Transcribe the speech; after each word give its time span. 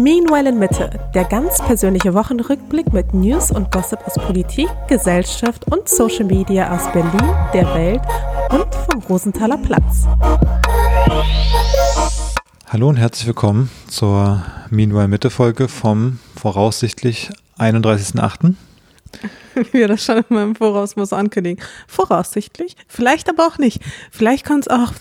Meanwhile 0.00 0.48
in 0.48 0.58
Mitte, 0.58 0.88
der 1.14 1.24
ganz 1.24 1.58
persönliche 1.58 2.14
Wochenrückblick 2.14 2.90
mit 2.90 3.12
News 3.12 3.50
und 3.50 3.70
Gossip 3.70 3.98
aus 4.06 4.14
Politik, 4.14 4.66
Gesellschaft 4.88 5.70
und 5.70 5.90
Social 5.90 6.24
Media 6.24 6.74
aus 6.74 6.90
Berlin, 6.90 7.36
der 7.52 7.66
Welt 7.74 8.00
und 8.50 8.74
vom 8.74 9.02
Rosenthaler 9.10 9.58
Platz. 9.58 10.06
Hallo 12.68 12.88
und 12.88 12.96
herzlich 12.96 13.26
willkommen 13.26 13.70
zur 13.88 14.42
Meanwhile 14.70 15.08
Mitte 15.08 15.28
Folge 15.28 15.68
vom 15.68 16.18
voraussichtlich 16.34 17.28
31.8. 17.58 18.54
Wie 19.54 19.72
wir 19.72 19.88
das 19.88 20.04
schon 20.04 20.24
immer 20.28 20.42
im 20.42 20.54
Voraus 20.54 20.96
muss 20.96 21.12
ankündigen. 21.12 21.62
Voraussichtlich, 21.86 22.76
vielleicht 22.88 23.28
aber 23.28 23.46
auch 23.46 23.58
nicht. 23.58 23.80
Vielleicht 24.10 24.46
kommt 24.46 24.66
es 24.66 24.68
auch 24.68 24.92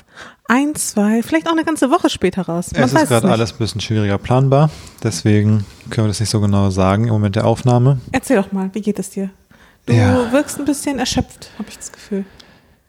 ein, 0.48 0.76
zwei, 0.76 1.22
vielleicht 1.22 1.48
auch 1.48 1.54
eine 1.54 1.64
ganze 1.64 1.92
Woche 1.92 2.10
später 2.10 2.44
raus. 2.44 2.72
Man 2.74 2.84
es 2.84 2.94
ist 2.94 3.08
gerade 3.08 3.30
alles 3.30 3.54
ein 3.54 3.58
bisschen 3.60 3.82
schwieriger 3.82 4.18
planbar, 4.18 4.70
deswegen 5.04 5.66
können 5.90 6.06
wir 6.06 6.10
das 6.10 6.20
nicht 6.20 6.30
so 6.30 6.42
genau 6.42 6.70
sagen 6.72 7.06
im 7.06 7.12
Moment 7.12 7.36
der 7.36 7.46
Aufnahme. 7.46 8.00
Erzähl 8.12 8.38
doch 8.38 8.52
mal, 8.52 8.70
wie 8.74 8.82
geht 8.82 9.00
es 9.00 9.12
dir? 9.12 9.30
Du 9.86 9.94
ja. 9.94 10.32
wirkst 10.32 10.60
ein 10.60 10.66
bisschen 10.66 11.00
erschöpft, 11.00 11.52
habe 11.58 11.70
ich 11.70 11.78
das 11.78 11.92
Gefühl. 11.92 12.26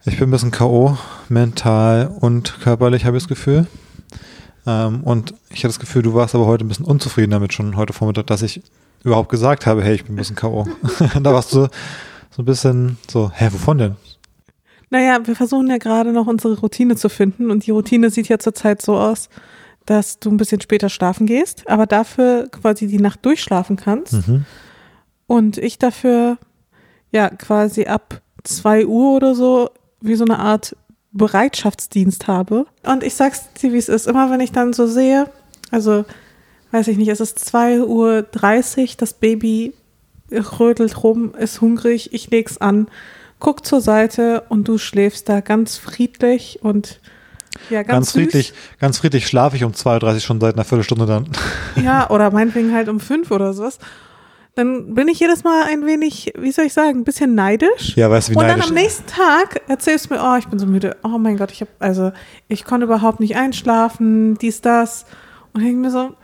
Ich 0.07 0.19
bin 0.19 0.29
ein 0.29 0.31
bisschen 0.31 0.51
K.O., 0.51 0.97
mental 1.29 2.15
und 2.21 2.61
körperlich, 2.61 3.05
habe 3.05 3.19
ich 3.19 3.25
das 3.25 3.29
Gefühl. 3.29 3.67
Ähm, 4.67 5.03
und 5.05 5.35
ich 5.51 5.59
hatte 5.59 5.69
das 5.69 5.81
Gefühl, 5.81 6.03
du 6.03 6.15
warst 6.15 6.35
aber 6.35 6.47
heute 6.47 6.65
ein 6.65 6.69
bisschen 6.69 6.87
unzufrieden 6.87 7.31
damit 7.31 7.53
schon 7.53 7.77
heute 7.77 7.93
Vormittag, 7.93 8.27
dass 8.27 8.43
ich 8.43 8.63
überhaupt 9.05 9.29
gesagt 9.29 9.67
habe, 9.67 9.83
hey, 9.83 9.95
ich 9.95 10.05
bin 10.05 10.15
ein 10.15 10.17
bisschen 10.17 10.37
K.O. 10.37 10.67
da 11.23 11.33
warst 11.33 11.53
du 11.53 11.69
so 12.31 12.43
ein 12.43 12.45
bisschen 12.45 12.99
so, 13.11 13.31
hä, 13.35 13.49
wovon 13.53 13.79
denn? 13.79 13.97
Naja, 14.91 15.25
wir 15.25 15.37
versuchen 15.37 15.69
ja 15.69 15.79
gerade 15.79 16.13
noch 16.13 16.27
unsere 16.27 16.59
Routine 16.59 16.97
zu 16.97 17.09
finden 17.09 17.51
und 17.51 17.67
die 17.67 17.71
Routine 17.71 18.11
sieht 18.11 18.29
ja 18.29 18.39
zurzeit 18.39 18.83
so 18.83 18.97
aus, 18.97 19.29
dass 19.87 20.19
du 20.19 20.31
ein 20.31 20.37
bisschen 20.37 20.61
später 20.61 20.89
schlafen 20.89 21.27
gehst, 21.27 21.69
aber 21.69 21.87
dafür 21.87 22.49
quasi 22.51 22.87
die 22.87 22.99
Nacht 22.99 23.25
durchschlafen 23.25 23.77
kannst. 23.77 24.27
Mhm. 24.29 24.45
Und 25.27 25.59
ich 25.59 25.79
dafür 25.79 26.39
ja 27.13 27.31
quasi 27.31 27.87
ab 27.87 28.21
zwei 28.43 28.87
Uhr 28.87 29.17
oder 29.17 29.35
so 29.35 29.71
wie 30.01 30.17
so 30.17 30.25
eine 30.25 30.39
Art 30.39 30.77
Bereitschaftsdienst 31.13 32.29
habe. 32.29 32.67
Und 32.85 33.03
ich 33.03 33.15
sag's 33.15 33.53
dir, 33.55 33.73
wie 33.73 33.79
es 33.79 33.89
ist. 33.89 34.07
Immer 34.07 34.31
wenn 34.31 34.41
ich 34.41 34.53
dann 34.53 34.73
so 34.73 34.87
sehe, 34.87 35.29
also 35.71 36.05
weiß 36.73 36.89
ich 36.89 36.97
nicht, 36.97 37.09
es 37.09 37.21
ist 37.21 37.39
2.30 37.39 37.87
Uhr, 37.87 38.89
das 38.99 39.15
Baby 39.15 39.75
rödelt 40.31 41.03
rum, 41.03 41.35
ist 41.35 41.61
hungrig, 41.61 42.13
ich 42.13 42.31
leg's 42.31 42.59
an 42.59 42.87
guck 43.41 43.67
zur 43.67 43.81
Seite 43.81 44.45
und 44.49 44.69
du 44.69 44.79
schläfst 44.79 45.29
da 45.29 45.41
ganz 45.41 45.77
friedlich 45.79 46.61
und 46.63 47.01
ja, 47.69 47.83
ganz, 47.83 47.89
ganz 47.89 48.13
friedlich, 48.13 48.53
ganz 48.79 48.99
friedlich 48.99 49.27
schlafe 49.27 49.57
ich 49.57 49.65
um 49.65 49.75
32 49.75 50.23
schon 50.23 50.41
seit 50.41 50.55
einer 50.55 50.65
Viertelstunde 50.65 51.07
dann. 51.07 51.29
Ja, 51.83 52.11
oder 52.11 52.31
meinetwegen 52.31 52.73
halt 52.73 52.89
um 52.89 53.01
fünf 53.01 53.31
oder 53.31 53.53
sowas. 53.53 53.79
Dann 54.55 54.95
bin 54.95 55.09
ich 55.09 55.21
jedes 55.21 55.45
Mal 55.45 55.65
ein 55.69 55.87
wenig, 55.87 56.33
wie 56.37 56.53
soll 56.53 56.67
ich 56.67 56.73
sagen, 56.73 57.01
ein 57.01 57.05
bisschen 57.05 57.35
neidisch. 57.35 57.97
Ja, 57.97 58.11
weißt 58.11 58.29
du, 58.29 58.33
wie 58.33 58.37
Und 58.37 58.47
neidisch. 58.47 58.67
dann 58.67 58.77
am 58.77 58.83
nächsten 58.83 59.07
Tag 59.07 59.63
erzählst 59.69 60.11
du 60.11 60.15
mir, 60.15 60.21
oh, 60.23 60.37
ich 60.37 60.47
bin 60.49 60.59
so 60.59 60.67
müde. 60.67 60.97
Oh 61.03 61.19
mein 61.19 61.37
Gott, 61.37 61.51
ich 61.53 61.61
habe, 61.61 61.71
also, 61.79 62.13
ich 62.49 62.65
konnte 62.65 62.85
überhaupt 62.85 63.21
nicht 63.21 63.37
einschlafen, 63.37 64.37
dies, 64.39 64.61
das. 64.61 65.07
Und 65.53 65.63
ich 65.63 65.69
denke 65.69 65.81
mir 65.81 65.91
so, 65.91 66.15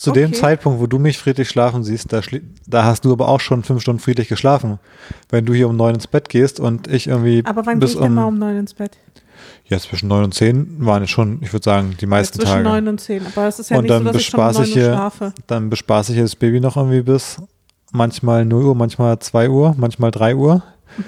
zu 0.00 0.12
okay. 0.12 0.20
dem 0.20 0.32
Zeitpunkt, 0.32 0.80
wo 0.80 0.86
du 0.86 0.98
mich 0.98 1.18
friedlich 1.18 1.50
schlafen 1.50 1.84
siehst, 1.84 2.10
da, 2.10 2.22
da, 2.66 2.84
hast 2.84 3.04
du 3.04 3.12
aber 3.12 3.28
auch 3.28 3.40
schon 3.40 3.62
fünf 3.62 3.82
Stunden 3.82 4.00
friedlich 4.00 4.28
geschlafen. 4.28 4.78
Wenn 5.28 5.44
du 5.44 5.52
hier 5.52 5.68
um 5.68 5.76
neun 5.76 5.94
ins 5.94 6.06
Bett 6.06 6.30
gehst 6.30 6.58
und 6.58 6.88
ich 6.88 7.06
irgendwie. 7.06 7.42
Aber 7.44 7.66
wann 7.66 7.80
bis 7.80 7.92
ich 7.92 7.98
denn 7.98 8.06
um, 8.06 8.14
mal 8.14 8.24
um 8.24 8.38
neun 8.38 8.60
ins 8.60 8.72
Bett? 8.72 8.96
Ja, 9.66 9.78
zwischen 9.78 10.08
neun 10.08 10.24
und 10.24 10.32
zehn 10.32 10.74
waren 10.86 11.02
es 11.02 11.10
schon, 11.10 11.42
ich 11.42 11.52
würde 11.52 11.64
sagen, 11.64 11.96
die 12.00 12.06
meisten 12.06 12.38
ja, 12.38 12.44
zwischen 12.44 12.64
Tage. 12.64 12.64
Zwischen 12.64 12.84
neun 12.84 12.88
und 12.88 13.00
zehn. 13.00 13.26
Aber 13.26 13.46
es 13.46 13.58
ist 13.58 13.68
ja 13.68 13.76
und 13.76 13.82
nicht 13.82 13.92
so, 13.92 14.04
dass 14.04 14.16
ich 14.16 14.26
schon 14.26 14.40
um 14.40 14.46
neun 14.46 14.56
Uhr 14.56 14.64
schlafe. 14.64 15.34
Dann 15.46 15.68
bespaße 15.68 16.14
ich 16.14 16.18
das 16.18 16.34
Baby 16.34 16.60
noch 16.60 16.78
irgendwie 16.78 17.02
bis 17.02 17.36
manchmal 17.92 18.46
0 18.46 18.64
Uhr, 18.64 18.74
manchmal 18.74 19.18
2 19.18 19.50
Uhr, 19.50 19.74
manchmal 19.76 20.12
3 20.12 20.34
Uhr. 20.34 20.62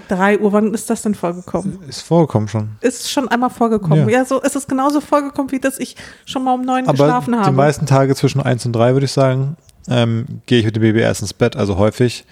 3 0.08 0.38
Uhr, 0.40 0.52
wann 0.52 0.74
ist 0.74 0.88
das 0.90 1.02
denn 1.02 1.14
vorgekommen? 1.14 1.78
Ist 1.88 2.02
vorgekommen 2.02 2.48
schon. 2.48 2.70
Ist 2.80 3.10
schon 3.10 3.28
einmal 3.28 3.50
vorgekommen. 3.50 4.08
Ja, 4.08 4.18
ja 4.18 4.24
so 4.24 4.40
ist 4.40 4.56
es 4.56 4.66
genauso 4.66 5.00
vorgekommen, 5.00 5.50
wie 5.52 5.60
dass 5.60 5.78
ich 5.78 5.96
schon 6.24 6.44
mal 6.44 6.54
um 6.54 6.62
9 6.62 6.84
Aber 6.84 6.92
geschlafen 6.92 7.36
habe. 7.36 7.50
Die 7.50 7.56
meisten 7.56 7.86
Tage 7.86 8.14
zwischen 8.14 8.40
1 8.40 8.66
und 8.66 8.72
3, 8.72 8.94
würde 8.94 9.06
ich 9.06 9.12
sagen, 9.12 9.56
ähm, 9.88 10.26
gehe 10.46 10.60
ich 10.60 10.64
mit 10.64 10.76
dem 10.76 10.82
Baby 10.82 11.00
erst 11.00 11.22
ins 11.22 11.34
Bett, 11.34 11.56
also 11.56 11.76
häufig. 11.76 12.24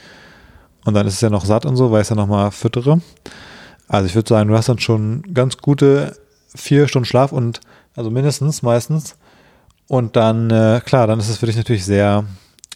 Und 0.85 0.95
dann 0.95 1.07
ist 1.07 1.15
es 1.15 1.21
ja 1.21 1.31
noch 1.31 1.45
satt 1.45 1.67
und 1.67 1.77
so, 1.77 1.91
weil 1.91 2.01
ich 2.01 2.07
es 2.07 2.11
ja 2.11 2.17
nochmal 2.17 2.51
füttere. 2.51 3.01
Also 3.89 4.07
ich 4.07 4.15
würde 4.15 4.29
sagen, 4.29 4.49
du 4.49 4.57
hast 4.57 4.69
dann 4.69 4.79
schon 4.79 5.23
ganz 5.35 5.59
gute 5.59 6.17
vier 6.55 6.89
Stunden 6.89 7.07
Schlaf 7.07 7.33
und 7.33 7.61
also 7.97 8.11
mindestens 8.11 8.63
meistens. 8.63 9.17
Und 9.89 10.17
dann, 10.17 10.51
äh, 10.51 10.81
klar, 10.85 11.07
dann 11.07 11.19
ist 11.19 11.29
es 11.29 11.39
für 11.39 11.47
dich 11.47 11.57
natürlich 11.57 11.85
sehr 11.85 12.25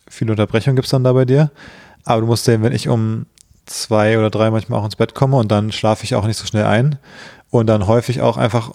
viel 0.08 0.30
Unterbrechung 0.30 0.74
gibt 0.74 0.86
es 0.86 0.90
dann 0.90 1.04
da 1.04 1.12
bei 1.12 1.24
dir. 1.24 1.50
Aber 2.04 2.20
du 2.20 2.26
musst 2.26 2.44
sehen, 2.44 2.62
wenn 2.62 2.72
ich 2.72 2.88
um 2.88 3.26
zwei 3.66 4.18
oder 4.18 4.30
drei 4.30 4.50
manchmal 4.50 4.80
auch 4.80 4.84
ins 4.84 4.96
Bett 4.96 5.14
komme 5.14 5.36
und 5.36 5.50
dann 5.50 5.72
schlafe 5.72 6.04
ich 6.04 6.14
auch 6.14 6.26
nicht 6.26 6.36
so 6.36 6.46
schnell 6.46 6.64
ein 6.64 6.98
und 7.50 7.66
dann 7.66 7.86
häufig 7.86 8.20
auch 8.20 8.36
einfach 8.36 8.72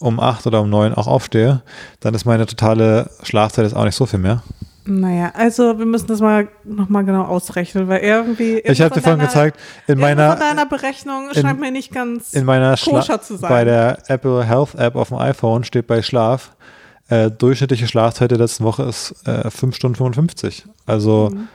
um 0.00 0.20
acht 0.20 0.46
oder 0.46 0.60
um 0.60 0.70
neun 0.70 0.94
auch 0.94 1.06
aufstehe, 1.06 1.62
dann 2.00 2.14
ist 2.14 2.24
meine 2.24 2.46
totale 2.46 3.10
Schlafzeit 3.22 3.64
jetzt 3.64 3.74
auch 3.74 3.84
nicht 3.84 3.96
so 3.96 4.06
viel 4.06 4.20
mehr. 4.20 4.42
Naja, 4.90 5.32
also 5.34 5.78
wir 5.78 5.84
müssen 5.84 6.06
das 6.06 6.20
mal 6.20 6.48
nochmal 6.64 7.04
genau 7.04 7.24
ausrechnen, 7.24 7.88
weil 7.88 8.00
irgendwie. 8.00 8.58
Ich 8.60 8.80
habe 8.80 8.94
dir 8.94 9.02
vorhin 9.02 9.20
gezeigt, 9.20 9.60
in 9.86 9.98
meiner. 9.98 10.30
Von 10.30 10.40
deiner 10.40 10.64
Berechnung 10.64 11.28
in, 11.30 11.42
scheint 11.42 11.60
mir 11.60 11.70
nicht 11.70 11.92
ganz 11.92 12.32
in 12.32 12.46
meiner 12.46 12.74
koscher 12.74 13.20
zu 13.20 13.36
sein. 13.36 13.50
Bei 13.50 13.64
der 13.64 13.98
Apple 14.06 14.42
Health 14.44 14.76
App 14.76 14.96
auf 14.96 15.08
dem 15.08 15.18
iPhone 15.18 15.64
steht 15.64 15.86
bei 15.86 16.00
Schlaf, 16.00 16.52
äh, 17.10 17.30
durchschnittliche 17.30 17.86
Schlafzeit 17.86 18.30
der 18.30 18.38
letzten 18.38 18.64
Woche 18.64 18.84
ist 18.84 19.14
äh, 19.26 19.50
5 19.50 19.76
Stunden 19.76 19.96
55. 19.96 20.64
Also 20.86 21.30
mhm. 21.34 21.48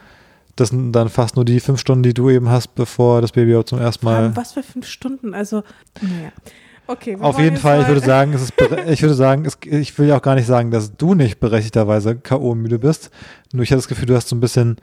Das 0.55 0.69
sind 0.69 0.91
dann 0.91 1.09
fast 1.09 1.35
nur 1.35 1.45
die 1.45 1.59
fünf 1.59 1.79
Stunden, 1.79 2.03
die 2.03 2.13
du 2.13 2.29
eben 2.29 2.49
hast, 2.49 2.75
bevor 2.75 3.21
das 3.21 3.31
Baby 3.31 3.55
auch 3.55 3.63
zum 3.63 3.79
ersten 3.79 4.05
Mal. 4.05 4.35
Was 4.35 4.53
für 4.53 4.63
fünf 4.63 4.87
Stunden? 4.87 5.33
Also, 5.33 5.63
naja. 6.01 6.31
Okay, 6.85 7.17
Auf 7.19 7.39
jeden 7.39 7.55
Fall, 7.55 7.81
ich 7.81 7.87
würde 7.87 8.01
sagen, 8.01 8.33
es 8.33 8.41
ist, 8.41 8.53
ich 8.87 9.01
würde 9.01 9.15
sagen, 9.15 9.45
es, 9.45 9.57
ich 9.65 9.97
will 9.97 10.09
ja 10.09 10.17
auch 10.17 10.21
gar 10.21 10.35
nicht 10.35 10.47
sagen, 10.47 10.69
dass 10.69 10.95
du 10.95 11.13
nicht 11.13 11.39
berechtigterweise 11.39 12.15
K.O. 12.17 12.55
müde 12.55 12.77
bist. 12.77 13.09
Nur 13.53 13.63
ich 13.63 13.71
habe 13.71 13.77
das 13.77 13.87
Gefühl, 13.87 14.05
du 14.05 14.15
hast 14.15 14.27
so 14.27 14.35
ein 14.35 14.41
bisschen 14.41 14.77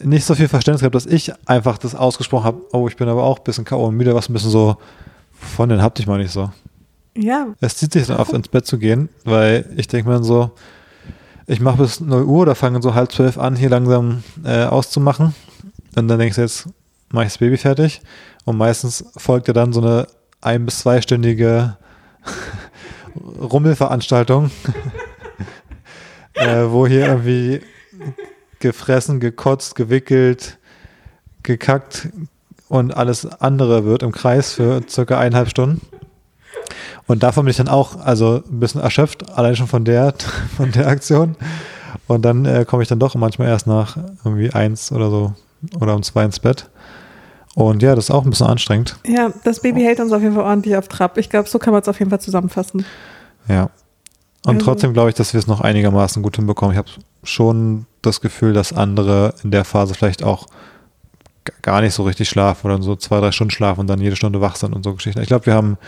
nicht 0.00 0.24
so 0.24 0.34
viel 0.34 0.48
Verständnis 0.48 0.80
gehabt, 0.80 0.94
dass 0.94 1.06
ich 1.06 1.32
einfach 1.46 1.78
das 1.78 1.94
ausgesprochen 1.94 2.44
habe, 2.44 2.62
oh, 2.72 2.88
ich 2.88 2.96
bin 2.96 3.08
aber 3.08 3.22
auch 3.22 3.38
ein 3.38 3.44
bisschen 3.44 3.64
K.O. 3.64 3.90
müde, 3.92 4.14
was 4.14 4.28
ein 4.28 4.32
bisschen 4.32 4.50
so, 4.50 4.76
von 5.32 5.68
den 5.68 5.80
habt 5.80 5.98
ich 6.00 6.06
mal 6.06 6.18
nicht 6.18 6.32
so. 6.32 6.50
Ja. 7.16 7.48
Es 7.60 7.76
zieht 7.76 7.92
sich 7.92 8.06
dann 8.06 8.18
oft 8.18 8.32
ins 8.32 8.48
Bett 8.48 8.66
zu 8.66 8.78
gehen, 8.78 9.08
weil 9.24 9.64
ich 9.76 9.88
denke 9.88 10.08
mir 10.08 10.16
dann 10.16 10.24
so, 10.24 10.50
ich 11.46 11.60
mache 11.60 11.78
bis 11.78 12.00
0 12.00 12.22
Uhr 12.24 12.42
oder 12.42 12.54
fange 12.54 12.82
so 12.82 12.94
halb 12.94 13.12
zwölf 13.12 13.38
an, 13.38 13.56
hier 13.56 13.70
langsam 13.70 14.22
äh, 14.44 14.64
auszumachen. 14.64 15.34
Und 15.96 16.08
dann 16.08 16.18
denkst 16.18 16.36
du 16.36 16.42
jetzt, 16.42 16.68
mache 17.10 17.24
ich 17.26 17.32
das 17.32 17.38
Baby 17.38 17.56
fertig. 17.56 18.00
Und 18.44 18.56
meistens 18.56 19.04
folgt 19.16 19.48
ja 19.48 19.54
dann 19.54 19.72
so 19.72 19.80
eine 19.80 20.06
ein- 20.40 20.66
bis 20.66 20.80
zweistündige 20.80 21.76
Rummelveranstaltung, 23.40 24.50
äh, 26.34 26.64
wo 26.68 26.86
hier 26.86 27.06
irgendwie 27.06 27.60
gefressen, 28.58 29.20
gekotzt, 29.20 29.74
gewickelt, 29.74 30.58
gekackt 31.42 32.08
und 32.68 32.96
alles 32.96 33.24
andere 33.26 33.84
wird 33.84 34.02
im 34.02 34.12
Kreis 34.12 34.52
für 34.52 34.82
circa 34.88 35.18
eineinhalb 35.18 35.48
Stunden. 35.48 35.80
Und 37.06 37.22
davon 37.22 37.44
bin 37.44 37.50
ich 37.50 37.56
dann 37.56 37.68
auch 37.68 37.98
also 38.00 38.42
ein 38.50 38.60
bisschen 38.60 38.80
erschöpft, 38.80 39.36
allein 39.36 39.56
schon 39.56 39.66
von 39.66 39.84
der, 39.84 40.14
von 40.56 40.72
der 40.72 40.88
Aktion. 40.88 41.36
Und 42.06 42.22
dann 42.22 42.44
äh, 42.44 42.64
komme 42.66 42.82
ich 42.82 42.88
dann 42.88 42.98
doch 42.98 43.14
manchmal 43.14 43.48
erst 43.48 43.66
nach 43.66 43.96
irgendwie 44.24 44.50
eins 44.52 44.92
oder 44.92 45.10
so 45.10 45.32
oder 45.80 45.94
um 45.94 46.02
zwei 46.02 46.24
ins 46.24 46.38
Bett. 46.38 46.68
Und 47.54 47.82
ja, 47.82 47.94
das 47.94 48.06
ist 48.06 48.10
auch 48.10 48.24
ein 48.24 48.30
bisschen 48.30 48.46
anstrengend. 48.46 48.96
Ja, 49.06 49.32
das 49.44 49.60
Baby 49.60 49.80
hält 49.80 49.98
uns 49.98 50.12
auf 50.12 50.20
jeden 50.20 50.34
Fall 50.34 50.44
ordentlich 50.44 50.76
auf 50.76 50.88
Trab. 50.88 51.16
Ich 51.16 51.30
glaube, 51.30 51.48
so 51.48 51.58
kann 51.58 51.72
man 51.72 51.80
es 51.80 51.88
auf 51.88 51.98
jeden 51.98 52.10
Fall 52.10 52.20
zusammenfassen. 52.20 52.84
Ja. 53.48 53.70
Und 54.44 54.56
also. 54.56 54.66
trotzdem 54.66 54.92
glaube 54.92 55.08
ich, 55.08 55.14
dass 55.14 55.32
wir 55.32 55.38
es 55.38 55.46
noch 55.46 55.62
einigermaßen 55.62 56.22
gut 56.22 56.36
hinbekommen. 56.36 56.72
Ich 56.72 56.78
habe 56.78 56.90
schon 57.22 57.86
das 58.02 58.20
Gefühl, 58.20 58.52
dass 58.52 58.72
andere 58.72 59.34
in 59.42 59.50
der 59.50 59.64
Phase 59.64 59.94
vielleicht 59.94 60.22
auch 60.22 60.46
gar 61.62 61.80
nicht 61.80 61.94
so 61.94 62.02
richtig 62.02 62.28
schlafen 62.28 62.70
oder 62.70 62.82
so 62.82 62.94
zwei, 62.96 63.20
drei 63.20 63.32
Stunden 63.32 63.50
schlafen 63.50 63.80
und 63.80 63.86
dann 63.86 64.00
jede 64.00 64.16
Stunde 64.16 64.40
wach 64.40 64.56
sind 64.56 64.74
und 64.74 64.84
so 64.84 64.94
Geschichten. 64.94 65.20
Ich 65.20 65.28
glaube, 65.28 65.46
wir 65.46 65.54
haben 65.54 65.78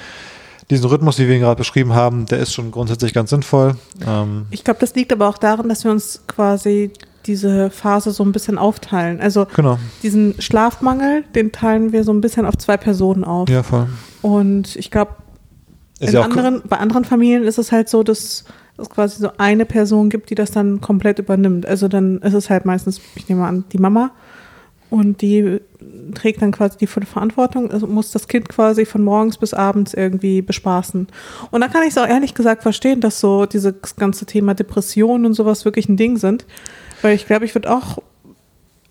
diesen 0.70 0.86
Rhythmus, 0.86 1.18
wie 1.18 1.28
wir 1.28 1.34
ihn 1.34 1.40
gerade 1.40 1.58
beschrieben 1.58 1.94
haben, 1.94 2.26
der 2.26 2.38
ist 2.38 2.52
schon 2.52 2.70
grundsätzlich 2.70 3.14
ganz 3.14 3.30
sinnvoll. 3.30 3.76
Ähm 4.06 4.46
ich 4.50 4.64
glaube, 4.64 4.80
das 4.80 4.94
liegt 4.94 5.12
aber 5.12 5.28
auch 5.28 5.38
daran, 5.38 5.68
dass 5.68 5.84
wir 5.84 5.90
uns 5.90 6.22
quasi 6.26 6.92
diese 7.26 7.70
Phase 7.70 8.10
so 8.10 8.24
ein 8.24 8.32
bisschen 8.32 8.58
aufteilen. 8.58 9.20
Also 9.20 9.46
genau. 9.54 9.78
diesen 10.02 10.40
Schlafmangel, 10.40 11.24
den 11.34 11.52
teilen 11.52 11.92
wir 11.92 12.04
so 12.04 12.12
ein 12.12 12.20
bisschen 12.20 12.46
auf 12.46 12.56
zwei 12.56 12.76
Personen 12.76 13.24
auf. 13.24 13.48
Ja, 13.48 13.62
voll. 13.62 13.86
Und 14.22 14.76
ich 14.76 14.90
glaube, 14.90 15.12
ja 16.00 16.22
anderen, 16.22 16.62
bei 16.68 16.78
anderen 16.78 17.04
Familien 17.04 17.44
ist 17.44 17.58
es 17.58 17.72
halt 17.72 17.88
so, 17.88 18.02
dass 18.02 18.44
es 18.76 18.90
quasi 18.90 19.20
so 19.20 19.30
eine 19.38 19.66
Person 19.66 20.08
gibt, 20.08 20.30
die 20.30 20.34
das 20.34 20.50
dann 20.50 20.80
komplett 20.80 21.18
übernimmt. 21.18 21.66
Also 21.66 21.88
dann 21.88 22.18
ist 22.18 22.34
es 22.34 22.50
halt 22.50 22.64
meistens, 22.64 23.00
ich 23.14 23.28
nehme 23.28 23.46
an, 23.46 23.64
die 23.72 23.78
Mama 23.78 24.12
und 24.90 25.20
die 25.20 25.60
trägt 26.14 26.42
dann 26.42 26.52
quasi 26.52 26.78
die 26.78 26.86
volle 26.86 27.06
Verantwortung, 27.06 27.70
also 27.70 27.86
muss 27.86 28.10
das 28.10 28.28
Kind 28.28 28.48
quasi 28.48 28.86
von 28.86 29.02
morgens 29.02 29.38
bis 29.38 29.54
abends 29.54 29.94
irgendwie 29.94 30.42
bespaßen. 30.42 31.06
Und 31.50 31.60
da 31.60 31.68
kann 31.68 31.82
ich 31.82 31.90
es 31.90 31.98
auch 31.98 32.06
ehrlich 32.06 32.34
gesagt 32.34 32.62
verstehen, 32.62 33.00
dass 33.00 33.20
so 33.20 33.46
dieses 33.46 33.74
ganze 33.96 34.26
Thema 34.26 34.54
Depression 34.54 35.26
und 35.26 35.34
sowas 35.34 35.64
wirklich 35.64 35.88
ein 35.88 35.96
Ding 35.96 36.16
sind, 36.16 36.46
weil 37.02 37.14
ich 37.14 37.26
glaube, 37.26 37.44
ich 37.44 37.54
würde 37.54 37.72
auch 37.72 37.98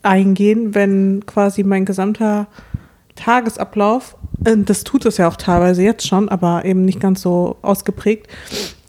eingehen, 0.03 0.75
wenn 0.75 1.25
quasi 1.25 1.63
mein 1.63 1.85
gesamter 1.85 2.47
Tagesablauf, 3.15 4.15
äh, 4.45 4.55
das 4.57 4.83
tut 4.83 5.05
es 5.05 5.17
ja 5.17 5.27
auch 5.27 5.35
teilweise 5.35 5.83
jetzt 5.83 6.07
schon, 6.07 6.29
aber 6.29 6.63
eben 6.65 6.85
nicht 6.85 6.99
ganz 6.99 7.21
so 7.21 7.57
ausgeprägt, 7.61 8.27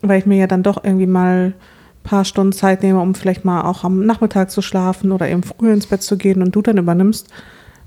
weil 0.02 0.18
ich 0.18 0.26
mir 0.26 0.38
ja 0.38 0.46
dann 0.46 0.62
doch 0.62 0.84
irgendwie 0.84 1.06
mal 1.06 1.54
paar 2.02 2.24
Stunden 2.24 2.52
Zeit 2.52 2.82
nehme, 2.82 3.00
um 3.00 3.14
vielleicht 3.14 3.44
mal 3.44 3.62
auch 3.62 3.84
am 3.84 4.06
Nachmittag 4.06 4.50
zu 4.50 4.62
schlafen 4.62 5.12
oder 5.12 5.28
eben 5.28 5.42
früh 5.42 5.72
ins 5.72 5.86
Bett 5.86 6.02
zu 6.02 6.16
gehen 6.16 6.42
und 6.42 6.54
du 6.54 6.62
dann 6.62 6.78
übernimmst. 6.78 7.28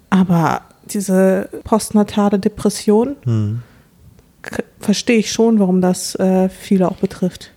Aber 0.09 0.61
diese 0.85 1.49
postnatale 1.63 2.39
Depression 2.39 3.15
hm. 3.23 3.61
verstehe 4.79 5.17
ich 5.17 5.31
schon, 5.31 5.59
warum 5.59 5.81
das 5.81 6.15
äh, 6.15 6.49
viele 6.49 6.89
auch 6.89 6.97
betrifft. 6.97 7.51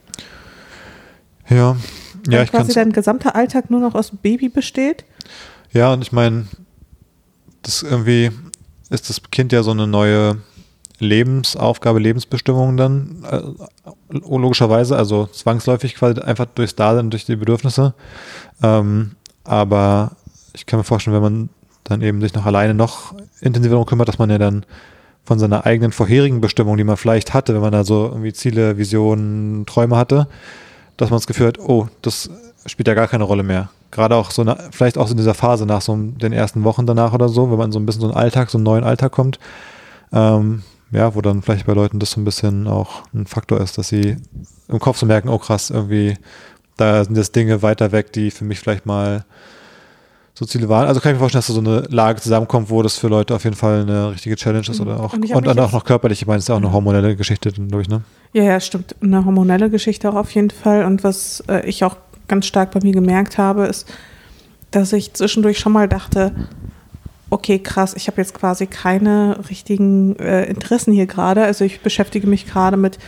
Ja, 1.49 1.77
ja, 2.29 2.43
ich 2.43 2.51
quasi 2.51 2.73
dein 2.73 2.93
gesamter 2.93 3.35
Alltag 3.35 3.71
nur 3.71 3.81
noch 3.81 3.95
aus 3.95 4.11
Baby 4.11 4.49
besteht. 4.49 5.05
Ja, 5.73 5.93
und 5.93 6.03
ich 6.03 6.13
meine, 6.13 6.47
das 7.63 7.83
irgendwie 7.83 8.31
ist 8.89 9.11
das 9.11 9.21
Kind 9.31 9.53
ja 9.53 9.63
so 9.63 9.73
eine 9.73 9.87
neue 9.87 10.39
Lebensaufgabe, 10.99 11.99
Lebensbestimmung 11.99 12.77
dann, 12.77 13.25
äh, 13.31 13.41
logischerweise, 14.11 14.97
also 14.97 15.27
zwangsläufig 15.27 15.95
quasi 15.95 16.21
einfach 16.21 16.47
durchs 16.55 16.77
Dasein, 16.77 17.11
durch 17.11 17.25
die 17.25 17.37
Bedürfnisse. 17.37 17.95
Ähm, 18.63 19.13
aber 19.43 20.13
ich 20.55 20.67
kann 20.67 20.79
mir 20.79 20.85
vorstellen, 20.85 21.17
wenn 21.17 21.23
man 21.23 21.49
dann 21.83 22.01
eben 22.01 22.21
sich 22.21 22.35
noch 22.35 22.47
alleine 22.47 22.75
noch 22.75 23.15
intensiver 23.41 23.73
darum 23.73 23.87
kümmert, 23.87 24.09
dass 24.09 24.19
man 24.19 24.31
ja 24.31 24.39
dann 24.39 24.65
von 25.25 25.39
seiner 25.39 25.67
eigenen 25.67 25.93
vorherigen 25.93 26.41
Bestimmung, 26.41 26.77
die 26.77 26.85
man 26.85 26.97
vielleicht 26.97 27.35
hatte, 27.35 27.55
wenn 27.55 27.61
man 27.61 27.73
da 27.73 27.85
so 27.85 28.07
irgendwie 28.07 28.33
Ziele, 28.33 28.79
Visionen, 28.79 29.67
Träume 29.67 29.97
hatte, 29.97 30.29
dass 30.97 31.11
man 31.11 31.17
das 31.17 31.27
Gefühl 31.27 31.49
hat, 31.49 31.59
oh, 31.59 31.89
das 32.03 32.31
spielt 32.67 32.89
ja 32.89 32.95
gar 32.95 33.09
keine 33.09 33.25
Rolle 33.25 33.43
mehr. 33.43 33.71
Gerade 33.91 34.17
auch 34.17 34.31
so, 34.31 34.43
eine, 34.43 34.59
vielleicht 34.71 34.99
auch 34.99 35.07
so 35.07 35.13
in 35.13 35.19
dieser 35.19 35.35
Phase 35.35 35.67
nach 35.67 35.81
so 35.81 35.97
den 35.97 36.33
ersten 36.33 36.65
Wochen 36.65 36.87
danach 36.87 37.13
oder 37.13 37.29
so, 37.29 37.51
wenn 37.51 37.59
man 37.59 37.73
so 37.73 37.79
ein 37.79 37.87
bisschen 37.87 38.03
so 38.03 38.09
einen 38.09 38.17
Alltag, 38.17 38.51
so 38.51 38.59
einen 38.59 38.65
neuen 38.65 38.85
Alltag 38.85 39.13
kommt, 39.13 39.39
ähm, 40.13 40.63
ja, 40.95 41.15
wo 41.15 41.21
dann 41.21 41.43
vielleicht 41.43 41.67
bei 41.67 41.73
Leuten 41.73 41.99
das 41.99 42.13
so 42.13 42.21
ein 42.21 42.25
bisschen 42.25 42.67
auch 42.69 43.03
ein 43.13 43.27
Faktor 43.27 43.61
ist, 43.61 43.77
dass 43.77 43.89
sie 43.89 44.17
im 44.69 44.79
Kopf 44.79 44.99
so 44.99 45.07
merken, 45.07 45.29
oh 45.29 45.39
krass, 45.39 45.71
irgendwie, 45.71 46.17
da 46.77 47.05
sind 47.05 47.17
jetzt 47.17 47.35
Dinge 47.35 47.63
weiter 47.63 47.93
weg, 47.93 48.13
die 48.13 48.31
für 48.31 48.45
mich 48.45 48.61
vielleicht 48.61 48.87
mal 48.87 49.25
so 50.35 50.45
Ziele 50.45 50.69
waren. 50.69 50.87
Also 50.87 51.01
kann 51.01 51.11
ich 51.11 51.15
mir 51.15 51.21
vorstellen, 51.21 51.41
dass 51.41 51.47
da 51.47 51.53
so 51.53 51.61
eine 51.61 51.83
Lage 51.95 52.21
zusammenkommt, 52.21 52.71
wo 52.71 52.83
das 52.83 52.97
für 52.97 53.09
Leute 53.09 53.35
auf 53.35 53.45
jeden 53.45 53.57
Fall 53.57 53.83
eine 53.83 54.13
richtige 54.13 54.37
Challenge 54.37 54.67
ist 54.69 54.81
oder 54.81 54.99
auch 55.01 55.13
und, 55.13 55.31
und 55.33 55.47
dann 55.47 55.59
auch 55.61 55.73
noch 55.73 55.85
körperlich. 55.85 56.23
Ich 56.23 56.27
meine, 56.27 56.39
es 56.39 56.45
ist 56.45 56.49
ja 56.49 56.55
auch 56.55 56.61
eine 56.61 56.73
hormonelle 56.73 57.15
Geschichte, 57.15 57.53
glaube 57.53 57.83
ich, 57.83 57.89
ne? 57.89 58.03
Ja, 58.33 58.43
ja, 58.43 58.61
stimmt. 58.61 58.97
Eine 59.01 59.25
hormonelle 59.25 59.71
Geschichte 59.71 60.11
auch 60.11 60.17
auf 60.17 60.31
jeden 60.33 60.51
Fall. 60.51 60.85
Und 60.85 61.05
was 61.05 61.43
äh, 61.49 61.65
ich 61.69 61.85
auch 61.85 61.97
ganz 62.27 62.47
stark 62.47 62.73
bei 62.73 62.81
mir 62.83 62.93
gemerkt 62.93 63.39
habe, 63.39 63.67
ist, 63.67 63.93
dass 64.73 64.93
ich 64.93 65.15
zwischendurch 65.15 65.59
schon 65.59 65.73
mal 65.73 65.89
dachte, 65.89 66.35
okay, 67.35 67.59
krass, 67.59 67.95
ich 67.95 68.07
habe 68.07 68.21
jetzt 68.21 68.33
quasi 68.33 68.67
keine 68.67 69.37
richtigen 69.51 70.17
äh, 70.21 70.45
Interessen 70.45 70.93
hier 70.93 71.07
gerade. 71.07 71.43
Also 71.43 71.65
ich 71.65 71.81
beschäftige 71.81 72.29
mich 72.29 72.47
gerade 72.47 72.77
mit 72.77 72.99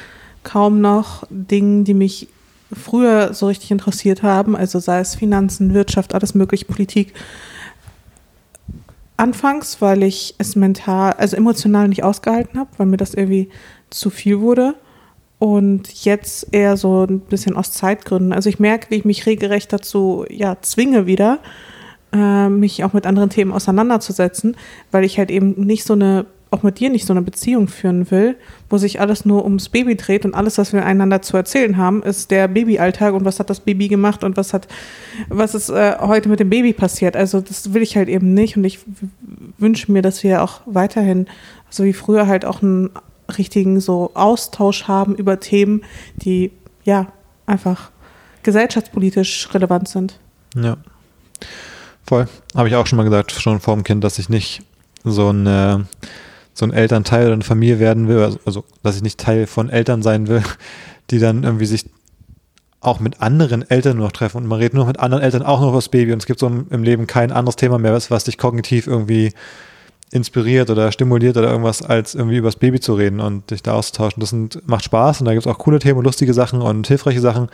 kaum 0.43 0.81
noch 0.81 1.23
Dingen, 1.31 1.85
die 1.85 1.95
mich 1.95 2.27
früher 2.73 3.33
so 3.35 3.47
richtig 3.47 3.71
interessiert 3.71 4.25
haben, 4.25 4.57
also 4.57 4.81
sei 4.81 4.99
es 4.99 5.15
Finanzen, 5.15 5.75
Wirtschaft, 5.75 6.13
alles 6.13 6.35
mögliche, 6.35 6.65
Politik. 6.65 7.15
Anfangs, 9.17 9.81
weil 9.81 10.03
ich 10.03 10.35
es 10.39 10.57
mental, 10.57 11.13
also 11.13 11.37
emotional 11.37 11.87
nicht 11.87 12.03
ausgehalten 12.03 12.59
habe, 12.59 12.71
weil 12.79 12.87
mir 12.87 12.97
das 12.97 13.15
irgendwie 13.15 13.49
zu 13.91 14.11
viel 14.11 14.41
wurde. 14.41 14.75
Und 15.39 16.05
jetzt 16.05 16.49
eher 16.51 16.77
so 16.77 17.05
ein 17.05 17.21
bisschen 17.21 17.57
aus 17.57 17.71
Zeitgründen. 17.71 18.33
Also 18.33 18.49
ich 18.49 18.59
merke, 18.59 18.91
wie 18.91 18.97
ich 18.97 19.05
mich 19.05 19.27
regelrecht 19.27 19.73
dazu 19.73 20.25
ja 20.29 20.57
zwinge 20.63 21.07
wieder, 21.07 21.39
äh, 22.17 22.49
mich 22.49 22.85
auch 22.85 22.93
mit 22.93 23.07
anderen 23.07 23.31
Themen 23.31 23.53
auseinanderzusetzen, 23.53 24.57
weil 24.91 25.05
ich 25.05 25.19
halt 25.19 25.31
eben 25.31 25.53
nicht 25.67 25.85
so 25.85 25.93
eine, 25.93 26.27
auch 26.51 26.63
mit 26.63 26.79
dir 26.81 26.91
nicht 26.91 27.07
so 27.07 27.13
eine 27.13 27.23
Beziehung 27.23 27.69
führen 27.69 28.11
will, 28.11 28.37
wo 28.71 28.79
sich 28.79 29.01
alles 29.01 29.25
nur 29.25 29.45
ums 29.45 29.69
Baby 29.69 29.97
dreht 29.97 30.25
und 30.25 30.35
alles, 30.35 30.59
was 30.59 30.73
wir 30.73 30.85
einander 30.85 31.23
zu 31.23 31.37
erzählen 31.37 31.77
haben, 31.77 32.03
ist 32.03 32.31
der 32.31 32.49
Babyalltag 32.49 33.15
und 33.15 33.25
was 33.25 33.39
hat 33.39 33.51
das 33.51 33.61
Baby 33.61 33.89
gemacht 33.89 34.25
und 34.25 34.37
was 34.37 34.55
hat, 34.55 34.69
was 35.29 35.55
ist 35.55 35.69
äh, 35.69 35.97
heute 36.01 36.29
mit 36.29 36.41
dem 36.41 36.51
Baby 36.51 36.73
passiert. 36.73 37.17
Also 37.17 37.41
das 37.41 37.75
will 37.75 37.83
ich 37.83 37.97
halt 37.97 38.09
eben 38.09 38.33
nicht 38.33 38.57
und 38.57 38.65
ich 38.65 38.79
wünsche 39.59 39.93
mir, 39.93 40.03
dass 40.03 40.23
wir 40.23 40.43
auch 40.43 40.61
weiterhin, 40.67 41.27
so 41.69 41.85
wie 41.85 41.93
früher 41.93 42.27
halt 42.27 42.45
auch 42.45 42.63
einen 42.63 42.91
richtigen 43.37 43.81
so 43.81 44.13
Austausch 44.15 44.85
haben 44.85 45.15
über 45.17 45.41
Themen, 45.41 45.83
die 46.17 46.53
ja 46.85 47.09
einfach 47.45 47.91
gesellschaftspolitisch 48.43 49.53
relevant 49.53 49.89
sind. 49.89 50.21
Ja. 50.55 50.77
Voll. 52.07 52.29
Habe 52.55 52.69
ich 52.69 52.77
auch 52.77 52.87
schon 52.87 52.97
mal 52.97 53.05
gesagt, 53.05 53.33
schon 53.33 53.61
vor 53.61 53.75
dem 53.75 53.85
Kind, 53.85 54.05
dass 54.05 54.19
ich 54.19 54.29
nicht 54.29 54.63
so 55.05 55.31
ein, 55.31 55.47
äh, 55.47 55.79
so 56.55 56.65
ein 56.65 56.73
Elternteil 56.73 57.27
oder 57.27 57.35
eine 57.35 57.45
Familie 57.45 57.79
werden 57.79 58.09
will, 58.09 58.23
also, 58.23 58.39
also 58.45 58.65
dass 58.83 58.97
ich 58.97 59.03
nicht 59.03 59.19
Teil 59.19 59.47
von 59.47 59.71
Eltern 59.71 60.03
sein 60.03 60.29
will, 60.29 60.43
die 61.11 61.19
dann 61.19 61.43
irgendwie 61.45 61.67
sich 61.67 61.87
auch 62.81 63.01
mit 63.01 63.21
anderen 63.21 63.69
Eltern 63.69 63.97
noch 63.97 64.13
treffen 64.13 64.39
und 64.39 64.47
man 64.47 64.59
redet 64.59 64.75
nur 64.75 64.87
mit 64.87 65.01
anderen 65.01 65.23
Eltern 65.23 65.43
auch 65.43 65.61
noch 65.61 65.69
über 65.69 65.79
das 65.79 65.89
Baby 65.89 66.13
und 66.13 66.19
es 66.19 66.27
gibt 66.27 66.39
so 66.39 66.47
im 66.47 66.83
Leben 66.83 67.07
kein 67.09 67.33
anderes 67.33 67.57
Thema 67.57 67.79
mehr, 67.79 67.93
was, 67.93 68.11
was 68.11 68.25
dich 68.25 68.39
kognitiv 68.39 68.87
irgendwie 68.87 69.33
inspiriert 70.13 70.71
oder 70.71 70.93
stimuliert 70.93 71.37
oder 71.37 71.51
irgendwas, 71.51 71.83
als 71.83 72.15
irgendwie 72.15 72.37
über 72.37 72.49
das 72.49 72.57
Baby 72.57 72.79
zu 72.79 72.95
reden 72.95 73.21
und 73.21 73.51
dich 73.51 73.63
da 73.63 73.73
auszutauschen. 73.73 74.21
Das 74.21 74.31
sind, 74.31 74.67
macht 74.69 74.85
Spaß 74.85 75.21
und 75.21 75.27
da 75.27 75.33
gibt 75.33 75.45
es 75.45 75.53
auch 75.53 75.59
coole 75.59 75.81
Themen, 75.81 76.03
lustige 76.03 76.33
Sachen 76.33 76.63
und 76.63 76.87
hilfreiche 76.87 77.21
Sachen, 77.21 77.49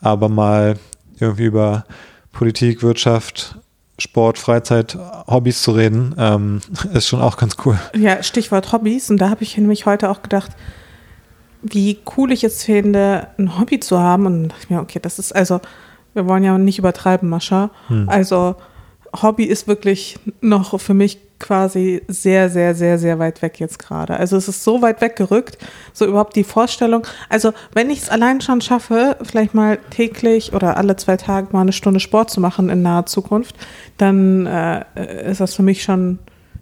aber 0.00 0.28
mal 0.28 0.76
irgendwie 1.18 1.44
über 1.44 1.86
Politik, 2.32 2.82
Wirtschaft, 2.82 3.56
Sport, 3.98 4.38
Freizeit, 4.38 4.98
Hobbys 5.26 5.62
zu 5.62 5.72
reden, 5.72 6.14
ähm, 6.18 6.60
ist 6.92 7.08
schon 7.08 7.20
auch 7.20 7.36
ganz 7.36 7.56
cool. 7.64 7.78
Ja, 7.96 8.22
Stichwort 8.22 8.72
Hobbys. 8.72 9.10
Und 9.10 9.18
da 9.18 9.30
habe 9.30 9.42
ich 9.42 9.56
nämlich 9.56 9.86
heute 9.86 10.10
auch 10.10 10.22
gedacht, 10.22 10.52
wie 11.62 11.98
cool 12.16 12.32
ich 12.32 12.44
es 12.44 12.64
finde, 12.64 13.28
ein 13.38 13.58
Hobby 13.58 13.80
zu 13.80 13.98
haben. 13.98 14.26
Und 14.26 14.48
dachte 14.48 14.62
ich 14.64 14.70
mir, 14.70 14.80
okay, 14.80 14.98
das 15.00 15.18
ist 15.18 15.34
also, 15.34 15.60
wir 16.14 16.26
wollen 16.26 16.44
ja 16.44 16.56
nicht 16.58 16.78
übertreiben, 16.78 17.28
Mascha. 17.28 17.70
Hm. 17.88 18.08
Also 18.08 18.56
Hobby 19.22 19.44
ist 19.44 19.66
wirklich 19.66 20.18
noch 20.40 20.78
für 20.80 20.94
mich 20.94 21.18
quasi 21.38 22.02
sehr, 22.08 22.48
sehr, 22.48 22.74
sehr, 22.74 22.98
sehr 22.98 23.18
weit 23.18 23.42
weg 23.42 23.60
jetzt 23.60 23.78
gerade. 23.78 24.16
Also 24.16 24.36
es 24.36 24.48
ist 24.48 24.64
so 24.64 24.82
weit 24.82 25.00
weggerückt, 25.00 25.58
so 25.92 26.06
überhaupt 26.06 26.36
die 26.36 26.44
Vorstellung. 26.44 27.06
Also 27.28 27.52
wenn 27.72 27.90
ich 27.90 28.02
es 28.02 28.08
allein 28.08 28.40
schon 28.40 28.60
schaffe, 28.60 29.16
vielleicht 29.22 29.54
mal 29.54 29.78
täglich 29.90 30.52
oder 30.54 30.76
alle 30.76 30.96
zwei 30.96 31.16
Tage 31.16 31.48
mal 31.52 31.60
eine 31.60 31.72
Stunde 31.72 32.00
Sport 32.00 32.30
zu 32.30 32.40
machen 32.40 32.68
in 32.70 32.82
naher 32.82 33.06
Zukunft, 33.06 33.56
dann 33.98 34.46
äh, 34.46 35.30
ist 35.30 35.40
das 35.40 35.54
für 35.54 35.62
mich 35.62 35.82
schon 35.82 36.18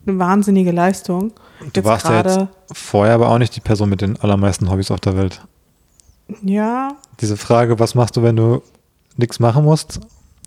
eine 0.07 0.19
wahnsinnige 0.19 0.73
Leistung. 0.73 1.33
Du 1.61 1.67
jetzt 1.67 1.85
warst 1.85 2.07
ja 2.07 2.23
jetzt 2.23 2.39
vorher 2.73 3.15
aber 3.15 3.29
auch 3.29 3.39
nicht 3.39 3.55
die 3.57 3.61
Person 3.61 3.89
mit 3.89 4.01
den 4.01 4.21
allermeisten 4.21 4.71
Hobbys 4.71 4.91
auf 4.91 5.01
der 5.01 5.17
Welt. 5.17 5.41
Ja. 6.43 6.97
Diese 7.21 7.37
Frage, 7.37 7.79
was 7.79 7.95
machst 7.95 8.17
du, 8.17 8.23
wenn 8.23 8.37
du 8.37 8.63
nichts 9.17 9.41
machen 9.41 9.65
musst, 9.65 10.01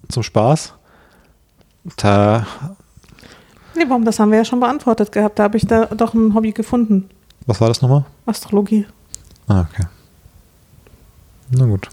zum 0.09 0.23
Spaß? 0.23 0.73
Da 1.95 2.45
Nee, 3.77 3.85
warum? 3.87 4.05
Das 4.05 4.19
haben 4.19 4.31
wir 4.31 4.39
ja 4.39 4.45
schon 4.45 4.59
beantwortet 4.59 5.11
gehabt. 5.11 5.37
Da 5.37 5.43
habe 5.43 5.57
ich 5.57 5.67
da 5.67 5.85
doch 5.85 6.13
ein 6.15 6.33
Hobby 6.33 6.51
gefunden. 6.51 7.09
Was 7.45 7.61
war 7.61 7.67
das 7.67 7.81
nochmal? 7.81 8.05
Astrologie. 8.25 8.87
Ah, 9.47 9.61
okay. 9.61 9.85
Na 11.51 11.65
gut. 11.65 11.87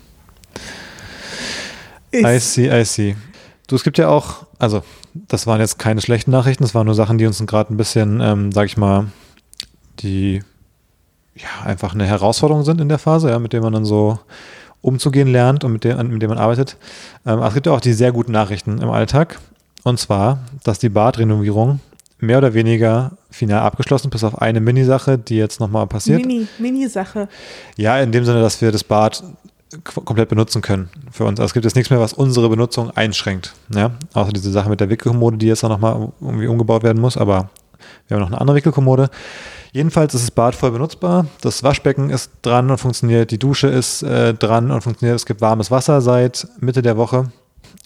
Ist 2.11 2.25
I 2.25 2.39
see, 2.39 2.81
I 2.81 2.85
see. 2.85 3.17
Du, 3.67 3.77
es 3.77 3.85
gibt 3.85 3.99
ja 3.99 4.09
auch, 4.09 4.47
also 4.59 4.83
das 5.15 5.47
waren 5.47 5.61
jetzt 5.61 5.79
keine 5.79 6.01
schlechten 6.01 6.31
Nachrichten, 6.31 6.65
das 6.65 6.75
waren 6.75 6.87
nur 6.87 6.95
Sachen, 6.95 7.19
die 7.19 7.27
uns 7.27 7.45
gerade 7.47 7.73
ein 7.73 7.77
bisschen, 7.77 8.21
ähm, 8.21 8.51
sag 8.51 8.67
ich 8.67 8.77
mal, 8.77 9.07
die 10.01 10.43
ja 11.35 11.65
einfach 11.65 11.95
eine 11.95 12.07
Herausforderung 12.07 12.65
sind 12.65 12.81
in 12.81 12.89
der 12.89 12.99
Phase, 12.99 13.31
ja, 13.31 13.39
mit 13.39 13.53
der 13.53 13.61
man 13.61 13.73
dann 13.73 13.85
so 13.85 14.19
umzugehen 14.81 15.29
lernt 15.29 15.65
und 15.65 15.73
mit 15.73 15.85
dem, 15.85 15.97
mit 16.09 16.23
dem 16.23 16.31
man 16.31 16.39
arbeitet. 16.39 16.77
Ähm, 17.27 17.35
aber 17.39 17.49
es 17.49 17.55
gibt 17.55 17.67
ja 17.67 17.73
auch 17.73 17.81
die 17.81 17.93
sehr 17.93 18.13
guten 18.13 18.33
Nachrichten 18.33 18.79
im 18.79 18.91
Alltag. 18.91 19.39
Und 19.85 20.01
zwar, 20.01 20.41
dass 20.65 20.79
die 20.79 20.89
Badrenovierung 20.89 21.81
mehr 22.19 22.39
oder 22.39 22.55
weniger 22.55 23.13
final 23.31 23.61
abgeschlossen, 23.61 24.11
bis 24.11 24.25
auf 24.25 24.41
eine 24.41 24.61
Mini-Sache, 24.61 25.19
die 25.19 25.37
jetzt 25.37 25.61
nochmal 25.61 25.87
passiert. 25.87 26.21
Mini, 26.21 26.47
Mini-Sache. 26.59 27.29
Ja, 27.77 28.01
in 28.01 28.11
dem 28.11 28.25
Sinne, 28.25 28.41
dass 28.41 28.61
wir 28.61 28.73
das 28.73 28.83
Bad 28.83 29.23
komplett 29.83 30.29
benutzen 30.29 30.63
können 30.63 30.89
für 31.11 31.25
uns. 31.25 31.41
Also 31.41 31.47
es 31.47 31.53
gibt 31.53 31.65
jetzt 31.65 31.75
nichts 31.75 31.91
mehr, 31.91 32.01
was 32.01 32.13
unsere 32.13 32.49
Benutzung 32.49 32.91
einschränkt. 32.91 33.55
Ja? 33.75 33.91
Außer 34.13 34.33
diese 34.33 34.51
Sache 34.51 34.71
mit 34.71 34.81
der 34.81 34.89
Wickelkommode, 34.89 35.37
die 35.37 35.47
jetzt 35.47 35.63
noch 35.63 35.79
mal 35.79 36.13
irgendwie 36.21 36.47
umgebaut 36.47 36.83
werden 36.83 37.01
muss, 37.01 37.17
aber 37.17 37.51
wir 38.07 38.17
haben 38.17 38.23
noch 38.23 38.29
eine 38.29 38.41
andere 38.41 38.57
Wickelkommode. 38.57 39.11
Jedenfalls 39.73 40.15
ist 40.15 40.23
das 40.23 40.31
Bad 40.31 40.55
voll 40.55 40.71
benutzbar. 40.71 41.27
Das 41.41 41.63
Waschbecken 41.63 42.11
ist 42.11 42.31
dran 42.43 42.71
und 42.71 42.79
funktioniert. 42.79 43.33
Die 43.33 43.39
Dusche 43.39 43.67
ist 43.67 44.03
äh, 44.03 44.33
dran 44.33 44.71
und 44.71 44.83
funktioniert. 44.83 45.17
Es 45.17 45.27
gibt 45.27 45.41
warmes 45.41 45.71
Wasser 45.71 46.01
seit 46.01 46.47
Mitte 46.61 46.81
der 46.81 46.97
Woche. 46.97 47.33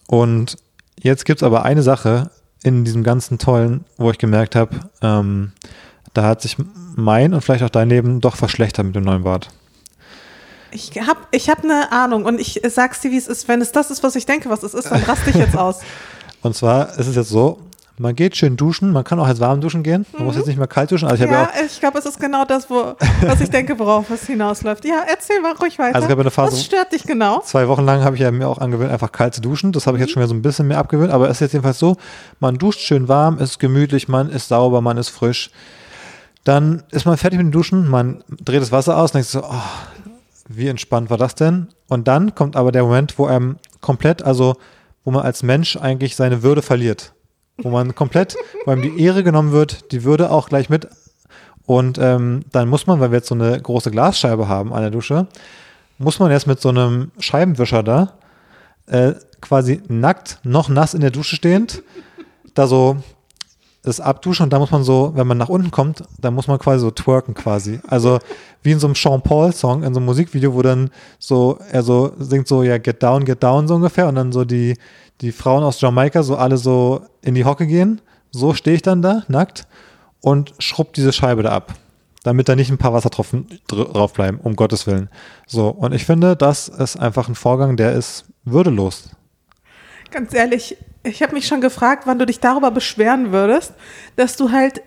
Und 0.07 0.57
Jetzt 1.02 1.25
gibt 1.25 1.40
es 1.40 1.43
aber 1.43 1.64
eine 1.64 1.83
Sache, 1.83 2.31
in 2.62 2.85
diesem 2.85 3.05
ganzen 3.05 3.38
tollen, 3.38 3.85
wo 3.97 4.11
ich 4.11 4.19
gemerkt 4.19 4.57
habe, 4.57 4.76
ähm, 5.00 5.52
da 6.14 6.25
hat 6.25 6.43
sich 6.43 6.57
mein 6.97 7.35
und 7.35 7.43
vielleicht 7.43 7.62
auch 7.62 7.71
dein 7.71 7.88
Leben 7.88 8.21
doch 8.21 8.37
verschlechtert 8.37 8.85
mit 8.85 8.97
dem 8.97 9.05
neuen 9.05 9.23
Bad. 9.23 9.49
Ich 10.71 10.90
habe 11.00 11.21
ich 11.31 11.49
hab 11.49 11.64
eine 11.64 11.93
Ahnung 11.93 12.25
und 12.25 12.40
ich 12.40 12.61
sag's 12.69 13.00
dir, 13.00 13.11
wie 13.11 13.17
es 13.17 13.28
ist. 13.28 13.49
Wenn 13.49 13.61
es 13.61 13.73
das 13.73 13.90
ist, 13.90 14.02
was 14.02 14.17
ich 14.17 14.26
denke, 14.26 14.50
was 14.50 14.62
es 14.62 14.75
ist, 14.75 14.90
dann 14.90 15.02
raste 15.02 15.31
ich 15.31 15.37
jetzt 15.37 15.57
aus. 15.57 15.81
Und 16.43 16.55
zwar 16.55 16.97
ist 16.97 17.09
es 17.09 17.17
jetzt 17.17 17.31
so, 17.31 17.59
man 17.99 18.14
geht 18.14 18.37
schön 18.37 18.57
duschen, 18.57 18.93
man 18.93 19.05
kann 19.05 19.19
auch 19.19 19.28
jetzt 19.28 19.40
warm 19.40 19.61
duschen 19.61 19.83
gehen. 19.83 20.07
Man 20.12 20.23
mhm. 20.23 20.26
muss 20.26 20.37
jetzt 20.37 20.47
nicht 20.47 20.59
mehr 20.59 20.67
kalt 20.67 20.90
duschen. 20.90 21.09
Also 21.09 21.25
ich 21.25 21.31
ja, 21.31 21.43
ja 21.43 21.50
ich 21.67 21.81
glaube, 21.81 21.99
es 21.99 22.07
ist 22.07 22.21
genau 22.21 22.45
das, 22.45 22.71
wo, 22.71 22.95
was 23.23 23.40
ich 23.40 23.50
denke, 23.50 23.78
worauf 23.78 24.11
es 24.11 24.26
hinausläuft. 24.26 24.85
Ja, 24.85 25.05
erzähl 25.09 25.40
mal 25.40 25.52
ruhig 25.52 25.78
weiter. 25.78 25.97
Also 25.97 26.07
ich 26.07 26.12
habe 26.12 26.21
eine 26.21 26.31
Phase, 26.31 26.52
was 26.52 26.64
stört 26.64 26.93
dich 26.93 27.05
genau? 27.05 27.40
Zwei 27.40 27.67
Wochen 27.69 27.85
lang 27.85 28.02
habe 28.02 28.17
ich 28.17 28.23
ja 28.23 28.31
mir 28.31 28.49
auch 28.49 28.59
angewöhnt, 28.59 28.90
einfach 28.90 29.12
kalt 29.12 29.35
zu 29.35 29.40
duschen. 29.40 29.73
Das 29.73 29.87
habe 29.87 29.97
ich 29.97 30.00
jetzt 30.00 30.11
mhm. 30.11 30.12
schon 30.12 30.23
wieder 30.23 30.28
so 30.28 30.35
ein 30.35 30.43
bisschen 30.43 30.69
mehr 30.69 30.78
abgewöhnt. 30.78 31.12
Aber 31.12 31.26
es 31.26 31.38
ist 31.38 31.40
jetzt 31.40 31.52
jedenfalls 31.52 31.78
so, 31.78 31.97
man 32.40 32.57
duscht 32.57 32.81
schön 32.81 33.09
warm, 33.09 33.38
ist 33.38 33.59
gemütlich, 33.59 34.09
man 34.09 34.31
ist 34.31 34.49
sauber, 34.49 34.81
man 34.81 34.97
ist 34.97 35.09
frisch. 35.09 35.50
Dann 36.45 36.85
ist 36.90 37.05
man 37.05 37.17
fertig 37.17 37.38
mit 37.38 37.47
dem 37.47 37.52
Duschen, 37.52 37.88
man 37.88 38.23
dreht 38.28 38.62
das 38.62 38.73
Wasser 38.73 38.97
aus 38.97 39.11
und 39.11 39.14
denkt 39.14 39.28
so, 39.28 39.43
oh, 39.43 39.62
wie 40.49 40.69
entspannt 40.69 41.11
war 41.11 41.19
das 41.19 41.35
denn? 41.35 41.69
Und 41.88 42.09
dann 42.09 42.35
kommt 42.35 42.57
aber 42.57 42.73
der 42.73 42.85
Moment, 42.85 43.19
wo 43.19 43.26
einem 43.26 43.57
komplett, 43.81 44.23
also 44.23 44.57
wo 45.05 45.11
man 45.11 45.23
als 45.23 45.43
Mensch 45.43 45.76
eigentlich 45.76 46.17
seine 46.17 46.43
Würde 46.43 46.62
verliert 46.62 47.12
wo 47.62 47.71
man 47.71 47.95
komplett, 47.95 48.37
wo 48.65 48.71
einem 48.71 48.83
die 48.83 49.03
Ehre 49.03 49.23
genommen 49.23 49.53
wird, 49.53 49.93
die 49.93 50.05
Würde 50.05 50.31
auch 50.31 50.49
gleich 50.49 50.69
mit. 50.69 50.88
Und 51.67 51.99
ähm, 51.99 52.45
dann 52.53 52.69
muss 52.69 52.87
man, 52.87 53.00
weil 53.00 53.11
wir 53.11 53.19
jetzt 53.19 53.29
so 53.29 53.35
eine 53.35 53.61
große 53.61 53.91
Glasscheibe 53.91 54.49
haben 54.49 54.73
an 54.73 54.81
der 54.81 54.91
Dusche, 54.91 55.27
muss 55.99 56.19
man 56.19 56.31
erst 56.31 56.47
mit 56.47 56.61
so 56.61 56.71
einem 56.71 57.11
Scheibenwischer 57.19 57.83
da 57.83 58.15
äh, 58.87 59.15
quasi 59.41 59.83
nackt, 59.88 60.38
noch 60.45 60.69
nass 60.69 60.95
in 60.95 61.00
der 61.00 61.11
Dusche 61.11 61.37
stehend, 61.37 61.83
da 62.55 62.67
so 62.67 62.97
das 63.83 64.00
abduschen 64.00 64.45
und 64.45 64.53
da 64.53 64.59
muss 64.59 64.71
man 64.71 64.83
so, 64.83 65.12
wenn 65.15 65.27
man 65.27 65.38
nach 65.38 65.49
unten 65.49 65.71
kommt, 65.71 66.03
dann 66.19 66.35
muss 66.35 66.49
man 66.49 66.59
quasi 66.59 66.81
so 66.81 66.91
twerken 66.91 67.35
quasi. 67.35 67.81
Also 67.87 68.19
wie 68.62 68.73
in 68.73 68.81
so 68.81 68.87
einem 68.87 68.97
Sean 68.97 69.23
Paul 69.23 69.53
Song, 69.53 69.83
in 69.83 69.95
so 69.95 70.00
einem 70.00 70.07
Musikvideo, 70.07 70.55
wo 70.55 70.62
dann 70.62 70.91
so, 71.19 71.59
er 71.71 71.83
so 71.83 72.12
singt 72.19 72.49
so, 72.49 72.62
ja, 72.62 72.79
get 72.79 73.03
down, 73.03 73.25
get 73.25 73.43
down 73.43 73.69
so 73.69 73.77
ungefähr 73.77 74.09
und 74.09 74.17
dann 74.17 74.33
so 74.33 74.45
die, 74.45 74.77
die 75.21 75.33
Frauen 75.33 75.65
aus 75.65 75.81
Jamaika 75.81 76.23
so 76.23 76.37
alle 76.37 76.57
so 76.57 77.03
in 77.23 77.35
die 77.35 77.45
Hocke 77.45 77.67
gehen. 77.67 78.01
So 78.31 78.55
stehe 78.55 78.77
ich 78.77 78.83
dann 78.83 79.03
da, 79.03 79.25
nackt, 79.29 79.67
und 80.21 80.55
schrubb 80.59 80.93
diese 80.93 81.13
Scheibe 81.13 81.43
da 81.43 81.51
ab. 81.51 81.75
Damit 82.25 82.49
da 82.49 82.57
nicht 82.57 82.71
ein 82.71 82.79
paar 82.79 82.93
Wassertropfen 82.93 83.47
drauf 83.69 84.13
bleiben, 84.13 84.41
um 84.43 84.57
Gottes 84.57 84.87
Willen. 84.87 85.09
So, 85.47 85.69
und 85.69 85.95
ich 85.95 86.05
finde, 86.05 86.37
das 86.37 86.69
ist 86.69 86.97
einfach 86.97 87.29
ein 87.29 87.35
Vorgang, 87.35 87.77
der 87.77 87.93
ist 87.93 88.25
würdelos. 88.45 89.11
Ganz 90.11 90.35
ehrlich, 90.35 90.77
ich 91.05 91.23
habe 91.23 91.35
mich 91.35 91.47
schon 91.47 91.61
gefragt, 91.61 92.07
wann 92.07 92.19
du 92.19 92.27
dich 92.27 92.41
darüber 92.41 92.71
beschweren 92.71 93.33
würdest, 93.33 93.73
dass 94.17 94.37
du 94.37 94.51
halt 94.51 94.83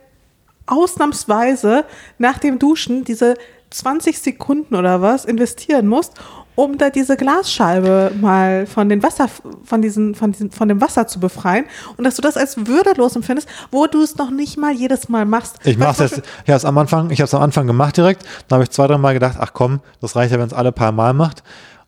ausnahmsweise 0.67 1.85
nach 2.17 2.37
dem 2.37 2.59
Duschen 2.59 3.03
diese 3.03 3.35
20 3.71 4.19
Sekunden 4.19 4.75
oder 4.75 5.01
was 5.01 5.25
investieren 5.25 5.87
musst, 5.87 6.13
um 6.55 6.77
da 6.77 6.89
diese 6.89 7.15
Glasscheibe 7.15 8.11
mal 8.19 8.65
von 8.65 8.89
den 8.89 9.01
Wasser, 9.03 9.27
von 9.63 9.81
diesen, 9.81 10.15
von 10.15 10.31
diesen, 10.31 10.51
von 10.51 10.67
dem 10.67 10.81
Wasser 10.81 11.07
zu 11.07 11.19
befreien 11.19 11.65
und 11.97 12.03
dass 12.03 12.15
du 12.15 12.21
das 12.21 12.37
als 12.37 12.67
würdelos 12.67 13.15
empfindest, 13.15 13.47
wo 13.71 13.87
du 13.87 14.01
es 14.01 14.17
noch 14.17 14.31
nicht 14.31 14.57
mal 14.57 14.73
jedes 14.73 15.09
Mal 15.09 15.25
machst. 15.25 15.59
Ich 15.63 15.77
mache 15.77 16.03
es 16.03 16.11
ich 16.11 16.49
habe 16.49 16.57
es 16.57 16.65
am 16.65 16.77
Anfang, 16.77 17.09
ich 17.09 17.19
habe 17.19 17.25
es 17.25 17.33
am 17.33 17.41
Anfang 17.41 17.67
gemacht 17.67 17.97
direkt, 17.97 18.23
dann 18.47 18.57
habe 18.57 18.63
ich 18.63 18.71
zwei, 18.71 18.87
drei 18.87 18.97
Mal 18.97 19.13
gedacht, 19.13 19.37
ach 19.39 19.53
komm, 19.53 19.79
das 20.01 20.15
reicht 20.15 20.31
ja, 20.31 20.39
wenn 20.39 20.47
es 20.47 20.53
alle 20.53 20.71
paar 20.71 20.91
Mal 20.91 21.13
macht. 21.13 21.43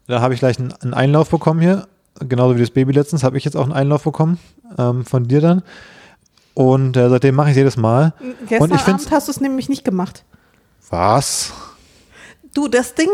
Da 0.08 0.22
habe 0.22 0.34
ich 0.34 0.39
gleich 0.39 0.60
einen, 0.60 0.74
einen, 0.74 0.93
Einlauf 0.93 1.29
bekommen 1.29 1.62
hier, 1.62 1.88
genauso 2.20 2.55
wie 2.55 2.62
das 2.62 2.72
Baby 2.72 2.91
letztens, 2.93 3.24
habe 3.24 3.38
ich 3.38 3.46
jetzt 3.46 3.55
auch 3.55 3.63
einen 3.63 3.74
Einlauf 3.74 4.03
bekommen 4.03 4.38
ähm, 4.77 5.05
von 5.05 5.27
dir 5.27 5.41
dann. 5.41 5.63
Und 6.53 6.98
äh, 6.98 7.10
seitdem 7.10 7.36
mache 7.36 7.51
ich 7.51 7.55
jedes 7.55 7.77
Mal. 7.77 8.13
Gestern 8.48 8.72
und 8.72 8.75
ich 8.75 8.88
Abend 8.88 9.12
hast 9.12 9.27
du 9.27 9.32
es 9.32 9.41
nämlich 9.41 9.70
nicht 9.70 9.84
gemacht. 9.84 10.24
Was? 10.89 11.51
Du, 12.53 12.67
das 12.67 12.93
Ding 12.93 13.10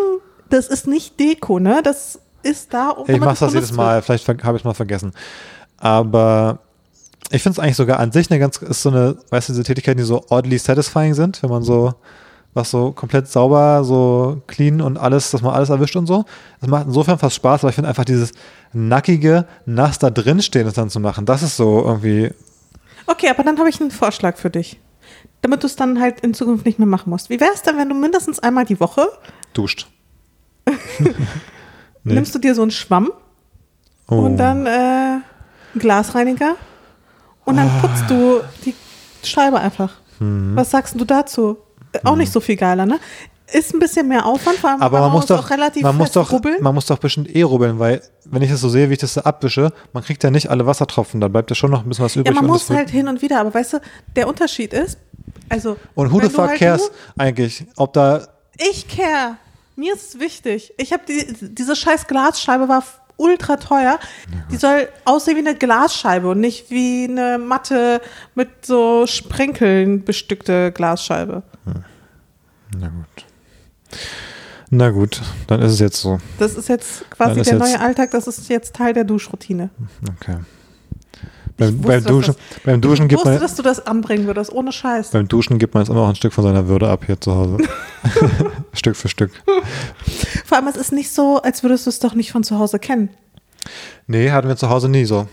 das 0.50 0.68
ist 0.68 0.88
nicht 0.88 1.20
Deko, 1.20 1.60
ne? 1.60 1.82
Das 1.84 2.20
ist 2.44 2.74
da. 2.74 2.90
Um 2.90 3.10
ich 3.10 3.20
mache 3.20 3.40
das 3.40 3.54
jedes 3.54 3.74
Mal, 3.74 4.02
vielleicht 4.02 4.28
habe 4.28 4.58
ich 4.58 4.62
es 4.62 4.66
mal 4.66 4.74
vergessen. 4.74 5.14
Aber 5.78 6.60
ich 7.32 7.44
finde 7.44 7.54
es 7.54 7.60
eigentlich 7.60 7.76
sogar 7.76 8.00
an 8.00 8.12
sich 8.12 8.30
eine 8.30 8.40
ganz, 8.40 8.58
ist 8.58 8.82
so 8.82 8.90
eine, 8.90 9.18
weißt 9.30 9.50
du, 9.50 9.54
diese 9.54 9.64
Tätigkeiten, 9.64 9.98
die 9.98 10.04
so 10.04 10.24
oddly 10.30 10.58
satisfying 10.58 11.14
sind, 11.14 11.42
wenn 11.44 11.50
man 11.50 11.64
so 11.64 11.94
was 12.54 12.72
so 12.72 12.92
komplett 12.92 13.28
sauber, 13.28 13.84
so 13.84 14.42
clean 14.48 14.82
und 14.82 14.98
alles, 14.98 15.32
dass 15.32 15.42
man 15.42 15.54
alles 15.54 15.70
erwischt 15.70 15.96
und 15.96 16.08
so. 16.08 16.26
Das 16.60 16.70
macht 16.70 16.88
insofern 16.88 17.20
fast 17.20 17.36
Spaß, 17.36 17.62
aber 17.62 17.70
ich 17.70 17.76
finde 17.76 17.90
einfach 17.90 18.06
dieses 18.06 18.32
nackige, 18.74 19.46
nass 19.66 20.00
da 20.00 20.10
drin 20.10 20.42
stehen 20.42 20.70
dann 20.74 20.90
zu 20.90 21.00
machen, 21.00 21.26
das 21.26 21.44
ist 21.44 21.58
so 21.58 21.84
irgendwie. 21.84 22.32
Okay, 23.06 23.30
aber 23.30 23.44
dann 23.44 23.58
habe 23.60 23.70
ich 23.70 23.80
einen 23.80 23.92
Vorschlag 23.92 24.38
für 24.38 24.50
dich. 24.50 24.80
Damit 25.42 25.64
du 25.64 25.68
es 25.68 25.76
dann 25.76 26.02
halt 26.02 26.20
in 26.20 26.34
Zukunft 26.34 26.66
nicht 26.66 26.80
mehr 26.80 26.88
machen 26.88 27.10
musst. 27.10 27.30
Wie 27.30 27.40
wäre 27.40 27.52
es 27.54 27.62
denn, 27.62 27.78
wenn 27.78 27.90
du 27.90 27.96
mindestens 27.96 28.40
einmal 28.40 28.66
die 28.66 28.80
Woche 28.80 29.08
duscht? 29.54 29.88
nee. 32.04 32.14
Nimmst 32.14 32.34
du 32.36 32.40
dir 32.40 32.56
so 32.56 32.62
einen 32.62 32.72
Schwamm 32.72 33.12
oh. 34.08 34.16
und 34.16 34.38
dann 34.38 34.66
äh, 34.66 34.70
einen 34.70 35.24
Glasreiniger 35.76 36.56
und 37.46 37.58
dann 37.58 37.70
putzt 37.82 38.10
du 38.10 38.42
die 38.66 38.76
Scheibe 39.24 39.60
einfach. 39.60 39.94
Hm. 40.20 40.56
Was 40.56 40.72
sagst 40.72 41.00
du 41.00 41.06
dazu? 41.06 41.58
Auch 42.04 42.16
nicht 42.16 42.32
so 42.32 42.40
viel 42.40 42.56
geiler, 42.56 42.86
ne? 42.86 43.00
Ist 43.52 43.74
ein 43.74 43.80
bisschen 43.80 44.08
mehr 44.08 44.28
Aufwand, 44.28 44.58
vor 44.60 44.70
allem 44.70 44.82
aber 44.82 45.00
man 45.00 45.12
muss 45.12 45.26
doch 45.26 45.44
auch 45.44 45.50
relativ 45.50 45.82
man 45.82 45.98
muss 45.98 46.12
doch, 46.12 46.32
rubbeln. 46.32 46.62
Man 46.62 46.76
muss 46.76 46.86
doch 46.86 47.00
bestimmt 47.00 47.36
eh 47.36 47.42
rubbeln, 47.42 47.80
weil 47.80 48.02
wenn 48.26 48.44
ich 48.44 48.52
das 48.52 48.62
so 48.62 48.70
sehe, 48.70 48.90
wie 48.90 48.94
ich 48.94 49.00
das 49.00 49.16
da 49.16 49.22
abwische, 49.22 49.74
man 49.92 50.04
kriegt 50.04 50.24
ja 50.24 50.30
nicht 50.30 50.52
alle 50.52 50.68
Wassertropfen, 50.68 51.20
da 51.20 51.28
bleibt 51.30 51.50
ja 51.50 51.56
schon 51.56 51.72
noch 51.72 51.82
ein 51.82 51.90
bisschen 51.90 52.06
was 52.06 52.16
übrig. 52.16 52.36
Ja, 52.36 52.40
man 52.40 52.46
muss 52.46 52.70
halt 52.70 52.92
hin 52.92 53.08
und 53.08 53.24
wieder, 53.24 53.40
aber 53.40 53.52
weißt 53.52 53.74
du, 53.74 53.82
der 54.16 54.28
Unterschied 54.28 54.74
ist, 54.74 55.00
also 55.50 55.78
Und 55.96 56.12
who 56.12 56.22
the 56.22 56.30
fuck 56.30 56.50
halt 56.50 56.60
cares 56.60 56.92
eigentlich, 57.18 57.66
ob 57.76 57.94
da 57.94 58.28
Ich 58.58 58.88
care. 58.88 59.38
Mir 59.80 59.94
ist 59.96 60.16
es 60.16 60.20
wichtig. 60.20 60.74
Ich 60.78 60.92
habe 60.92 61.04
die, 61.08 61.26
diese 61.56 61.74
scheiß 61.74 62.08
Glasscheibe 62.08 62.68
war 62.68 62.84
ultra 63.16 63.56
teuer. 63.56 63.98
Die 64.52 64.58
soll 64.58 64.90
aussehen 65.06 65.38
wie 65.38 65.48
eine 65.48 65.56
Glasscheibe 65.56 66.28
und 66.28 66.42
nicht 66.42 66.70
wie 66.70 67.06
eine 67.06 67.38
matte 67.38 68.02
mit 68.36 68.66
so 68.66 69.08
Sprenkeln 69.08 70.04
bestückte 70.04 70.74
Glasscheibe. 70.74 71.44
Hm. 71.64 71.84
Na 72.78 72.90
gut. 72.90 73.26
Na 74.70 74.90
gut, 74.90 75.22
dann 75.48 75.62
ist 75.62 75.72
es 75.72 75.80
jetzt 75.80 76.02
so. 76.02 76.20
Das 76.40 76.56
ist 76.56 76.68
jetzt 76.68 77.10
quasi 77.10 77.42
der 77.42 77.56
neue 77.56 77.80
Alltag, 77.80 78.12
das 78.12 78.28
ist 78.28 78.50
jetzt 78.50 78.76
Teil 78.76 78.94
der 78.94 79.06
Duschroutine. 79.06 79.70
Okay. 80.20 80.40
Beim, 81.60 81.78
beim, 81.82 82.04
Duschen, 82.06 82.36
das, 82.50 82.64
beim 82.64 82.80
Duschen 82.80 83.08
gibt 83.10 83.26
man. 83.26 83.36
Ich 83.36 83.42
wusste, 83.42 83.48
dass 83.48 83.56
du 83.56 83.64
das 83.64 83.86
anbringen 83.86 84.26
würdest, 84.28 84.52
ohne 84.54 84.72
Scheiß. 84.72 85.12
Beim 85.12 85.28
Duschen 85.28 85.60
gibt 85.60 85.74
man 85.74 85.84
jetzt 85.84 85.90
immer 85.90 86.02
auch 86.02 86.10
ein 86.10 86.16
Stück 86.16 86.32
von 86.32 86.46
seiner 86.46 86.68
Würde 86.70 86.90
ab 86.90 87.04
hier 87.06 87.20
zu 87.20 87.36
Hause. 87.36 87.58
Stück 88.74 88.96
für 88.96 89.10
Stück. 89.10 89.32
Vor 90.46 90.58
allem, 90.58 90.68
es 90.68 90.78
ist 90.78 90.94
nicht 90.94 91.12
so, 91.12 91.42
als 91.42 91.62
würdest 91.62 91.86
du 91.86 91.90
es 91.90 92.00
doch 92.00 92.16
nicht 92.16 92.32
von 92.32 92.44
zu 92.44 92.58
Hause 92.58 92.80
kennen. 92.80 93.10
Nee, 94.08 94.32
hatten 94.32 94.48
wir 94.48 94.56
zu 94.56 94.70
Hause 94.70 94.88
nie 94.88 95.04
so. 95.04 95.28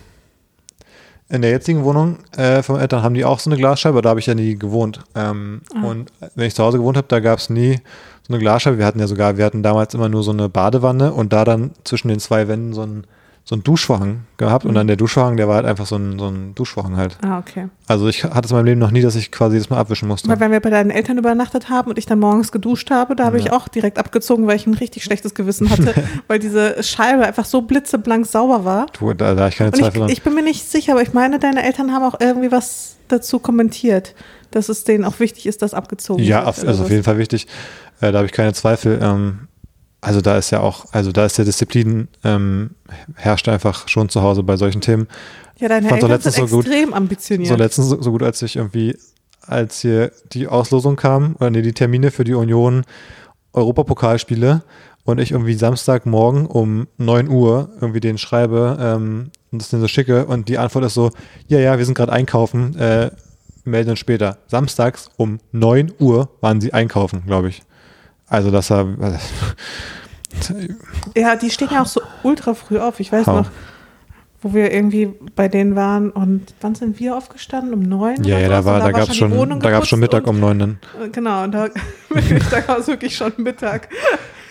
In 1.28 1.42
der 1.42 1.50
jetzigen 1.52 1.84
Wohnung 1.84 2.18
äh, 2.36 2.62
von 2.62 2.74
meinen 2.74 2.82
Eltern 2.82 3.02
haben 3.02 3.14
die 3.14 3.24
auch 3.24 3.38
so 3.38 3.50
eine 3.50 3.58
Glasscheibe, 3.58 4.02
da 4.02 4.10
habe 4.10 4.20
ich 4.20 4.26
ja 4.26 4.34
nie 4.34 4.56
gewohnt. 4.56 5.00
Ähm, 5.14 5.62
ah. 5.74 5.86
Und 5.86 6.12
wenn 6.34 6.46
ich 6.46 6.54
zu 6.54 6.62
Hause 6.64 6.78
gewohnt 6.78 6.96
habe, 6.96 7.08
da 7.08 7.20
gab 7.20 7.38
es 7.38 7.50
nie 7.50 7.80
so 8.26 8.32
eine 8.32 8.38
Glasscheibe. 8.40 8.78
Wir 8.78 8.86
hatten 8.86 8.98
ja 8.98 9.06
sogar, 9.06 9.36
wir 9.36 9.44
hatten 9.44 9.62
damals 9.62 9.94
immer 9.94 10.08
nur 10.08 10.22
so 10.24 10.32
eine 10.32 10.48
Badewanne 10.48 11.12
und 11.12 11.32
da 11.32 11.44
dann 11.44 11.70
zwischen 11.84 12.08
den 12.08 12.18
zwei 12.18 12.48
Wänden 12.48 12.74
so 12.74 12.82
ein 12.82 13.06
so 13.48 13.54
einen 13.54 13.62
Duschvorhang 13.62 14.24
gehabt 14.38 14.64
mhm. 14.64 14.70
und 14.70 14.74
dann 14.74 14.88
der 14.88 14.96
Duschvorhang, 14.96 15.36
der 15.36 15.46
war 15.46 15.54
halt 15.54 15.66
einfach 15.66 15.86
so 15.86 15.94
ein, 15.94 16.18
so 16.18 16.26
ein 16.26 16.56
Duschvorhang 16.56 16.96
halt. 16.96 17.16
Ah, 17.22 17.38
okay. 17.38 17.68
Also 17.86 18.08
ich 18.08 18.24
hatte 18.24 18.40
es 18.44 18.50
in 18.50 18.56
meinem 18.56 18.66
Leben 18.66 18.80
noch 18.80 18.90
nie, 18.90 19.02
dass 19.02 19.14
ich 19.14 19.30
quasi 19.30 19.56
das 19.56 19.70
mal 19.70 19.78
abwischen 19.78 20.08
musste. 20.08 20.28
Weil 20.28 20.40
wenn 20.40 20.50
wir 20.50 20.58
bei 20.58 20.70
deinen 20.70 20.90
Eltern 20.90 21.16
übernachtet 21.16 21.70
haben 21.70 21.88
und 21.88 21.96
ich 21.96 22.06
dann 22.06 22.18
morgens 22.18 22.50
geduscht 22.50 22.90
habe, 22.90 23.14
da 23.14 23.24
habe 23.24 23.38
ja. 23.38 23.44
ich 23.44 23.52
auch 23.52 23.68
direkt 23.68 23.98
abgezogen, 23.98 24.48
weil 24.48 24.56
ich 24.56 24.66
ein 24.66 24.74
richtig 24.74 25.04
schlechtes 25.04 25.32
Gewissen 25.32 25.70
hatte, 25.70 25.94
weil 26.26 26.40
diese 26.40 26.82
Scheibe 26.82 27.24
einfach 27.24 27.44
so 27.44 27.62
blitzeblank 27.62 28.26
sauber 28.26 28.64
war. 28.64 28.86
Du, 28.98 29.14
da, 29.14 29.36
da 29.36 29.46
ich 29.46 29.56
keine 29.56 29.70
Zweifel 29.70 30.06
ich, 30.06 30.14
ich 30.14 30.22
bin 30.22 30.34
mir 30.34 30.42
nicht 30.42 30.68
sicher, 30.68 30.94
aber 30.94 31.02
ich 31.02 31.12
meine, 31.12 31.38
deine 31.38 31.62
Eltern 31.62 31.92
haben 31.92 32.02
auch 32.02 32.18
irgendwie 32.18 32.50
was 32.50 32.96
dazu 33.06 33.38
kommentiert, 33.38 34.16
dass 34.50 34.68
es 34.68 34.82
denen 34.82 35.04
auch 35.04 35.20
wichtig 35.20 35.46
ist, 35.46 35.62
dass 35.62 35.72
abgezogen 35.72 36.24
ja, 36.24 36.46
wird. 36.46 36.56
Ja, 36.56 36.68
also 36.68 36.82
auf 36.82 36.90
jeden 36.90 37.04
Fall 37.04 37.18
wichtig. 37.18 37.46
Äh, 38.00 38.10
da 38.10 38.18
habe 38.18 38.26
ich 38.26 38.32
keine 38.32 38.54
Zweifel. 38.54 38.98
Ähm, 39.00 39.46
also 40.06 40.20
da 40.20 40.38
ist 40.38 40.52
ja 40.52 40.60
auch, 40.60 40.86
also 40.92 41.10
da 41.10 41.26
ist 41.26 41.36
der 41.36 41.44
Disziplin 41.44 42.06
ähm, 42.22 42.70
herrscht 43.16 43.48
einfach 43.48 43.88
schon 43.88 44.08
zu 44.08 44.22
Hause 44.22 44.44
bei 44.44 44.56
solchen 44.56 44.80
Themen. 44.80 45.08
Ja, 45.58 45.68
deine 45.68 45.86
Eltern 45.86 46.00
so 46.00 46.06
letztens 46.06 46.34
sind 46.36 46.48
so 46.48 46.60
extrem 46.60 46.84
gut, 46.84 46.94
ambitioniert. 46.94 47.48
So 47.48 47.56
letztens 47.56 47.88
so, 47.88 48.00
so, 48.00 48.12
gut, 48.12 48.22
als 48.22 48.40
ich 48.40 48.54
irgendwie, 48.54 48.96
als 49.40 49.80
hier 49.80 50.12
die 50.32 50.46
Auslosung 50.46 50.94
kam, 50.94 51.34
oder 51.40 51.50
nee, 51.50 51.60
die 51.60 51.72
Termine 51.72 52.12
für 52.12 52.22
die 52.22 52.34
Union 52.34 52.84
Europapokalspiele 53.52 54.62
und 55.02 55.18
ich 55.18 55.32
irgendwie 55.32 55.54
Samstagmorgen 55.54 56.46
um 56.46 56.86
9 56.98 57.28
Uhr 57.28 57.70
irgendwie 57.80 57.98
den 57.98 58.16
schreibe 58.16 58.78
ähm, 58.80 59.32
und 59.50 59.60
das 59.60 59.70
den 59.70 59.80
so 59.80 59.88
schicke 59.88 60.26
und 60.26 60.48
die 60.48 60.58
Antwort 60.58 60.84
ist 60.84 60.94
so, 60.94 61.10
ja, 61.48 61.58
ja, 61.58 61.78
wir 61.78 61.84
sind 61.84 61.94
gerade 61.96 62.12
einkaufen, 62.12 62.78
äh, 62.78 63.10
melden 63.64 63.90
uns 63.90 63.98
später. 63.98 64.38
Samstags 64.46 65.10
um 65.16 65.40
9 65.50 65.94
Uhr 65.98 66.28
waren 66.40 66.60
sie 66.60 66.72
einkaufen, 66.72 67.24
glaube 67.26 67.48
ich. 67.48 67.62
Also, 68.28 68.50
dass 68.50 68.70
er. 68.70 68.86
ja, 71.14 71.36
die 71.36 71.50
stehen 71.50 71.68
ja 71.72 71.82
auch 71.82 71.86
so 71.86 72.00
ultra 72.22 72.54
früh 72.54 72.78
auf. 72.78 73.00
Ich 73.00 73.12
weiß 73.12 73.26
How? 73.26 73.36
noch, 73.42 73.50
wo 74.42 74.54
wir 74.54 74.72
irgendwie 74.72 75.12
bei 75.34 75.48
denen 75.48 75.76
waren 75.76 76.10
und 76.10 76.54
wann 76.60 76.74
sind 76.74 76.98
wir 77.00 77.16
aufgestanden? 77.16 77.72
Um 77.74 77.82
neun? 77.82 78.22
Ja, 78.24 78.38
ja, 78.38 78.48
da, 78.48 78.64
war, 78.64 78.80
da, 78.80 78.86
da 78.86 78.92
gab 78.92 79.08
es 79.08 79.16
schon, 79.16 79.60
da 79.60 79.70
gab's 79.70 79.88
schon 79.88 80.00
Mittag 80.00 80.26
um 80.26 80.40
neun. 80.40 80.58
Dann. 80.58 80.78
Genau, 81.12 81.44
und 81.44 81.52
da, 81.52 81.68
da 81.68 82.68
war 82.68 82.78
es 82.78 82.86
wirklich 82.86 83.16
schon 83.16 83.32
Mittag. 83.38 83.88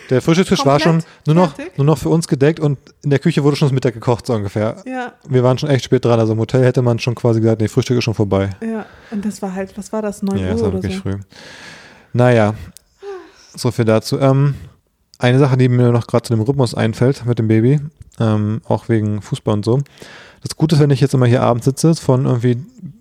Der 0.10 0.22
Frühstückstisch 0.22 0.66
war 0.66 0.80
schon 0.80 1.04
nur 1.26 1.36
noch, 1.36 1.56
nur 1.78 1.86
noch 1.86 1.98
für 1.98 2.10
uns 2.10 2.28
gedeckt 2.28 2.60
und 2.60 2.78
in 3.04 3.10
der 3.10 3.20
Küche 3.20 3.44
wurde 3.44 3.56
schon 3.56 3.68
das 3.68 3.74
Mittag 3.74 3.94
gekocht, 3.94 4.28
so 4.28 4.34
ungefähr. 4.34 4.76
Ja. 4.86 5.14
Wir 5.28 5.44
waren 5.44 5.58
schon 5.58 5.70
echt 5.70 5.86
spät 5.86 6.06
dran. 6.06 6.20
Also 6.20 6.34
im 6.34 6.40
Hotel 6.40 6.64
hätte 6.64 6.82
man 6.82 7.00
schon 7.00 7.16
quasi 7.16 7.42
gesagt, 7.42 7.62
nee, 7.62 7.68
Frühstück 7.68 7.98
ist 7.98 8.04
schon 8.04 8.14
vorbei. 8.14 8.52
Ja, 8.62 8.86
und 9.12 9.26
das 9.26 9.42
war 9.42 9.54
halt, 9.54 9.76
was 9.78 9.92
war 9.92 10.02
das, 10.02 10.22
9 10.22 10.38
ja, 10.38 10.46
Uhr 10.46 10.52
das 10.52 10.62
war 10.62 10.68
oder 10.70 10.84
wirklich 10.84 10.98
so? 10.98 11.02
früh. 11.02 11.18
Naja, 12.14 12.54
so 13.56 13.72
viel 13.72 13.86
dazu. 13.86 14.20
Ähm, 14.20 14.56
eine 15.18 15.40
Sache, 15.40 15.58
die 15.58 15.70
mir 15.70 15.92
noch 15.92 16.08
gerade 16.08 16.24
zu 16.24 16.34
dem 16.34 16.42
Rhythmus 16.42 16.76
einfällt 16.76 17.26
mit 17.26 17.40
dem 17.40 17.48
Baby, 17.48 17.80
ähm, 18.20 18.62
auch 18.68 18.90
wegen 18.90 19.22
Fußball 19.22 19.54
und 19.54 19.66
so. 19.66 19.80
Das 20.42 20.58
Gute 20.58 20.76
ist, 20.76 20.82
wenn 20.82 20.92
ich 20.92 21.02
jetzt 21.02 21.16
immer 21.16 21.26
hier 21.26 21.42
abends 21.42 21.66
sitze, 21.66 21.96
von 21.96 22.26
irgendwie, 22.26 22.58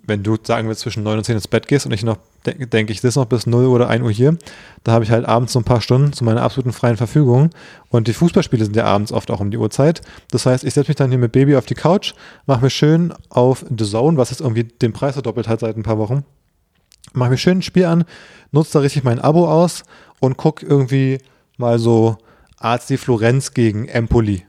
wenn 0.06 0.22
du 0.22 0.38
sagen 0.42 0.66
wir 0.66 0.76
zwischen 0.76 1.02
9 1.02 1.18
und 1.18 1.24
10 1.24 1.34
ins 1.34 1.46
Bett 1.46 1.68
gehst 1.68 1.84
und 1.84 1.92
ich 1.92 2.02
noch 2.02 2.16
denke, 2.46 2.66
denk 2.66 2.88
ich 2.88 3.02
das 3.02 3.16
noch 3.16 3.26
bis 3.26 3.46
0 3.46 3.66
oder 3.66 3.88
1 3.88 4.02
Uhr 4.02 4.10
hier, 4.10 4.38
da 4.82 4.92
habe 4.92 5.04
ich 5.04 5.10
halt 5.10 5.26
abends 5.26 5.52
so 5.52 5.58
ein 5.58 5.64
paar 5.64 5.82
Stunden 5.82 6.14
zu 6.14 6.24
meiner 6.24 6.40
absoluten 6.40 6.72
freien 6.72 6.96
Verfügung. 6.96 7.50
Und 7.90 8.08
die 8.08 8.14
Fußballspiele 8.14 8.64
sind 8.64 8.76
ja 8.76 8.86
abends 8.86 9.12
oft 9.12 9.30
auch 9.30 9.40
um 9.40 9.50
die 9.50 9.58
Uhrzeit. 9.58 10.00
Das 10.30 10.46
heißt, 10.46 10.64
ich 10.64 10.72
setze 10.72 10.88
mich 10.88 10.96
dann 10.96 11.10
hier 11.10 11.18
mit 11.18 11.32
Baby 11.32 11.56
auf 11.56 11.66
die 11.66 11.74
Couch, 11.74 12.14
mache 12.46 12.62
mir 12.62 12.70
schön 12.70 13.12
auf 13.28 13.62
The 13.68 13.84
Zone, 13.84 14.16
was 14.16 14.30
jetzt 14.30 14.40
irgendwie 14.40 14.64
den 14.64 14.94
Preis 14.94 15.12
verdoppelt 15.12 15.46
hat 15.46 15.60
seit 15.60 15.76
ein 15.76 15.82
paar 15.82 15.98
Wochen, 15.98 16.24
mache 17.12 17.28
mir 17.28 17.36
schön 17.36 17.58
ein 17.58 17.62
Spiel 17.62 17.84
an, 17.84 18.04
nutze 18.52 18.72
da 18.72 18.78
richtig 18.78 19.04
mein 19.04 19.20
Abo 19.20 19.46
aus 19.50 19.84
und 20.24 20.36
gucke 20.36 20.64
irgendwie 20.66 21.18
mal 21.56 21.78
so 21.78 22.16
Arzt 22.58 22.90
die 22.90 22.96
Florenz 22.96 23.52
gegen 23.52 23.88
Empoli 23.88 24.44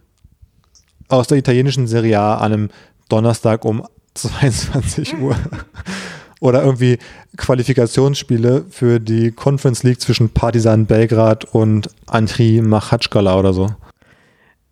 aus 1.08 1.28
der 1.28 1.38
italienischen 1.38 1.88
Serie 1.88 2.20
A 2.20 2.38
an 2.38 2.54
einem 2.54 2.70
Donnerstag 3.10 3.66
um 3.66 3.86
22 4.14 5.18
Uhr. 5.20 5.36
Oder 6.40 6.64
irgendwie 6.64 7.00
Qualifikationsspiele 7.38 8.66
für 8.70 9.00
die 9.00 9.32
Conference 9.32 9.84
League 9.84 10.02
zwischen 10.02 10.30
Partizan 10.30 10.86
Belgrad 10.86 11.46
und 11.46 11.90
Antri 12.08 12.62
Machatschkala 12.62 13.38
oder 13.38 13.54
so. 13.54 13.70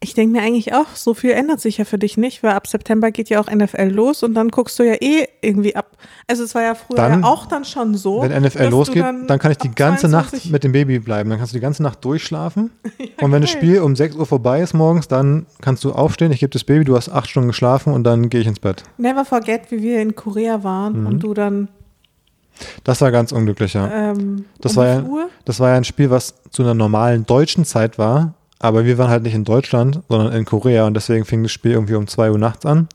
Ich 0.03 0.13
denke 0.13 0.33
mir 0.38 0.43
eigentlich 0.43 0.74
auch, 0.74 0.88
so 0.95 1.13
viel 1.13 1.31
ändert 1.31 1.62
sich 1.62 1.77
ja 1.77 1.86
für 1.86 1.98
dich 1.98 2.17
nicht, 2.17 2.43
weil 2.43 2.51
ab 2.51 2.67
September 2.67 3.10
geht 3.10 3.29
ja 3.29 3.39
auch 3.39 3.50
NFL 3.50 3.88
los 3.88 4.22
und 4.22 4.33
dann 4.33 4.50
guckst 4.50 4.77
du 4.77 4.83
ja 4.83 4.95
eh 4.95 5.27
irgendwie 5.41 5.75
ab. 5.75 5.98
Also 6.27 6.43
es 6.43 6.53
war 6.53 6.62
ja 6.62 6.75
früher 6.75 6.98
Dann, 6.98 7.22
ja 7.22 7.27
auch 7.27 7.45
dann 7.45 7.63
schon 7.63 7.95
so. 7.95 8.22
Wenn 8.22 8.43
NFL 8.43 8.65
losgeht, 8.67 9.03
dann, 9.27 9.39
kann 9.39 9.51
ich 9.51 9.57
die 9.57 9.72
ganze 9.72 10.10
22 10.10 10.43
Nacht 10.43 10.51
mit 10.51 10.63
dem 10.65 10.74
Baby 10.74 11.00
bleiben. 11.00 11.29
Dann 11.29 11.39
kannst 11.39 11.53
du 11.53 11.57
die 11.57 11.62
ganze 11.62 11.81
Nacht 11.83 12.03
durchschlafen. 12.03 12.72
und 13.22 13.31
wenn 13.31 13.41
das 13.41 13.53
geil. 13.53 13.62
Spiel 13.62 13.79
um 13.81 13.95
6 13.95 14.15
Uhr 14.15 14.25
vorbei 14.25 14.62
ist 14.62 14.74
morgens, 14.74 15.07
dann 15.07 15.45
kannst 15.62 15.83
du 15.86 15.93
aufstehen, 15.93 16.31
ich 16.33 16.41
gebe 16.41 16.51
das 16.51 16.65
Baby, 16.65 16.83
du 16.83 16.95
hast 16.98 17.10
acht 17.10 17.29
Stunden 17.29 17.48
geschlafen 17.48 17.93
und 17.93 18.03
dann 18.03 18.29
gehe 18.29 18.41
ich 18.41 18.48
ins 18.48 18.60
Bett. 18.60 18.83
Never 18.98 19.24
forget, 19.24 19.72
wie 19.72 19.81
wir 19.81 20.01
in 20.01 20.15
Korea 20.15 20.63
waren 20.63 21.01
Mhm. 21.01 21.07
und 21.07 21.19
du 21.24 21.33
dann 21.33 21.69
Das 22.83 23.01
war 23.01 23.12
ganz 23.12 23.31
unglücklich, 23.31 23.74
ja. 23.74 23.89
ähm, 24.12 24.45
Das 24.60 24.74
um 24.74 24.77
war 24.77 24.88
ja-? 24.88 25.03
Das 25.45 25.60
war 25.60 25.69
ja 25.69 25.75
ein 25.77 25.83
Spiel, 25.86 26.10
was 26.10 26.36
zu 26.51 26.62
einer 26.62 26.74
normalen 26.74 27.25
deutschen 27.25 27.65
Zeit 27.65 27.98
war, 27.98 28.33
aber 28.63 28.86
wir 28.86 28.98
waren 28.98 29.10
halt 29.10 29.24
nicht 29.24 29.36
in 29.36 29.43
Deutschland, 29.43 30.00
sondern 30.10 30.34
in 30.34 30.46
Korea 30.46 30.88
und 30.88 30.93
deswegen 30.96 31.25
fing 31.25 31.43
das 31.43 31.51
Spiel 31.51 31.72
irgendwie 31.74 31.96
um 31.96 32.08
2 32.08 32.32
Uhr 32.32 32.38
nachts 32.38 32.65
an. 32.65 32.88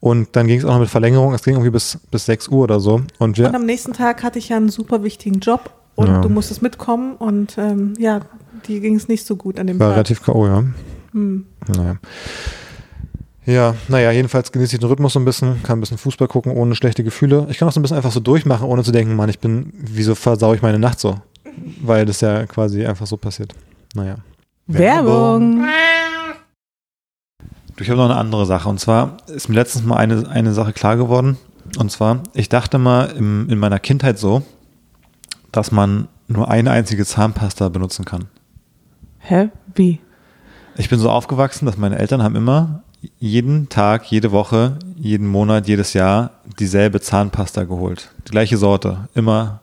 Und 0.00 0.28
dann 0.32 0.46
ging 0.46 0.58
es 0.58 0.64
auch 0.64 0.72
noch 0.72 0.80
mit 0.80 0.88
Verlängerung, 0.88 1.34
es 1.34 1.42
ging 1.42 1.54
irgendwie 1.54 1.70
bis, 1.70 1.98
bis 2.10 2.24
6 2.26 2.48
Uhr 2.48 2.64
oder 2.64 2.80
so. 2.80 3.02
Und 3.18 3.38
wir, 3.38 3.48
Und 3.48 3.54
am 3.54 3.66
nächsten 3.66 3.92
Tag 3.92 4.22
hatte 4.22 4.38
ich 4.38 4.48
ja 4.48 4.56
einen 4.56 4.70
super 4.70 5.02
wichtigen 5.02 5.40
Job 5.40 5.70
und 5.94 6.06
Ja. 6.08 6.20
du 6.22 6.28
musstest 6.28 6.62
mitkommen 6.62 7.16
und 7.16 7.56
ähm, 7.58 7.94
ja, 7.98 8.20
dir 8.66 8.80
ging 8.80 8.96
es 8.96 9.08
nicht 9.08 9.26
so 9.26 9.36
gut 9.36 9.58
an 9.58 9.66
dem 9.66 9.78
war 9.78 9.88
Tag. 9.88 9.94
relativ 9.96 10.22
K.O., 10.22 10.46
ja. 10.46 10.64
Hm. 11.12 11.44
Naja. 11.76 11.96
Ja, 13.46 13.74
naja, 13.88 14.10
jedenfalls 14.12 14.52
genieße 14.52 14.76
ich 14.76 14.80
den 14.80 14.88
Rhythmus 14.88 15.14
so 15.14 15.18
ein 15.20 15.24
bisschen, 15.24 15.62
kann 15.62 15.78
ein 15.78 15.80
bisschen 15.80 15.98
Fußball 15.98 16.28
gucken 16.28 16.52
ohne 16.52 16.74
schlechte 16.74 17.02
Gefühle. 17.04 17.46
Ich 17.50 17.58
kann 17.58 17.68
auch 17.68 17.72
so 17.72 17.80
ein 17.80 17.82
bisschen 17.82 17.96
einfach 17.96 18.12
so 18.12 18.20
durchmachen, 18.20 18.66
ohne 18.66 18.82
zu 18.84 18.92
denken, 18.92 19.16
Mann, 19.16 19.28
ich 19.28 19.38
bin, 19.38 19.72
wieso 19.74 20.14
versau 20.14 20.54
ich 20.54 20.62
meine 20.62 20.78
Nacht 20.78 21.00
so? 21.00 21.16
Weil 21.82 22.06
das 22.06 22.20
ja 22.20 22.46
quasi 22.46 22.84
einfach 22.86 23.06
so 23.06 23.16
passiert. 23.16 23.54
Naja. 23.94 24.16
Werbung. 24.78 25.64
Du, 27.76 27.84
ich 27.84 27.90
habe 27.90 27.98
noch 27.98 28.10
eine 28.10 28.16
andere 28.16 28.46
Sache. 28.46 28.68
Und 28.68 28.78
zwar 28.78 29.16
ist 29.26 29.48
mir 29.48 29.54
letztens 29.56 29.84
mal 29.84 29.96
eine, 29.96 30.28
eine 30.28 30.52
Sache 30.52 30.72
klar 30.72 30.96
geworden. 30.96 31.38
Und 31.78 31.90
zwar, 31.90 32.22
ich 32.34 32.48
dachte 32.48 32.78
mal 32.78 33.06
im, 33.16 33.48
in 33.48 33.58
meiner 33.58 33.78
Kindheit 33.78 34.18
so, 34.18 34.42
dass 35.52 35.72
man 35.72 36.08
nur 36.28 36.50
eine 36.50 36.70
einzige 36.70 37.04
Zahnpasta 37.04 37.68
benutzen 37.68 38.04
kann. 38.04 38.26
Hä? 39.18 39.50
Wie? 39.74 40.00
Ich 40.76 40.88
bin 40.88 40.98
so 40.98 41.10
aufgewachsen, 41.10 41.66
dass 41.66 41.76
meine 41.76 41.98
Eltern 41.98 42.22
haben 42.22 42.36
immer 42.36 42.82
jeden 43.18 43.68
Tag, 43.68 44.04
jede 44.10 44.30
Woche, 44.30 44.78
jeden 44.96 45.26
Monat, 45.26 45.66
jedes 45.66 45.94
Jahr 45.94 46.30
dieselbe 46.58 47.00
Zahnpasta 47.00 47.64
geholt. 47.64 48.10
Die 48.26 48.30
gleiche 48.30 48.56
Sorte. 48.56 49.08
Immer 49.14 49.60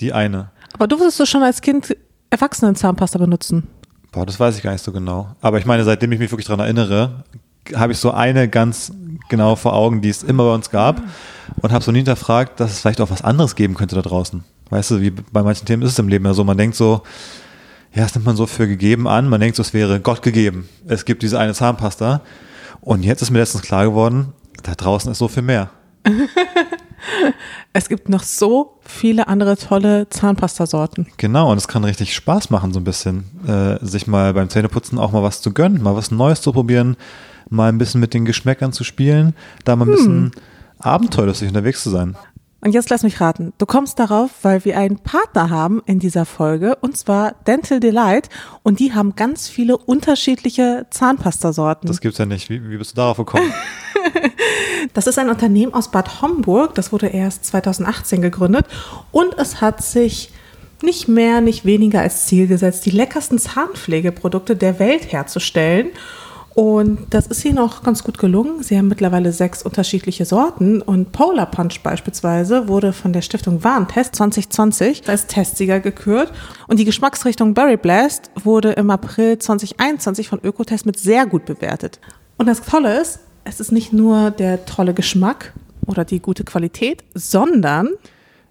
die 0.00 0.12
eine. 0.12 0.50
Aber 0.74 0.88
durftest 0.88 1.20
du 1.20 1.26
schon 1.26 1.42
als 1.42 1.60
Kind 1.60 1.96
Erwachsenen-Zahnpasta 2.30 3.18
benutzen? 3.18 3.68
Boah, 4.12 4.26
das 4.26 4.38
weiß 4.38 4.56
ich 4.56 4.62
gar 4.62 4.72
nicht 4.72 4.84
so 4.84 4.92
genau. 4.92 5.34
Aber 5.40 5.58
ich 5.58 5.64
meine, 5.64 5.84
seitdem 5.84 6.12
ich 6.12 6.18
mich 6.18 6.30
wirklich 6.30 6.46
daran 6.46 6.60
erinnere, 6.60 7.24
habe 7.74 7.92
ich 7.92 7.98
so 7.98 8.10
eine 8.10 8.46
ganz 8.48 8.92
genau 9.28 9.56
vor 9.56 9.72
Augen, 9.72 10.02
die 10.02 10.10
es 10.10 10.22
immer 10.22 10.44
bei 10.44 10.54
uns 10.54 10.70
gab 10.70 11.02
und 11.62 11.72
habe 11.72 11.82
so 11.82 11.92
nie 11.92 12.00
hinterfragt, 12.00 12.60
dass 12.60 12.72
es 12.72 12.80
vielleicht 12.80 13.00
auch 13.00 13.10
was 13.10 13.22
anderes 13.22 13.56
geben 13.56 13.74
könnte 13.74 13.94
da 13.94 14.02
draußen. 14.02 14.44
Weißt 14.68 14.90
du, 14.90 15.00
wie 15.00 15.10
bei 15.10 15.42
manchen 15.42 15.66
Themen 15.66 15.82
ist 15.82 15.92
es 15.92 15.98
im 15.98 16.08
Leben 16.08 16.24
ja 16.26 16.34
so, 16.34 16.44
man 16.44 16.58
denkt 16.58 16.76
so, 16.76 17.02
ja, 17.94 18.02
das 18.02 18.14
nimmt 18.14 18.26
man 18.26 18.36
so 18.36 18.46
für 18.46 18.68
gegeben 18.68 19.08
an, 19.08 19.28
man 19.28 19.40
denkt 19.40 19.56
so, 19.56 19.62
es 19.62 19.72
wäre 19.74 20.00
Gott 20.00 20.22
gegeben. 20.22 20.68
Es 20.86 21.04
gibt 21.04 21.22
diese 21.22 21.38
eine 21.38 21.54
Zahnpasta 21.54 22.20
und 22.80 23.04
jetzt 23.04 23.22
ist 23.22 23.30
mir 23.30 23.38
letztens 23.38 23.62
klar 23.62 23.84
geworden, 23.84 24.32
da 24.62 24.74
draußen 24.74 25.10
ist 25.10 25.18
so 25.18 25.28
viel 25.28 25.42
mehr. 25.42 25.70
Es 27.74 27.88
gibt 27.88 28.10
noch 28.10 28.22
so 28.22 28.78
viele 28.82 29.28
andere 29.28 29.56
tolle 29.56 30.08
Zahnpastasorten. 30.10 31.06
Genau, 31.16 31.50
und 31.50 31.56
es 31.56 31.68
kann 31.68 31.84
richtig 31.84 32.14
Spaß 32.14 32.50
machen, 32.50 32.72
so 32.72 32.80
ein 32.80 32.84
bisschen, 32.84 33.24
äh, 33.46 33.84
sich 33.84 34.06
mal 34.06 34.34
beim 34.34 34.50
Zähneputzen 34.50 34.98
auch 34.98 35.12
mal 35.12 35.22
was 35.22 35.40
zu 35.40 35.54
gönnen, 35.54 35.82
mal 35.82 35.96
was 35.96 36.10
Neues 36.10 36.42
zu 36.42 36.52
probieren, 36.52 36.96
mal 37.48 37.70
ein 37.70 37.78
bisschen 37.78 38.00
mit 38.00 38.12
den 38.12 38.26
Geschmäckern 38.26 38.72
zu 38.72 38.84
spielen, 38.84 39.34
da 39.64 39.74
mal 39.74 39.86
ein 39.86 39.92
bisschen 39.92 40.32
abenteuerlustig 40.80 41.48
unterwegs 41.48 41.82
zu 41.82 41.90
sein. 41.90 42.16
Und 42.64 42.72
jetzt 42.74 42.90
lass 42.90 43.02
mich 43.02 43.20
raten. 43.20 43.52
Du 43.58 43.66
kommst 43.66 43.98
darauf, 43.98 44.30
weil 44.42 44.64
wir 44.64 44.78
einen 44.78 44.98
Partner 44.98 45.50
haben 45.50 45.82
in 45.84 45.98
dieser 45.98 46.24
Folge, 46.24 46.76
und 46.76 46.96
zwar 46.96 47.34
Dental 47.44 47.80
Delight. 47.80 48.28
Und 48.62 48.78
die 48.78 48.94
haben 48.94 49.16
ganz 49.16 49.48
viele 49.48 49.76
unterschiedliche 49.76 50.86
Zahnpastasorten. 50.90 51.88
Das 51.88 52.00
gibt's 52.00 52.18
ja 52.18 52.26
nicht. 52.26 52.50
Wie, 52.50 52.70
wie 52.70 52.76
bist 52.76 52.92
du 52.92 52.96
darauf 52.96 53.16
gekommen? 53.16 53.52
Das 54.94 55.06
ist 55.06 55.18
ein 55.18 55.28
Unternehmen 55.28 55.74
aus 55.74 55.90
Bad 55.90 56.22
Homburg. 56.22 56.74
Das 56.74 56.92
wurde 56.92 57.08
erst 57.08 57.44
2018 57.46 58.22
gegründet. 58.22 58.66
Und 59.10 59.36
es 59.38 59.60
hat 59.60 59.82
sich 59.82 60.30
nicht 60.82 61.08
mehr, 61.08 61.40
nicht 61.40 61.64
weniger 61.64 62.00
als 62.00 62.26
Ziel 62.26 62.46
gesetzt, 62.46 62.84
die 62.86 62.90
leckersten 62.90 63.38
Zahnpflegeprodukte 63.38 64.56
der 64.56 64.78
Welt 64.78 65.12
herzustellen. 65.12 65.90
Und 66.54 67.06
das 67.10 67.28
ist 67.28 67.44
ihnen 67.46 67.58
auch 67.58 67.82
ganz 67.82 68.04
gut 68.04 68.18
gelungen. 68.18 68.62
Sie 68.62 68.76
haben 68.76 68.88
mittlerweile 68.88 69.32
sechs 69.32 69.62
unterschiedliche 69.62 70.26
Sorten 70.26 70.82
und 70.82 71.10
Polar 71.12 71.50
Punch 71.50 71.80
beispielsweise 71.82 72.68
wurde 72.68 72.92
von 72.92 73.14
der 73.14 73.22
Stiftung 73.22 73.64
Warentest 73.64 74.16
2020 74.16 75.08
als 75.08 75.26
Testsieger 75.26 75.80
gekürt 75.80 76.30
und 76.68 76.78
die 76.78 76.84
Geschmacksrichtung 76.84 77.54
Berry 77.54 77.78
Blast 77.78 78.30
wurde 78.44 78.72
im 78.72 78.90
April 78.90 79.38
2021 79.38 80.28
von 80.28 80.40
Ökotest 80.42 80.84
mit 80.84 80.98
sehr 80.98 81.24
gut 81.24 81.46
bewertet. 81.46 82.00
Und 82.36 82.46
das 82.46 82.60
Tolle 82.60 83.00
ist, 83.00 83.20
es 83.44 83.60
ist 83.60 83.72
nicht 83.72 83.92
nur 83.92 84.30
der 84.30 84.64
tolle 84.66 84.94
Geschmack 84.94 85.52
oder 85.86 86.04
die 86.04 86.20
gute 86.20 86.44
Qualität, 86.44 87.04
sondern 87.14 87.88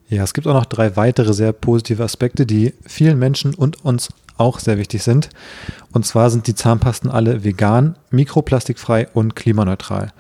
ja, 0.10 0.24
es 0.24 0.34
gibt 0.34 0.46
auch 0.46 0.54
noch 0.54 0.66
drei 0.66 0.98
weitere 0.98 1.34
sehr 1.34 1.54
positive 1.54 2.04
Aspekte, 2.04 2.46
die 2.46 2.74
vielen 2.86 3.18
Menschen 3.18 3.56
und 3.56 3.86
uns 3.86 4.10
auch 4.38 4.60
sehr 4.60 4.78
wichtig 4.78 5.04
sind. 5.04 5.30
Und 5.94 6.06
zwar 6.06 6.30
sind 6.30 6.48
die 6.48 6.56
Zahnpasten 6.56 7.10
alle 7.10 7.46
vegan, 7.46 7.96
mikroplastikfrei 8.10 9.08
und 9.14 9.38
klimaneutral. 9.38 10.12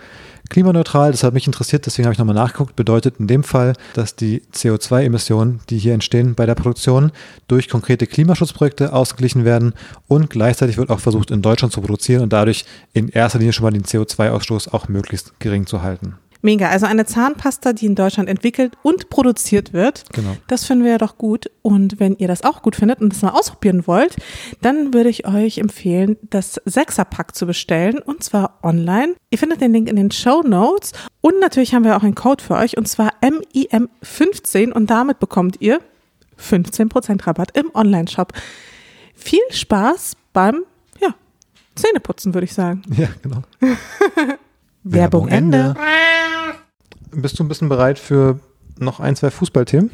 Klimaneutral, 0.52 1.12
das 1.12 1.24
hat 1.24 1.34
mich 1.34 1.48
interessiert, 1.48 1.86
deswegen 1.86 2.06
habe 2.06 2.12
ich 2.12 2.20
nochmal 2.20 2.36
nachgeguckt, 2.36 2.76
bedeutet 2.76 3.16
in 3.20 3.28
dem 3.28 3.42
Fall, 3.42 3.72
dass 3.94 4.18
die 4.18 4.42
CO2-Emissionen, 4.54 5.62
die 5.70 5.78
hier 5.78 5.94
entstehen 5.94 6.36
bei 6.36 6.46
der 6.46 6.56
Produktion, 6.56 7.14
durch 7.48 7.70
konkrete 7.70 8.06
Klimaschutzprojekte 8.06 8.92
ausgeglichen 8.92 9.46
werden 9.46 9.74
und 10.10 10.30
gleichzeitig 10.30 10.76
wird 10.76 10.90
auch 10.90 11.00
versucht, 11.00 11.32
in 11.32 11.42
Deutschland 11.42 11.72
zu 11.72 11.80
produzieren 11.80 12.22
und 12.22 12.34
dadurch 12.34 12.66
in 12.92 13.08
erster 13.08 13.40
Linie 13.40 13.54
schon 13.54 13.64
mal 13.64 13.72
den 13.72 13.86
CO2-Ausstoß 13.86 14.74
auch 14.74 14.90
möglichst 14.90 15.40
gering 15.40 15.68
zu 15.68 15.84
halten. 15.84 16.18
Mega. 16.42 16.70
Also 16.70 16.86
eine 16.86 17.06
Zahnpasta, 17.06 17.74
die 17.74 17.86
in 17.86 17.96
Deutschland 17.96 18.30
entwickelt 18.30 18.74
und 18.84 19.10
produziert 19.10 19.74
wird. 19.74 20.04
Genau. 20.14 20.36
Das 20.48 20.66
finden 20.66 20.84
wir 20.84 20.92
ja 20.92 20.98
doch 20.98 21.18
gut. 21.18 21.50
Und 21.62 22.00
wenn 22.00 22.16
ihr 22.18 22.28
das 22.28 22.44
auch 22.44 22.62
gut 22.62 22.76
findet 22.76 23.02
und 23.02 23.14
das 23.14 23.22
mal 23.22 23.30
ausprobieren 23.30 23.88
wollt, 23.88 24.18
dann 24.62 24.94
würde 24.94 25.10
ich 25.10 25.28
euch 25.28 25.58
empfehlen, 25.58 26.18
das 26.30 26.62
Sechserpack 26.66 27.36
zu 27.36 27.46
bestellen 27.46 28.00
und 28.00 28.24
zwar 28.24 28.60
online. 28.64 29.16
Ihr 29.30 29.38
findet 29.38 29.62
den 29.62 29.74
Link 29.74 29.90
in 29.90 29.96
den 29.96 30.12
Show 30.12 30.42
Notes 30.42 30.92
und 31.22 31.40
natürlich 31.40 31.74
haben 31.74 31.84
wir 31.84 31.96
auch 31.96 32.04
einen 32.04 32.16
Code 32.16 32.44
für 32.44 32.56
euch 32.56 32.78
und 32.78 32.88
zwar 32.88 33.14
MIM15 33.22 34.72
und 34.72 34.90
damit 34.90 35.20
bekommt 35.20 35.58
ihr 35.60 35.80
15% 36.40 37.28
Rabatt 37.28 37.56
im 37.56 37.74
Online-Shop. 37.74 38.34
Viel 39.16 39.42
Spaß 39.52 40.16
beim 40.34 40.64
ja, 41.00 41.14
Zähneputzen, 41.76 42.34
würde 42.34 42.46
ich 42.46 42.54
sagen. 42.54 42.82
Ja, 42.98 43.10
genau. 43.22 43.44
Werbung 44.84 45.28
Ende. 45.28 45.76
Bist 47.12 47.40
du 47.40 47.44
ein 47.44 47.48
bisschen 47.48 47.70
bereit 47.70 48.00
für 48.00 48.40
noch 48.78 49.00
ein, 49.00 49.16
zwei 49.16 49.30
Fußballthemen? 49.30 49.92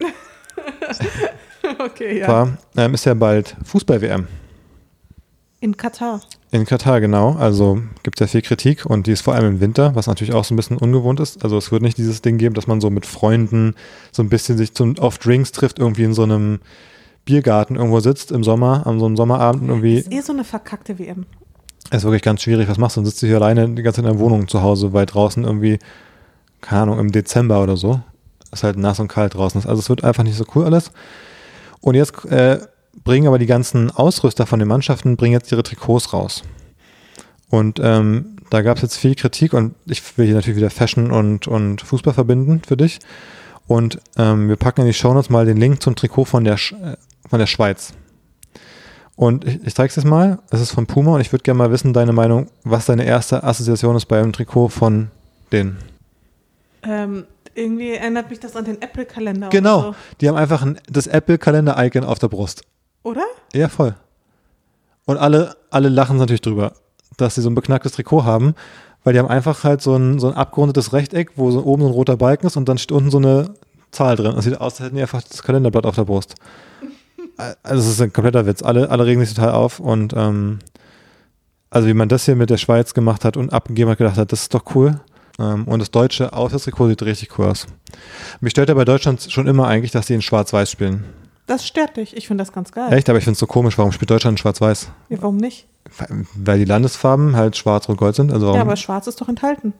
okay, 1.78 2.18
ja. 2.20 2.28
War, 2.28 2.58
ähm, 2.76 2.94
ist 2.94 3.06
ja 3.06 3.14
bald 3.14 3.56
Fußball-WM. 3.64 4.26
In 5.60 5.76
Katar. 5.76 6.20
In 6.50 6.64
Katar, 6.64 7.00
genau. 7.00 7.34
Also 7.34 7.80
gibt 8.02 8.20
es 8.20 8.20
ja 8.20 8.26
viel 8.26 8.42
Kritik 8.42 8.86
und 8.86 9.06
die 9.06 9.12
ist 9.12 9.20
vor 9.20 9.34
allem 9.34 9.46
im 9.46 9.60
Winter, 9.60 9.94
was 9.94 10.06
natürlich 10.06 10.34
auch 10.34 10.44
so 10.44 10.54
ein 10.54 10.56
bisschen 10.56 10.78
ungewohnt 10.78 11.20
ist. 11.20 11.44
Also 11.44 11.58
es 11.58 11.70
wird 11.70 11.82
nicht 11.82 11.98
dieses 11.98 12.22
Ding 12.22 12.38
geben, 12.38 12.54
dass 12.54 12.66
man 12.66 12.80
so 12.80 12.90
mit 12.90 13.06
Freunden 13.06 13.74
so 14.10 14.22
ein 14.22 14.30
bisschen 14.30 14.56
sich 14.56 14.74
zum, 14.74 14.98
auf 14.98 15.18
Drinks 15.18 15.52
trifft, 15.52 15.78
irgendwie 15.78 16.04
in 16.04 16.14
so 16.14 16.22
einem 16.22 16.60
Biergarten 17.26 17.76
irgendwo 17.76 18.00
sitzt 18.00 18.32
im 18.32 18.42
Sommer, 18.42 18.86
an 18.86 18.98
so 18.98 19.06
einem 19.06 19.16
Sommerabend 19.16 19.68
irgendwie. 19.68 19.98
Ist 19.98 20.12
eh 20.12 20.20
so 20.20 20.32
eine 20.32 20.44
verkackte 20.44 20.98
WM. 20.98 21.26
Ist 21.98 22.04
wirklich 22.04 22.22
ganz 22.22 22.42
schwierig. 22.42 22.68
Was 22.68 22.78
machst 22.78 22.96
du? 22.96 23.00
Dann 23.00 23.06
sitzt 23.06 23.22
du 23.22 23.26
hier 23.26 23.36
alleine 23.36 23.68
die 23.68 23.82
ganze 23.82 24.00
Zeit 24.00 24.10
in 24.10 24.16
der 24.16 24.20
Wohnung 24.20 24.48
zu 24.48 24.62
Hause, 24.62 24.92
weil 24.92 25.06
draußen 25.06 25.44
irgendwie, 25.44 25.78
keine 26.60 26.82
Ahnung, 26.82 26.98
im 26.98 27.12
Dezember 27.12 27.62
oder 27.62 27.76
so. 27.76 28.00
Ist 28.52 28.64
halt 28.64 28.76
nass 28.76 29.00
und 29.00 29.08
kalt 29.08 29.34
draußen. 29.34 29.64
Also 29.66 29.80
es 29.80 29.88
wird 29.88 30.04
einfach 30.04 30.22
nicht 30.22 30.36
so 30.36 30.44
cool 30.54 30.64
alles. 30.64 30.90
Und 31.80 31.94
jetzt 31.94 32.24
äh, 32.26 32.58
bringen 33.04 33.26
aber 33.26 33.38
die 33.38 33.46
ganzen 33.46 33.90
Ausrüster 33.90 34.46
von 34.46 34.58
den 34.58 34.68
Mannschaften, 34.68 35.16
bringen 35.16 35.32
jetzt 35.32 35.50
ihre 35.52 35.62
Trikots 35.62 36.12
raus. 36.12 36.42
Und 37.48 37.80
ähm, 37.82 38.36
da 38.50 38.62
gab 38.62 38.76
es 38.76 38.82
jetzt 38.82 38.96
viel 38.96 39.14
Kritik 39.14 39.52
und 39.52 39.74
ich 39.86 40.02
will 40.18 40.26
hier 40.26 40.34
natürlich 40.34 40.56
wieder 40.56 40.70
Fashion 40.70 41.10
und, 41.10 41.46
und 41.46 41.80
Fußball 41.80 42.14
verbinden 42.14 42.62
für 42.66 42.76
dich. 42.76 42.98
Und 43.66 44.00
ähm, 44.16 44.48
wir 44.48 44.56
packen 44.56 44.80
in 44.82 44.88
die 44.88 44.94
Shownotes 44.94 45.30
mal 45.30 45.46
den 45.46 45.56
Link 45.56 45.82
zum 45.82 45.94
Trikot 45.94 46.24
von 46.24 46.44
der, 46.44 46.56
Sch 46.56 46.72
äh, 46.72 46.96
von 47.28 47.38
der 47.38 47.46
Schweiz. 47.46 47.92
Und 49.20 49.44
ich, 49.44 49.66
ich 49.66 49.74
zeige 49.74 49.90
es 49.90 49.96
jetzt 49.96 50.06
mal. 50.06 50.38
Es 50.48 50.62
ist 50.62 50.70
von 50.70 50.86
Puma 50.86 51.16
und 51.16 51.20
ich 51.20 51.30
würde 51.30 51.42
gerne 51.42 51.58
mal 51.58 51.70
wissen, 51.70 51.92
deine 51.92 52.14
Meinung, 52.14 52.46
was 52.64 52.86
deine 52.86 53.04
erste 53.04 53.44
Assoziation 53.44 53.94
ist 53.94 54.06
beim 54.06 54.32
Trikot 54.32 54.68
von 54.70 55.10
denen. 55.52 55.76
Ähm, 56.82 57.26
irgendwie 57.54 57.90
erinnert 57.90 58.30
mich 58.30 58.40
das 58.40 58.56
an 58.56 58.64
den 58.64 58.80
Apple-Kalender. 58.80 59.50
Genau. 59.50 59.78
Oder, 59.80 59.88
so. 59.88 59.94
Die 60.22 60.28
haben 60.30 60.36
einfach 60.36 60.62
ein, 60.62 60.80
das 60.90 61.06
Apple-Kalender-Icon 61.06 62.02
auf 62.02 62.18
der 62.18 62.28
Brust. 62.28 62.62
oder? 63.02 63.24
Ja, 63.52 63.68
voll. 63.68 63.94
Und 65.04 65.18
alle, 65.18 65.54
alle 65.68 65.90
lachen 65.90 66.16
natürlich 66.16 66.40
drüber, 66.40 66.72
dass 67.18 67.34
sie 67.34 67.42
so 67.42 67.50
ein 67.50 67.54
beknacktes 67.54 67.92
Trikot 67.92 68.24
haben, 68.24 68.54
weil 69.04 69.12
die 69.12 69.18
haben 69.18 69.28
einfach 69.28 69.64
halt 69.64 69.82
so 69.82 69.94
ein, 69.96 70.18
so 70.18 70.28
ein 70.28 70.34
abgerundetes 70.34 70.94
Rechteck, 70.94 71.32
wo 71.36 71.50
so 71.50 71.62
oben 71.62 71.82
so 71.82 71.88
ein 71.88 71.92
roter 71.92 72.16
Balken 72.16 72.46
ist 72.46 72.56
und 72.56 72.70
dann 72.70 72.78
steht 72.78 72.92
unten 72.92 73.10
so 73.10 73.18
eine 73.18 73.50
Zahl 73.90 74.16
drin. 74.16 74.34
Das 74.34 74.46
sieht 74.46 74.54
aus, 74.58 74.80
als 74.80 74.80
hätten 74.80 74.96
die 74.96 75.02
einfach 75.02 75.20
das 75.20 75.42
Kalenderblatt 75.42 75.84
auf 75.84 75.96
der 75.96 76.04
Brust. 76.04 76.36
Also 77.62 77.82
es 77.82 77.94
ist 77.94 78.00
ein 78.00 78.12
kompletter 78.12 78.46
Witz. 78.46 78.62
Alle, 78.62 78.90
alle 78.90 79.06
regen 79.06 79.24
sich 79.24 79.34
total 79.34 79.52
auf 79.52 79.80
und 79.80 80.12
ähm, 80.16 80.58
also 81.70 81.86
wie 81.86 81.94
man 81.94 82.08
das 82.08 82.24
hier 82.24 82.36
mit 82.36 82.50
der 82.50 82.56
Schweiz 82.56 82.94
gemacht 82.94 83.24
hat 83.24 83.36
und 83.36 83.52
abgegeben 83.52 83.90
hat, 83.90 83.98
gedacht 83.98 84.16
hat, 84.16 84.32
das 84.32 84.42
ist 84.42 84.54
doch 84.54 84.64
cool. 84.74 85.00
Ähm, 85.38 85.64
und 85.66 85.78
das 85.78 85.90
deutsche 85.90 86.32
Auswärtstrikot 86.32 86.88
sieht 86.88 87.02
richtig 87.02 87.38
cool 87.38 87.46
aus. 87.46 87.66
Mich 88.40 88.50
stört 88.50 88.68
ja 88.68 88.74
bei 88.74 88.84
Deutschland 88.84 89.22
schon 89.30 89.46
immer 89.46 89.66
eigentlich, 89.68 89.92
dass 89.92 90.06
die 90.06 90.14
in 90.14 90.22
Schwarz-Weiß 90.22 90.70
spielen. 90.70 91.04
Das 91.46 91.66
stört 91.66 91.96
dich. 91.96 92.16
Ich 92.16 92.28
finde 92.28 92.42
das 92.42 92.52
ganz 92.52 92.70
geil. 92.72 92.92
Echt, 92.92 93.08
aber 93.08 93.18
ich 93.18 93.24
finde 93.24 93.34
es 93.34 93.40
so 93.40 93.46
komisch, 93.46 93.78
warum 93.78 93.92
spielt 93.92 94.10
Deutschland 94.10 94.34
in 94.34 94.38
Schwarz-Weiß? 94.38 94.90
Ja, 95.08 95.16
warum 95.20 95.36
nicht? 95.36 95.66
Weil 96.34 96.58
die 96.58 96.64
Landesfarben 96.64 97.34
halt 97.34 97.56
schwarz, 97.56 97.88
rot, 97.88 97.96
gold 97.96 98.14
sind. 98.14 98.32
Also 98.32 98.46
warum? 98.46 98.56
Ja, 98.56 98.62
aber 98.62 98.76
schwarz 98.76 99.06
ist 99.06 99.20
doch 99.20 99.28
enthalten. 99.28 99.72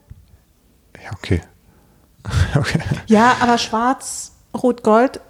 Ja, 1.02 1.10
okay. 1.12 1.42
okay. 2.56 2.80
Ja, 3.06 3.36
aber 3.40 3.58
schwarz, 3.58 4.32
rot, 4.54 4.82
gold, 4.82 5.20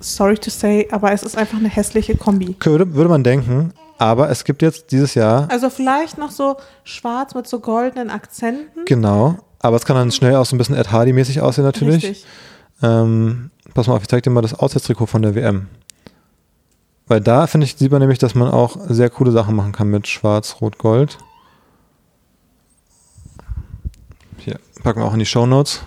sorry 0.00 0.36
to 0.36 0.50
say, 0.50 0.88
aber 0.90 1.12
es 1.12 1.22
ist 1.22 1.36
einfach 1.36 1.58
eine 1.58 1.68
hässliche 1.68 2.16
Kombi. 2.16 2.56
Würde, 2.60 2.94
würde 2.94 3.08
man 3.08 3.24
denken, 3.24 3.72
aber 3.98 4.30
es 4.30 4.44
gibt 4.44 4.62
jetzt 4.62 4.92
dieses 4.92 5.14
Jahr, 5.14 5.48
Also 5.50 5.70
vielleicht 5.70 6.18
noch 6.18 6.30
so 6.30 6.56
schwarz 6.84 7.34
mit 7.34 7.46
so 7.46 7.60
goldenen 7.60 8.10
Akzenten. 8.10 8.84
genau, 8.84 9.38
aber 9.60 9.76
es 9.76 9.84
kann 9.84 9.96
dann 9.96 10.12
schnell 10.12 10.36
auch 10.36 10.46
so 10.46 10.54
ein 10.54 10.58
bisschen 10.58 10.76
Ed 10.76 10.92
Hardy-mäßig 10.92 11.40
aussehen 11.40 11.64
natürlich. 11.64 12.04
Richtig. 12.04 12.26
Ähm, 12.82 13.50
pass 13.74 13.86
mal 13.86 13.94
auf, 13.94 14.02
ich 14.02 14.08
zeig 14.08 14.22
dir 14.22 14.30
mal 14.30 14.42
das 14.42 14.54
Auswärtstrikot 14.54 15.06
von 15.06 15.22
der 15.22 15.34
WM. 15.34 15.68
Weil 17.08 17.20
da, 17.20 17.46
finde 17.46 17.64
ich, 17.66 17.76
sieht 17.76 17.90
man 17.92 18.00
nämlich, 18.00 18.18
dass 18.18 18.34
man 18.34 18.50
auch 18.50 18.76
sehr 18.88 19.08
coole 19.10 19.30
Sachen 19.30 19.54
machen 19.54 19.72
kann 19.72 19.88
mit 19.88 20.08
Schwarz, 20.08 20.56
Rot, 20.60 20.76
Gold. 20.78 21.18
Hier, 24.38 24.58
packen 24.82 25.00
wir 25.00 25.06
auch 25.06 25.12
in 25.12 25.20
die 25.20 25.26
Shownotes. 25.26 25.80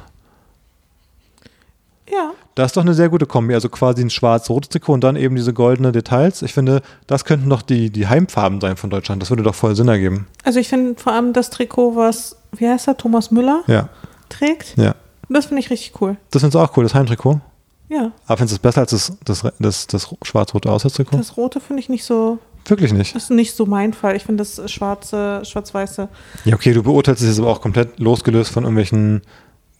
Ja, 2.10 2.32
Das 2.60 2.68
ist 2.72 2.78
doch 2.78 2.82
eine 2.84 2.94
sehr 2.94 3.10
gute 3.10 3.26
Kombi, 3.26 3.54
also 3.54 3.70
quasi 3.70 4.02
ein 4.02 4.10
schwarz-rotes 4.10 4.70
Trikot 4.70 4.94
und 4.94 5.04
dann 5.04 5.16
eben 5.16 5.36
diese 5.36 5.54
goldene 5.54 5.92
Details. 5.92 6.42
Ich 6.42 6.54
finde, 6.54 6.82
das 7.08 7.24
könnten 7.26 7.50
doch 7.50 7.62
die, 7.62 7.90
die 7.90 8.08
Heimfarben 8.08 8.60
sein 8.60 8.76
von 8.78 8.90
Deutschland. 8.90 9.22
Das 9.22 9.30
würde 9.30 9.44
doch 9.44 9.56
voll 9.56 9.76
Sinn 9.76 9.88
ergeben. 9.88 10.28
also 10.44 10.60
ich 10.60 10.68
finde 10.70 11.00
vor 11.02 11.14
allem 11.14 11.34
das 11.34 11.50
Trikot, 11.50 11.96
was, 11.96 12.36
wie 12.52 12.68
heißt 12.68 12.88
er, 12.88 12.98
Thomas 12.98 13.32
Müller 13.32 13.64
Ja, 13.68 13.90
trägt, 14.30 14.76
ja. 14.78 14.94
das 15.30 15.46
finde 15.46 15.62
ich 15.62 15.70
richtig 15.70 16.00
cool. 16.02 16.18
Das 16.32 16.42
findest 16.42 16.56
du 16.56 16.60
auch 16.60 16.76
cool, 16.78 16.84
das 16.84 16.94
Heimtrikot. 16.94 17.40
Ja, 17.88 18.12
Aber 18.28 18.38
findest 18.38 18.52
du 18.52 18.56
es 18.58 18.60
besser 18.60 18.82
als 18.82 18.92
das, 18.92 19.14
das, 19.24 19.52
das, 19.58 19.88
das 19.88 20.16
schwarz-rote 20.24 20.72
Auswärtstrikot? 20.72 21.18
das 21.18 21.38
Rote 21.38 21.60
finde 21.60 21.80
ich 21.82 21.90
nicht 21.90 22.04
so, 22.04 22.38
Wirklich 22.66 22.94
nicht. 22.94 23.16
das 23.16 23.24
ist 23.24 23.30
nicht 23.32 23.56
so 23.56 23.66
mein 23.66 23.94
Fall. 23.94 24.16
Ich 24.16 24.24
finde 24.26 24.44
das 24.44 24.70
schwarze, 24.70 25.42
schwarz-weiße, 25.44 26.08
Ja, 26.46 26.56
okay, 26.56 26.74
du 26.74 26.84
beurteilst 26.84 27.22
es 27.24 27.30
jetzt 27.30 27.40
aber 27.40 27.50
auch 27.50 27.62
komplett 27.62 27.98
losgelöst 28.00 28.52
von 28.52 28.64
irgendwelchen 28.64 29.22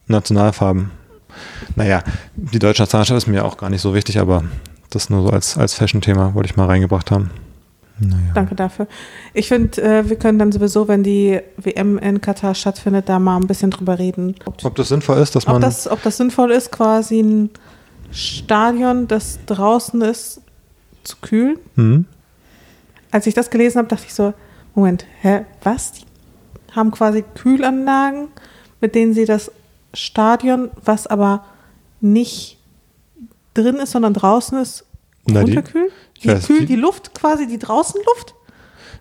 Nationalfarben. 0.08 0.92
Naja, 1.76 2.04
die 2.36 2.60
deutsche 2.60 2.82
Nationalstadt 2.82 3.18
ist 3.18 3.28
mir 3.28 3.46
auch 3.46 3.58
gar 3.58 3.70
nicht 3.70 3.82
so 3.82 3.94
wichtig, 3.94 4.20
aber 4.20 4.44
das 4.90 5.10
nur 5.10 5.24
so 5.24 5.30
als, 5.30 5.58
als 5.58 5.74
Fashion-Thema 5.74 6.34
wollte 6.34 6.50
ich 6.50 6.58
mal 6.58 6.66
reingebracht 6.66 7.12
haben. 7.12 7.30
Naja. 8.02 8.32
danke 8.34 8.56
dafür. 8.56 8.88
Ich 9.34 9.50
finde, 9.50 9.82
äh, 9.82 10.10
wir 10.10 10.16
können 10.16 10.40
dann 10.40 10.54
sowieso, 10.54 10.88
wenn 10.88 11.04
die 11.04 11.42
WM 11.58 11.98
in 11.98 12.22
Katar 12.22 12.56
stattfindet, 12.56 13.10
da 13.10 13.20
mal 13.20 13.36
ein 13.36 13.48
bisschen 13.48 13.72
drüber 13.72 14.00
reden. 14.00 14.36
Ob 14.46 14.76
das 14.76 14.88
sinnvoll 14.88 15.18
ist, 15.18 15.36
dass 15.36 15.46
Ob 15.48 15.54
man. 15.54 15.62
das, 15.62 15.86
ob 15.86 16.02
das 16.04 16.16
sinnvoll 16.16 16.52
ist, 16.52 16.72
quasi 16.72 17.20
ein 17.20 17.50
Stadion, 18.12 19.08
das 19.08 19.40
draußen 19.46 20.02
ist, 20.02 20.42
zu 21.04 21.18
kühlen. 21.22 21.60
Hm? 21.76 22.06
Als 23.12 23.28
ich 23.28 23.34
das 23.34 23.50
gelesen 23.50 23.80
habe, 23.80 23.88
dachte 23.90 24.06
ich 24.08 24.14
so, 24.14 24.34
Moment, 24.76 25.06
hä, 25.22 25.42
was? 25.64 25.92
Die 25.92 26.06
haben 26.76 26.92
quasi 26.92 27.24
Kühlanlagen, 27.36 28.30
mit 28.80 28.96
denen 28.96 29.14
sie 29.14 29.26
das 29.26 29.52
Stadion, 29.94 30.70
was 30.84 31.08
aber 31.08 31.44
nicht 32.02 32.58
drin 33.54 33.76
ist, 33.78 33.92
sondern 33.92 34.14
draußen 34.14 34.58
ist, 34.60 34.86
Na, 35.28 35.44
die- 35.44 35.56
runterkühlen? 35.56 35.90
ich 36.16 36.22
Die, 36.22 36.28
weiß, 36.30 36.46
kühlen 36.48 36.60
die- 36.62 36.66
die 36.68 36.76
Luft 36.76 37.14
quasi, 37.14 37.48
die 37.48 37.60
Draußenluft? 37.60 38.36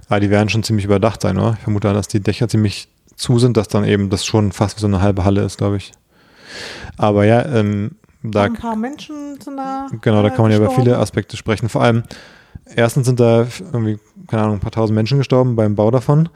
Ah, 0.09 0.20
die 0.20 0.31
werden 0.31 0.48
schon 0.48 0.62
ziemlich 0.62 0.85
überdacht 0.87 1.20
sein, 1.22 1.37
oder? 1.38 1.55
Ich 1.59 1.64
vermute, 1.64 1.92
dass 1.92 2.09
die 2.09 2.20
Dächer 2.20 2.48
ziemlich 2.48 2.88
zu 3.16 3.38
sind, 3.38 3.57
dass 3.57 3.68
dann 3.68 3.85
eben 3.85 4.09
das 4.11 4.24
schon 4.24 4.53
fast 4.53 4.77
wie 4.77 4.81
so 4.81 4.87
eine 4.87 5.03
halbe 5.03 5.24
Halle 5.24 5.42
ist, 5.42 5.59
glaube 5.59 5.77
ich. 5.77 5.92
Aber 6.96 7.24
ja, 7.24 7.44
ähm, 7.44 7.92
da, 8.22 8.44
Ein 8.44 8.55
paar 8.55 8.74
Menschen 8.77 9.38
sind 9.40 9.57
da. 9.57 9.87
genau, 10.01 10.22
da 10.22 10.29
äh, 10.29 10.31
kann 10.31 10.42
man 10.42 10.51
ja 10.51 10.57
über 10.57 10.70
viele 10.70 10.98
Aspekte 10.98 11.37
sprechen. 11.37 11.68
Vor 11.68 11.83
allem, 11.83 12.05
erstens 12.74 13.07
sind 13.07 13.20
da 13.20 13.46
irgendwie, 13.61 13.98
keine 14.27 14.44
Ahnung, 14.44 14.57
ein 14.57 14.61
paar 14.61 14.70
tausend 14.72 14.94
Menschen 14.94 15.18
gestorben 15.18 15.57
beim 15.57 15.74
Bau 15.74 15.90
davon. 15.90 16.29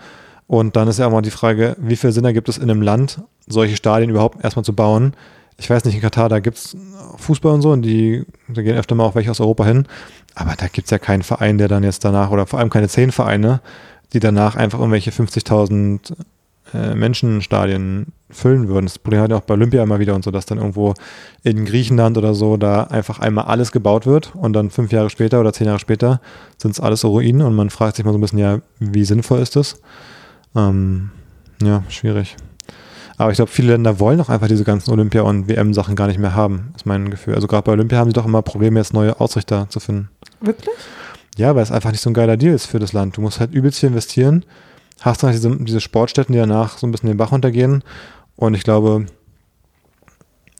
Und 0.52 0.76
dann 0.76 0.86
ist 0.86 0.98
ja 0.98 1.06
auch 1.06 1.10
mal 1.10 1.22
die 1.22 1.30
Frage, 1.30 1.76
wie 1.80 1.96
viel 1.96 2.12
Sinn 2.12 2.26
ergibt 2.26 2.46
es 2.46 2.58
in 2.58 2.64
einem 2.64 2.82
Land, 2.82 3.22
solche 3.46 3.74
Stadien 3.74 4.10
überhaupt 4.10 4.44
erstmal 4.44 4.66
zu 4.66 4.74
bauen? 4.74 5.14
Ich 5.56 5.70
weiß 5.70 5.86
nicht, 5.86 5.94
in 5.94 6.02
Katar, 6.02 6.28
da 6.28 6.40
gibt 6.40 6.58
es 6.58 6.76
Fußball 7.16 7.54
und 7.54 7.62
so 7.62 7.70
und 7.70 7.80
die, 7.80 8.26
da 8.48 8.60
gehen 8.60 8.76
öfter 8.76 8.94
mal 8.94 9.04
auch 9.04 9.14
welche 9.14 9.30
aus 9.30 9.40
Europa 9.40 9.64
hin. 9.64 9.86
Aber 10.34 10.52
da 10.54 10.68
gibt 10.68 10.88
es 10.88 10.90
ja 10.90 10.98
keinen 10.98 11.22
Verein, 11.22 11.56
der 11.56 11.68
dann 11.68 11.84
jetzt 11.84 12.04
danach, 12.04 12.30
oder 12.30 12.46
vor 12.46 12.58
allem 12.58 12.68
keine 12.68 12.88
zehn 12.88 13.12
Vereine, 13.12 13.62
die 14.12 14.20
danach 14.20 14.54
einfach 14.54 14.78
irgendwelche 14.78 15.10
50.000 15.10 16.12
äh, 16.74 16.94
Menschenstadien 16.96 18.08
füllen 18.28 18.68
würden. 18.68 18.84
Das 18.84 18.98
Problem 18.98 19.22
hat 19.22 19.30
ja 19.30 19.38
auch 19.38 19.44
bei 19.44 19.54
Olympia 19.54 19.82
immer 19.82 20.00
wieder 20.00 20.14
und 20.14 20.22
so, 20.22 20.30
dass 20.30 20.44
dann 20.44 20.58
irgendwo 20.58 20.92
in 21.42 21.64
Griechenland 21.64 22.18
oder 22.18 22.34
so 22.34 22.58
da 22.58 22.82
einfach 22.82 23.20
einmal 23.20 23.46
alles 23.46 23.72
gebaut 23.72 24.04
wird 24.04 24.34
und 24.34 24.52
dann 24.52 24.68
fünf 24.68 24.92
Jahre 24.92 25.08
später 25.08 25.40
oder 25.40 25.54
zehn 25.54 25.66
Jahre 25.66 25.78
später 25.78 26.20
sind 26.58 26.72
es 26.72 26.80
alles 26.80 27.06
Ruinen 27.06 27.40
und 27.40 27.54
man 27.54 27.70
fragt 27.70 27.96
sich 27.96 28.04
mal 28.04 28.12
so 28.12 28.18
ein 28.18 28.20
bisschen, 28.20 28.38
ja, 28.38 28.58
wie 28.80 29.06
sinnvoll 29.06 29.40
ist 29.40 29.56
das? 29.56 29.80
Ähm, 30.54 31.10
ja, 31.62 31.82
schwierig. 31.88 32.36
Aber 33.18 33.30
ich 33.30 33.36
glaube, 33.36 33.50
viele 33.50 33.72
Länder 33.72 34.00
wollen 34.00 34.20
auch 34.20 34.28
einfach 34.28 34.48
diese 34.48 34.64
ganzen 34.64 34.90
Olympia- 34.90 35.22
und 35.22 35.48
WM-Sachen 35.48 35.94
gar 35.94 36.08
nicht 36.08 36.18
mehr 36.18 36.34
haben, 36.34 36.72
ist 36.74 36.86
mein 36.86 37.10
Gefühl. 37.10 37.34
Also 37.34 37.46
gerade 37.46 37.62
bei 37.64 37.72
Olympia 37.72 37.98
haben 37.98 38.10
sie 38.10 38.14
doch 38.14 38.24
immer 38.26 38.42
Probleme, 38.42 38.80
jetzt 38.80 38.94
neue 38.94 39.20
Ausrichter 39.20 39.68
zu 39.68 39.80
finden. 39.80 40.08
Wirklich? 40.40 40.74
Ja, 41.36 41.54
weil 41.54 41.62
es 41.62 41.70
einfach 41.70 41.92
nicht 41.92 42.00
so 42.00 42.10
ein 42.10 42.14
geiler 42.14 42.36
Deal 42.36 42.54
ist 42.54 42.66
für 42.66 42.78
das 42.78 42.92
Land. 42.92 43.16
Du 43.16 43.20
musst 43.20 43.38
halt 43.40 43.52
übelst 43.54 43.78
viel 43.80 43.90
investieren, 43.90 44.44
hast 45.00 45.22
dann 45.22 45.30
halt 45.30 45.42
diese, 45.42 45.56
diese 45.64 45.80
Sportstätten, 45.80 46.32
die 46.32 46.38
danach 46.38 46.78
so 46.78 46.86
ein 46.86 46.90
bisschen 46.90 47.08
den 47.08 47.16
Bach 47.16 47.32
runtergehen. 47.32 47.84
Und 48.36 48.54
ich 48.54 48.64
glaube, 48.64 49.06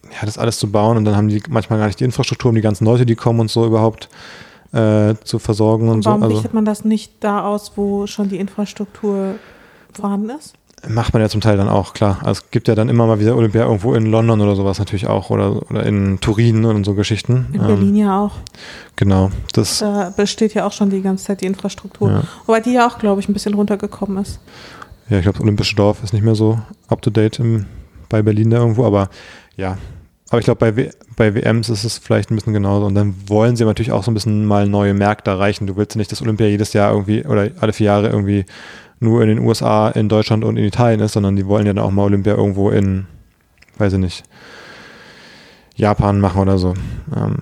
ja, 0.04 0.24
das 0.26 0.38
alles 0.38 0.58
zu 0.58 0.70
bauen 0.70 0.96
und 0.96 1.04
dann 1.04 1.16
haben 1.16 1.28
die 1.28 1.42
manchmal 1.48 1.78
gar 1.78 1.86
nicht 1.86 2.00
die 2.00 2.04
Infrastruktur, 2.04 2.50
um 2.50 2.54
die 2.54 2.60
ganzen 2.60 2.84
Leute, 2.84 3.06
die 3.06 3.14
kommen 3.16 3.40
und 3.40 3.50
so 3.50 3.66
überhaupt 3.66 4.08
äh, 4.72 5.14
zu 5.24 5.38
versorgen 5.38 5.88
und, 5.88 5.96
Und 5.96 6.02
so. 6.02 6.10
warum 6.10 6.22
Also 6.22 6.34
richtet 6.36 6.54
man 6.54 6.64
das 6.64 6.84
nicht 6.84 7.12
da 7.20 7.44
aus, 7.44 7.72
wo 7.76 8.06
schon 8.06 8.28
die 8.28 8.36
Infrastruktur 8.38 9.34
vorhanden 9.96 10.30
ist? 10.30 10.54
macht 10.88 11.12
man 11.12 11.22
ja 11.22 11.28
zum 11.28 11.40
Teil 11.40 11.56
dann 11.56 11.68
auch, 11.68 11.94
klar. 11.94 12.18
Also 12.22 12.42
es 12.42 12.50
gibt 12.50 12.68
ja 12.68 12.74
dann 12.74 12.88
immer 12.88 13.06
mal 13.06 13.20
wieder 13.20 13.36
Olympia 13.36 13.62
irgendwo 13.62 13.94
in 13.94 14.06
London 14.06 14.40
oder 14.40 14.56
sowas 14.56 14.78
natürlich 14.78 15.06
auch 15.06 15.30
oder, 15.30 15.70
oder 15.70 15.84
in 15.86 16.18
Turin 16.20 16.64
und 16.64 16.84
so 16.84 16.94
Geschichten. 16.94 17.46
In 17.52 17.60
Ähm, 17.60 17.66
Berlin 17.66 17.96
ja 17.96 18.20
auch. 18.20 18.32
Genau. 18.96 19.30
Das, 19.52 19.78
Da 19.78 20.12
besteht 20.16 20.54
ja 20.54 20.66
auch 20.66 20.72
schon 20.72 20.90
die 20.90 21.02
ganze 21.02 21.26
Zeit 21.26 21.40
die 21.40 21.46
Infrastruktur. 21.46 22.10
Ja. 22.10 22.22
Wobei 22.46 22.60
die 22.60 22.72
ja 22.72 22.88
auch, 22.88 22.98
glaube 22.98 23.20
ich, 23.20 23.28
ein 23.28 23.32
bisschen 23.32 23.54
runtergekommen 23.54 24.18
ist. 24.18 24.40
Ja, 25.08 25.18
ich 25.18 25.22
glaube, 25.22 25.38
das 25.38 25.42
Olympische 25.44 25.76
Dorf 25.76 26.02
ist 26.02 26.12
nicht 26.12 26.24
mehr 26.24 26.34
so 26.34 26.58
up-to-date 26.88 27.40
bei 28.08 28.22
Berlin 28.22 28.50
da 28.50 28.58
irgendwo, 28.58 28.84
aber 28.84 29.08
ja. 29.56 29.78
Aber 30.30 30.38
ich 30.38 30.46
glaube, 30.46 30.72
bei, 30.72 30.90
bei 31.16 31.34
WMs 31.34 31.68
ist 31.68 31.84
es 31.84 31.98
vielleicht 31.98 32.30
ein 32.30 32.36
bisschen 32.36 32.54
genauso. 32.54 32.86
Und 32.86 32.94
dann 32.94 33.14
wollen 33.26 33.54
sie 33.54 33.64
natürlich 33.64 33.92
auch 33.92 34.02
so 34.02 34.10
ein 34.10 34.14
bisschen 34.14 34.46
mal 34.46 34.66
neue 34.66 34.94
Märkte 34.94 35.30
erreichen. 35.30 35.66
Du 35.66 35.76
willst 35.76 35.94
ja 35.94 35.98
nicht, 35.98 36.10
dass 36.10 36.22
Olympia 36.22 36.46
jedes 36.46 36.72
Jahr 36.72 36.92
irgendwie 36.92 37.24
oder 37.24 37.50
alle 37.60 37.72
vier 37.72 37.86
Jahre 37.86 38.08
irgendwie 38.08 38.46
nur 39.02 39.22
in 39.22 39.28
den 39.28 39.38
USA, 39.40 39.88
in 39.90 40.08
Deutschland 40.08 40.44
und 40.44 40.56
in 40.56 40.64
Italien 40.64 41.00
ist, 41.00 41.12
sondern 41.12 41.36
die 41.36 41.46
wollen 41.46 41.66
ja 41.66 41.72
dann 41.72 41.84
auch 41.84 41.90
mal 41.90 42.04
Olympia 42.04 42.34
irgendwo 42.34 42.70
in, 42.70 43.06
weiß 43.78 43.94
ich 43.94 43.98
nicht, 43.98 44.24
Japan 45.74 46.20
machen 46.20 46.40
oder 46.40 46.58
so. 46.58 46.74
Ähm, 47.14 47.38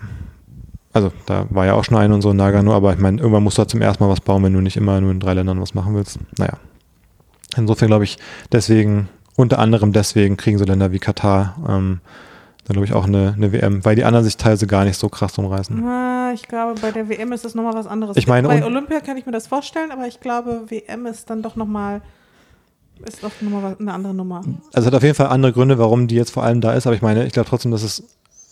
also 0.93 1.13
da 1.27 1.47
war 1.51 1.67
ja 1.67 1.75
auch 1.75 1.85
schon 1.85 1.99
ein 1.99 2.13
und 2.13 2.23
so 2.23 2.33
Nagano, 2.33 2.75
aber 2.75 2.93
ich 2.93 2.99
meine, 2.99 3.19
irgendwann 3.19 3.45
musst 3.45 3.59
du 3.59 3.61
halt 3.61 3.71
zum 3.71 3.83
ersten 3.83 4.03
Mal 4.03 4.11
was 4.11 4.21
bauen, 4.21 4.43
wenn 4.43 4.53
du 4.53 4.61
nicht 4.61 4.77
immer 4.77 5.01
nur 5.01 5.11
in 5.11 5.21
drei 5.21 5.35
Ländern 5.35 5.61
was 5.61 5.75
machen 5.75 5.95
willst. 5.95 6.19
Naja. 6.39 6.55
Insofern 7.57 7.89
glaube 7.89 8.05
ich, 8.05 8.19
deswegen, 8.53 9.09
unter 9.37 9.59
anderem 9.59 9.93
deswegen 9.93 10.37
kriegen 10.37 10.59
so 10.59 10.65
Länder 10.65 10.93
wie 10.93 10.99
Katar 10.99 11.57
ähm, 11.69 12.01
dann 12.65 12.75
glaube 12.75 12.87
ich 12.87 12.93
auch 12.93 13.07
eine, 13.07 13.35
eine 13.37 13.53
WM, 13.53 13.85
weil 13.85 13.97
die 13.97 14.05
anderen 14.05 14.25
sich 14.25 14.37
teilweise 14.37 14.67
gar 14.67 14.85
nicht 14.85 14.99
so 14.99 15.09
krass 15.09 15.37
umreißen. 15.39 15.83
Ah, 15.85 16.33
ich 16.35 16.43
glaube, 16.43 16.81
bei 16.81 16.93
der 16.93 17.09
WM 17.09 17.33
ist 17.33 17.45
das 17.45 17.55
nochmal 17.55 17.75
was 17.75 17.87
anderes. 17.87 18.17
Ich 18.17 18.27
meine, 18.27 18.49
bei 18.49 18.65
Olympia 18.65 19.01
kann 19.01 19.17
ich 19.17 19.27
mir 19.27 19.33
das 19.33 19.47
vorstellen, 19.47 19.91
aber 19.91 20.07
ich 20.07 20.21
glaube, 20.21 20.63
WM 20.69 21.07
ist 21.07 21.31
dann 21.31 21.43
doch 21.43 21.57
nochmal 21.57 22.03
ist 23.07 23.23
nochmal 23.23 23.77
eine 23.79 23.95
andere 23.95 24.15
Nummer. 24.15 24.43
Also 24.73 24.81
es 24.81 24.87
hat 24.87 24.95
auf 24.95 25.03
jeden 25.03 25.15
Fall 25.15 25.29
andere 25.29 25.53
Gründe, 25.53 25.79
warum 25.79 26.07
die 26.07 26.17
jetzt 26.17 26.31
vor 26.31 26.43
allem 26.43 26.61
da 26.61 26.75
ist, 26.75 26.87
aber 26.87 26.95
ich 26.95 27.03
meine, 27.03 27.27
ich 27.27 27.33
glaube 27.33 27.49
trotzdem, 27.49 27.71
dass 27.71 27.83
es 27.83 28.05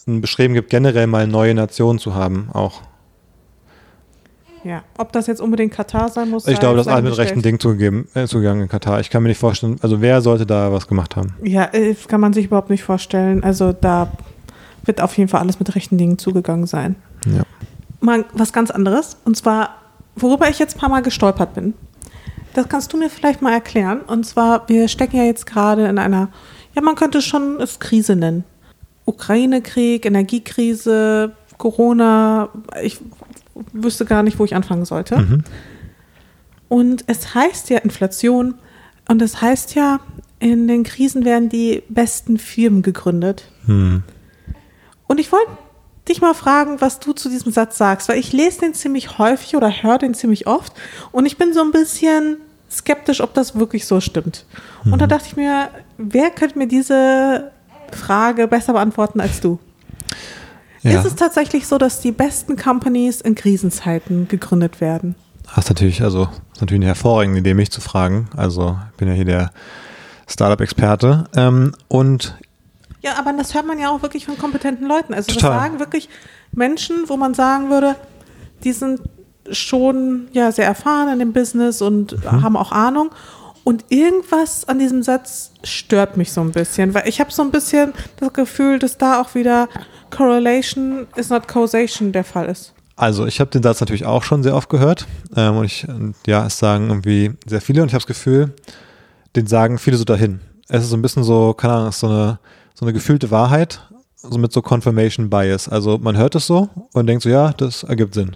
ein 0.07 0.21
Bestreben 0.21 0.55
gibt, 0.55 0.71
generell 0.71 1.07
mal 1.07 1.27
neue 1.27 1.55
Nationen 1.55 1.99
zu 1.99 2.15
haben, 2.15 2.49
auch. 2.53 2.83
Ja, 4.69 4.83
ob 4.99 5.13
das 5.13 5.27
jetzt 5.27 5.41
unbedingt 5.41 5.73
Katar 5.73 6.11
sein 6.11 6.29
muss. 6.29 6.47
Ich 6.47 6.61
glaube, 6.61 6.77
das 6.77 6.87
ist 6.87 6.93
alles 6.93 7.11
mit 7.11 7.19
rechten 7.19 7.41
Ding 7.41 7.59
zugegeben, 7.59 8.07
äh, 8.13 8.27
zugegangen 8.27 8.65
in 8.65 8.69
Katar. 8.69 9.01
Ich 9.01 9.09
kann 9.09 9.23
mir 9.23 9.31
nicht 9.31 9.39
vorstellen, 9.39 9.79
also 9.81 10.03
wer 10.03 10.21
sollte 10.21 10.45
da 10.45 10.71
was 10.71 10.87
gemacht 10.87 11.17
haben? 11.17 11.33
Ja, 11.43 11.73
äh, 11.73 11.95
kann 11.95 12.21
man 12.21 12.35
sich 12.35 12.45
überhaupt 12.45 12.69
nicht 12.69 12.83
vorstellen. 12.83 13.43
Also 13.43 13.73
da 13.73 14.13
wird 14.85 15.01
auf 15.01 15.17
jeden 15.17 15.31
Fall 15.31 15.41
alles 15.41 15.59
mit 15.59 15.75
rechten 15.75 15.97
Dingen 15.97 16.19
zugegangen 16.19 16.67
sein. 16.67 16.97
Ja. 17.25 17.45
Mal 18.01 18.27
was 18.35 18.53
ganz 18.53 18.71
anderes. 18.71 19.17
Und 19.25 19.39
zwar, 19.39 19.71
worüber 20.17 20.51
ich 20.51 20.59
jetzt 20.59 20.77
ein 20.77 20.81
paar 20.81 20.91
Mal 20.91 21.01
gestolpert 21.01 21.55
bin. 21.55 21.73
Das 22.53 22.69
kannst 22.69 22.93
du 22.93 22.99
mir 22.99 23.09
vielleicht 23.09 23.41
mal 23.41 23.55
erklären. 23.55 24.03
Und 24.07 24.27
zwar, 24.27 24.69
wir 24.69 24.89
stecken 24.89 25.17
ja 25.17 25.25
jetzt 25.25 25.47
gerade 25.47 25.87
in 25.87 25.99
einer, 25.99 26.29
ja, 26.75 26.83
man 26.83 26.95
könnte 26.95 27.23
schon 27.23 27.59
es 27.59 27.81
Krise 27.81 28.17
nennen. 28.17 28.45
Ukraine-Krieg, 29.07 30.05
Energiekrise, 30.05 31.33
Corona, 31.57 32.51
ich 32.83 33.01
wüsste 33.73 34.05
gar 34.05 34.23
nicht, 34.23 34.39
wo 34.39 34.45
ich 34.45 34.55
anfangen 34.55 34.85
sollte. 34.85 35.19
Mhm. 35.19 35.45
Und 36.69 37.05
es 37.07 37.35
heißt 37.35 37.71
ja 37.71 37.79
Inflation 37.79 38.55
und 39.09 39.23
es 39.23 39.41
heißt 39.41 39.75
ja, 39.75 40.01
in 40.39 40.69
den 40.69 40.85
Krisen 40.85 41.25
werden 41.25 41.49
die 41.49 41.83
besten 41.89 42.39
Firmen 42.39 42.83
gegründet. 42.83 43.51
Mhm. 43.67 44.03
Und 45.07 45.19
ich 45.19 45.33
wollte 45.33 45.51
dich 46.09 46.21
mal 46.21 46.35
fragen, 46.35 46.81
was 46.81 47.01
du 47.01 47.13
zu 47.13 47.29
diesem 47.29 47.53
Satz 47.53 47.79
sagst, 47.79 48.09
weil 48.09 48.19
ich 48.19 48.33
lese 48.33 48.61
den 48.61 48.75
ziemlich 48.75 49.19
häufig 49.19 49.57
oder 49.57 49.71
höre 49.71 49.99
den 49.99 50.15
ziemlich 50.15 50.47
oft 50.47 50.73
und 51.13 51.27
ich 51.27 51.37
bin 51.37 51.53
so 51.53 51.63
ein 51.63 51.71
bisschen 51.71 52.39
skeptisch, 52.71 53.21
ob 53.21 53.35
das 53.35 53.57
wirklich 53.57 53.87
so 53.87 54.01
stimmt. 54.01 54.45
Mhm. 54.85 54.93
Und 54.93 54.99
da 55.01 55.07
mhm. 55.07 55.11
dachte 55.11 55.27
ich 55.27 55.37
mir, 55.37 55.71
wer 55.97 56.31
könnte 56.31 56.59
mir 56.59 56.69
diese 56.69 57.51
Frage 57.93 58.47
besser 58.47 58.75
beantworten 58.75 59.21
als 59.21 59.41
du? 59.41 59.59
Ja. 60.83 60.99
Ist 60.99 61.07
es 61.07 61.15
tatsächlich 61.17 61.67
so, 61.67 61.79
dass 61.79 62.01
die 62.01 62.13
besten 62.13 62.57
Companies 62.57 63.21
in 63.21 63.35
Krisenzeiten 63.35 64.29
gegründet 64.29 64.81
werden? 64.81 65.15
Das 65.43 65.65
ist 65.65 65.71
natürlich, 65.71 66.03
also, 66.03 66.29
ist 66.53 66.61
natürlich 66.61 66.81
eine 66.81 66.87
hervorragende 66.87 67.41
Idee, 67.41 67.55
mich 67.55 67.71
zu 67.71 67.81
fragen. 67.81 68.29
Also, 68.37 68.79
ich 68.91 68.97
bin 68.97 69.09
ja 69.09 69.15
hier 69.15 69.25
der 69.25 69.51
Startup-Experte. 70.29 71.25
Ähm, 71.35 71.75
und 71.89 72.37
ja, 73.01 73.13
aber 73.19 73.33
das 73.33 73.55
hört 73.55 73.67
man 73.67 73.79
ja 73.79 73.91
auch 73.91 74.03
wirklich 74.03 74.27
von 74.27 74.37
kompetenten 74.37 74.87
Leuten. 74.87 75.15
Also, 75.15 75.33
Total. 75.33 75.51
das 75.51 75.63
sagen 75.63 75.79
wirklich 75.79 76.09
Menschen, 76.53 77.09
wo 77.09 77.17
man 77.17 77.35
sagen 77.35 77.71
würde, 77.71 77.97
die 78.65 78.73
sind 78.73 79.01
schon 79.51 80.29
ja 80.33 80.53
sehr 80.53 80.67
erfahren 80.67 81.09
in 81.13 81.19
dem 81.19 81.33
Business 81.33 81.81
und 81.81 82.13
mhm. 82.25 82.43
haben 82.43 82.57
auch 82.57 82.73
Ahnung. 82.73 83.11
Und 83.69 83.85
irgendwas 83.91 84.67
an 84.67 84.79
diesem 84.79 85.03
Satz 85.03 85.51
stört 85.63 86.17
mich 86.17 86.33
so 86.33 86.41
ein 86.41 86.53
bisschen, 86.53 86.95
weil 86.95 87.07
ich 87.07 87.21
habe 87.21 87.31
so 87.31 87.43
ein 87.43 87.51
bisschen 87.51 87.93
das 88.19 88.33
Gefühl, 88.33 88.79
dass 88.79 88.97
da 88.97 89.21
auch 89.21 89.35
wieder 89.35 89.69
Correlation 90.09 91.07
is 91.17 91.29
not 91.29 91.47
causation 91.47 92.11
der 92.11 92.25
Fall 92.25 92.47
ist. 92.47 92.73
Also 92.97 93.27
ich 93.27 93.41
habe 93.41 93.51
den 93.51 93.63
Satz 93.63 93.81
natürlich 93.81 94.07
auch 94.07 94.23
schon 94.23 94.43
sehr 94.43 94.57
oft 94.57 94.71
gehört 94.71 95.07
ähm, 95.37 95.59
und 95.59 95.67
ich, 95.67 95.87
ja, 96.27 96.47
es 96.47 96.59
sagen 96.59 96.89
irgendwie 96.89 97.33
sehr 97.45 97.61
viele 97.61 97.83
und 97.83 97.89
ich 97.89 97.93
habe 97.93 98.01
das 98.01 98.07
Gefühl, 98.07 98.55
den 99.37 99.47
sagen 99.47 99.77
viele 99.77 99.99
so 99.99 100.05
dahin. 100.05 100.41
Es 100.69 100.85
ist 100.85 100.89
so 100.89 100.97
ein 100.97 101.03
bisschen 101.03 101.23
so, 101.23 101.53
keine 101.53 101.75
Ahnung, 101.75 101.93
so 101.93 102.07
eine, 102.07 102.39
so 102.73 102.87
eine 102.87 102.95
gefühlte 102.95 103.31
Wahrheit, 103.31 103.83
so 104.17 104.39
mit 104.39 104.51
so 104.51 104.63
Confirmation 104.63 105.29
Bias. 105.29 105.69
Also 105.69 105.99
man 105.99 106.17
hört 106.17 106.35
es 106.37 106.47
so 106.47 106.71
und 106.95 107.07
denkt 107.07 107.23
so, 107.23 107.29
ja, 107.29 107.53
das 107.53 107.83
ergibt 107.83 108.15
Sinn. 108.15 108.35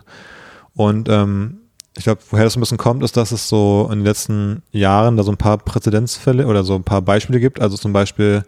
Und 0.75 1.09
ähm, 1.09 1.62
ich 1.97 2.05
glaube, 2.05 2.21
woher 2.31 2.45
das 2.45 2.57
ein 2.57 2.61
bisschen 2.61 2.79
kommt, 2.79 3.03
ist, 3.03 3.17
dass 3.17 3.33
es 3.33 3.49
so 3.49 3.89
in 3.91 3.99
den 3.99 4.07
letzten 4.07 4.63
Jahren 4.73 5.17
da 5.17 5.23
so 5.23 5.31
ein 5.31 5.37
paar 5.37 5.59
Präzedenzfälle 5.59 6.47
oder 6.47 6.65
so 6.65 6.75
ein 6.75 6.85
paar 6.85 7.03
Beispiele 7.03 7.41
gibt. 7.41 7.61
Also 7.61 7.77
zum 7.77 7.93
Beispiel 7.93 8.45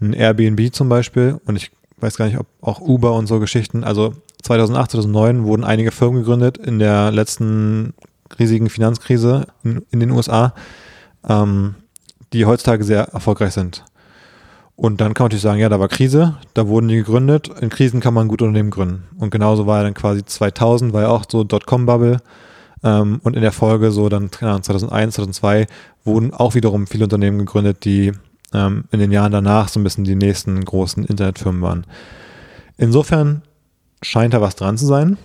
ein 0.00 0.12
Airbnb 0.12 0.74
zum 0.74 0.88
Beispiel. 0.88 1.40
Und 1.46 1.56
ich 1.56 1.70
weiß 1.98 2.16
gar 2.16 2.26
nicht, 2.26 2.38
ob 2.38 2.46
auch 2.60 2.80
Uber 2.80 3.12
und 3.14 3.26
so 3.26 3.38
Geschichten. 3.38 3.84
Also 3.84 4.14
2008, 4.42 4.92
2009 4.92 5.44
wurden 5.44 5.64
einige 5.64 5.92
Firmen 5.92 6.20
gegründet 6.20 6.58
in 6.58 6.78
der 6.78 7.12
letzten 7.12 7.94
riesigen 8.38 8.68
Finanzkrise 8.68 9.46
in, 9.62 9.84
in 9.90 10.00
den 10.00 10.10
USA, 10.10 10.54
ähm, 11.28 11.76
die 12.32 12.44
heutzutage 12.44 12.82
sehr 12.82 13.04
erfolgreich 13.10 13.52
sind. 13.52 13.84
Und 14.76 15.00
dann 15.00 15.14
kann 15.14 15.24
man 15.24 15.28
natürlich 15.28 15.42
sagen, 15.42 15.60
ja, 15.60 15.68
da 15.68 15.78
war 15.78 15.88
Krise, 15.88 16.36
da 16.54 16.66
wurden 16.66 16.88
die 16.88 16.96
gegründet. 16.96 17.48
In 17.60 17.70
Krisen 17.70 18.00
kann 18.00 18.12
man 18.12 18.26
gut 18.26 18.42
Unternehmen 18.42 18.70
gründen. 18.70 19.04
Und 19.18 19.30
genauso 19.30 19.66
war 19.66 19.84
dann 19.84 19.94
quasi 19.94 20.24
2000, 20.24 20.92
war 20.92 21.02
ja 21.02 21.08
auch 21.08 21.24
so 21.30 21.44
Dotcom-Bubble. 21.44 22.18
Ähm, 22.84 23.20
und 23.24 23.34
in 23.34 23.42
der 23.42 23.52
Folge 23.52 23.90
so 23.90 24.08
dann 24.08 24.30
2001, 24.30 25.14
2002 25.14 25.66
wurden 26.04 26.32
auch 26.32 26.54
wiederum 26.54 26.86
viele 26.86 27.04
Unternehmen 27.04 27.38
gegründet, 27.38 27.84
die 27.84 28.12
ähm, 28.52 28.84
in 28.92 29.00
den 29.00 29.10
Jahren 29.10 29.32
danach 29.32 29.68
so 29.68 29.80
ein 29.80 29.84
bisschen 29.84 30.04
die 30.04 30.14
nächsten 30.14 30.64
großen 30.64 31.04
Internetfirmen 31.04 31.62
waren. 31.62 31.86
Insofern 32.76 33.42
scheint 34.02 34.34
da 34.34 34.40
was 34.40 34.54
dran 34.54 34.76
zu 34.76 34.86
sein. 34.86 35.16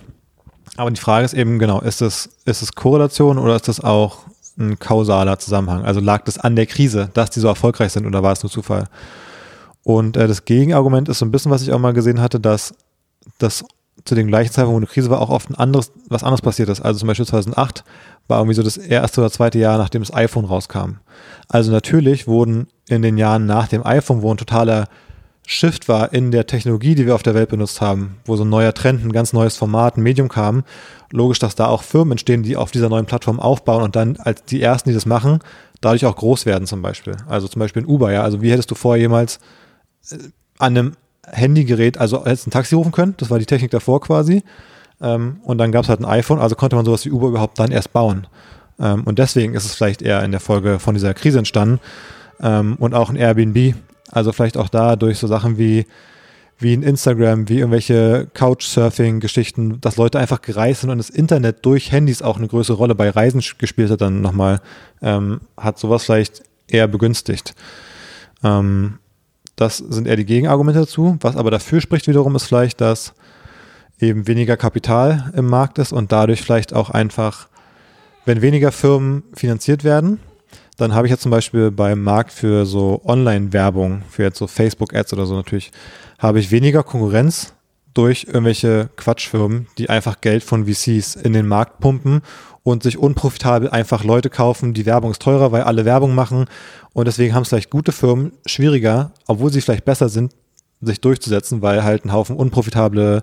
Aber 0.76 0.90
die 0.90 1.00
Frage 1.00 1.24
ist 1.26 1.34
eben 1.34 1.58
genau, 1.58 1.80
ist 1.80 2.00
es, 2.00 2.30
ist 2.46 2.62
es 2.62 2.74
Korrelation 2.74 3.38
oder 3.38 3.56
ist 3.56 3.68
das 3.68 3.80
auch 3.80 4.20
ein 4.58 4.78
kausaler 4.78 5.38
Zusammenhang? 5.38 5.84
Also 5.84 6.00
lag 6.00 6.24
das 6.24 6.38
an 6.38 6.56
der 6.56 6.66
Krise, 6.66 7.10
dass 7.12 7.30
die 7.30 7.40
so 7.40 7.48
erfolgreich 7.48 7.92
sind 7.92 8.06
oder 8.06 8.22
war 8.22 8.32
es 8.32 8.42
nur 8.42 8.50
Zufall? 8.50 8.88
Und 9.82 10.16
äh, 10.16 10.26
das 10.26 10.44
Gegenargument 10.44 11.08
ist 11.08 11.18
so 11.18 11.26
ein 11.26 11.30
bisschen, 11.30 11.50
was 11.50 11.62
ich 11.62 11.72
auch 11.72 11.78
mal 11.78 11.92
gesehen 11.92 12.20
hatte, 12.20 12.40
dass 12.40 12.74
das 13.38 13.64
zu 14.04 14.14
dem 14.14 14.28
gleichen 14.28 14.52
Zeitpunkt, 14.52 14.74
wo 14.74 14.78
eine 14.78 14.86
Krise 14.86 15.10
war, 15.10 15.20
auch 15.20 15.30
oft 15.30 15.50
ein 15.50 15.54
anderes, 15.54 15.92
was 16.08 16.22
anderes 16.22 16.42
passiert 16.42 16.68
ist. 16.68 16.80
Also 16.80 17.00
zum 17.00 17.08
Beispiel 17.08 17.26
2008 17.26 17.84
war 18.28 18.38
irgendwie 18.38 18.54
so 18.54 18.62
das 18.62 18.76
erste 18.76 19.20
oder 19.20 19.30
zweite 19.30 19.58
Jahr, 19.58 19.78
nachdem 19.78 20.02
das 20.02 20.14
iPhone 20.14 20.44
rauskam. 20.44 20.98
Also 21.48 21.70
natürlich 21.70 22.26
wurden 22.26 22.68
in 22.88 23.02
den 23.02 23.18
Jahren 23.18 23.46
nach 23.46 23.68
dem 23.68 23.84
iPhone, 23.84 24.22
wo 24.22 24.32
ein 24.32 24.36
totaler 24.36 24.88
Shift 25.46 25.88
war 25.88 26.12
in 26.12 26.30
der 26.30 26.46
Technologie, 26.46 26.94
die 26.94 27.06
wir 27.06 27.14
auf 27.14 27.24
der 27.24 27.34
Welt 27.34 27.48
benutzt 27.48 27.80
haben, 27.80 28.18
wo 28.24 28.36
so 28.36 28.44
ein 28.44 28.48
neuer 28.48 28.72
Trend, 28.72 29.04
ein 29.04 29.12
ganz 29.12 29.32
neues 29.32 29.56
Format, 29.56 29.96
ein 29.96 30.02
Medium 30.02 30.28
kam, 30.28 30.62
logisch, 31.10 31.40
dass 31.40 31.56
da 31.56 31.66
auch 31.66 31.82
Firmen 31.82 32.12
entstehen, 32.12 32.44
die 32.44 32.56
auf 32.56 32.70
dieser 32.70 32.88
neuen 32.88 33.06
Plattform 33.06 33.40
aufbauen 33.40 33.82
und 33.82 33.96
dann 33.96 34.16
als 34.18 34.44
die 34.44 34.62
ersten, 34.62 34.90
die 34.90 34.94
das 34.94 35.06
machen, 35.06 35.40
dadurch 35.80 36.06
auch 36.06 36.14
groß 36.14 36.46
werden 36.46 36.68
zum 36.68 36.82
Beispiel. 36.82 37.16
Also 37.28 37.48
zum 37.48 37.58
Beispiel 37.58 37.82
in 37.82 37.88
Uber, 37.88 38.12
ja. 38.12 38.22
Also 38.22 38.42
wie 38.42 38.52
hättest 38.52 38.70
du 38.70 38.76
vorher 38.76 39.00
jemals 39.00 39.40
äh, 40.10 40.18
an 40.58 40.76
einem 40.76 40.92
Handygerät, 41.32 41.98
also 41.98 42.24
hättest 42.24 42.48
ein 42.48 42.50
Taxi 42.50 42.74
rufen 42.74 42.92
können, 42.92 43.14
das 43.16 43.30
war 43.30 43.38
die 43.38 43.46
Technik 43.46 43.70
davor 43.70 44.00
quasi. 44.00 44.42
Ähm, 45.00 45.40
und 45.42 45.58
dann 45.58 45.72
gab 45.72 45.84
es 45.84 45.88
halt 45.88 46.00
ein 46.00 46.04
iPhone, 46.04 46.38
also 46.38 46.54
konnte 46.54 46.76
man 46.76 46.84
sowas 46.84 47.04
wie 47.04 47.10
Uber 47.10 47.28
überhaupt 47.28 47.58
dann 47.58 47.70
erst 47.70 47.92
bauen. 47.92 48.26
Ähm, 48.78 49.04
und 49.04 49.18
deswegen 49.18 49.54
ist 49.54 49.64
es 49.64 49.74
vielleicht 49.74 50.02
eher 50.02 50.22
in 50.22 50.30
der 50.30 50.40
Folge 50.40 50.78
von 50.78 50.94
dieser 50.94 51.14
Krise 51.14 51.38
entstanden. 51.38 51.80
Ähm, 52.42 52.76
und 52.78 52.94
auch 52.94 53.10
ein 53.10 53.16
Airbnb, 53.16 53.74
also 54.10 54.32
vielleicht 54.32 54.56
auch 54.56 54.68
da 54.68 54.96
durch 54.96 55.18
so 55.18 55.26
Sachen 55.26 55.58
wie 55.58 55.86
wie 56.60 56.74
ein 56.76 56.82
Instagram, 56.82 57.48
wie 57.48 57.58
irgendwelche 57.58 58.28
Couchsurfing-Geschichten, 58.34 59.80
dass 59.80 59.96
Leute 59.96 60.18
einfach 60.18 60.42
gereist 60.42 60.82
sind 60.82 60.90
und 60.90 60.98
das 60.98 61.08
Internet 61.08 61.64
durch 61.64 61.90
Handys 61.90 62.20
auch 62.20 62.36
eine 62.36 62.48
größere 62.48 62.76
Rolle 62.76 62.94
bei 62.94 63.08
Reisen 63.08 63.42
gespielt 63.58 63.90
hat, 63.90 64.02
dann 64.02 64.20
nochmal, 64.20 64.60
ähm, 65.00 65.40
hat 65.56 65.78
sowas 65.78 66.04
vielleicht 66.04 66.42
eher 66.68 66.86
begünstigt. 66.86 67.54
Ähm, 68.44 68.98
das 69.60 69.78
sind 69.78 70.06
eher 70.06 70.16
die 70.16 70.24
Gegenargumente 70.24 70.80
dazu. 70.80 71.18
Was 71.20 71.36
aber 71.36 71.50
dafür 71.50 71.80
spricht 71.80 72.08
wiederum, 72.08 72.34
ist 72.34 72.44
vielleicht, 72.44 72.80
dass 72.80 73.12
eben 74.00 74.26
weniger 74.26 74.56
Kapital 74.56 75.32
im 75.36 75.46
Markt 75.46 75.78
ist 75.78 75.92
und 75.92 76.12
dadurch 76.12 76.40
vielleicht 76.40 76.72
auch 76.72 76.90
einfach, 76.90 77.48
wenn 78.24 78.40
weniger 78.40 78.72
Firmen 78.72 79.22
finanziert 79.34 79.84
werden, 79.84 80.18
dann 80.78 80.94
habe 80.94 81.06
ich 81.06 81.10
jetzt 81.10 81.22
zum 81.22 81.30
Beispiel 81.30 81.70
beim 81.70 82.02
Markt 82.02 82.32
für 82.32 82.64
so 82.64 83.02
Online-Werbung, 83.04 84.02
für 84.08 84.22
jetzt 84.22 84.38
so 84.38 84.46
Facebook-Ads 84.46 85.12
oder 85.12 85.26
so 85.26 85.34
natürlich, 85.34 85.72
habe 86.18 86.40
ich 86.40 86.50
weniger 86.50 86.82
Konkurrenz, 86.82 87.52
durch 87.94 88.24
irgendwelche 88.24 88.88
Quatschfirmen, 88.96 89.66
die 89.78 89.90
einfach 89.90 90.20
Geld 90.20 90.44
von 90.44 90.66
VCs 90.66 91.16
in 91.16 91.32
den 91.32 91.48
Markt 91.48 91.80
pumpen 91.80 92.22
und 92.70 92.82
sich 92.82 92.98
unprofitabel 92.98 93.70
einfach 93.70 94.04
Leute 94.04 94.30
kaufen. 94.30 94.74
Die 94.74 94.86
Werbung 94.86 95.10
ist 95.10 95.22
teurer, 95.22 95.52
weil 95.52 95.62
alle 95.62 95.84
Werbung 95.84 96.14
machen 96.14 96.46
und 96.92 97.06
deswegen 97.06 97.34
haben 97.34 97.42
es 97.42 97.48
vielleicht 97.48 97.70
gute 97.70 97.92
Firmen 97.92 98.32
schwieriger, 98.46 99.12
obwohl 99.26 99.52
sie 99.52 99.60
vielleicht 99.60 99.84
besser 99.84 100.08
sind, 100.08 100.32
sich 100.80 101.00
durchzusetzen, 101.00 101.62
weil 101.62 101.84
halt 101.84 102.04
ein 102.04 102.12
Haufen 102.12 102.36
unprofitable 102.36 103.22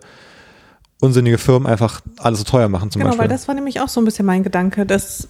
unsinnige 1.00 1.38
Firmen 1.38 1.68
einfach 1.68 2.02
alles 2.18 2.40
so 2.40 2.46
teuer 2.46 2.70
machen 2.70 2.92
zum 2.92 3.00
genau, 3.00 3.12
Beispiel. 3.12 3.24
weil 3.24 3.30
das 3.30 3.48
war 3.48 3.56
nämlich 3.56 3.82
auch 3.82 3.88
so 3.88 4.02
ein 4.02 4.06
bisschen 4.06 4.26
mein 4.26 4.44
Gedanke, 4.44 4.86
dass 4.86 5.28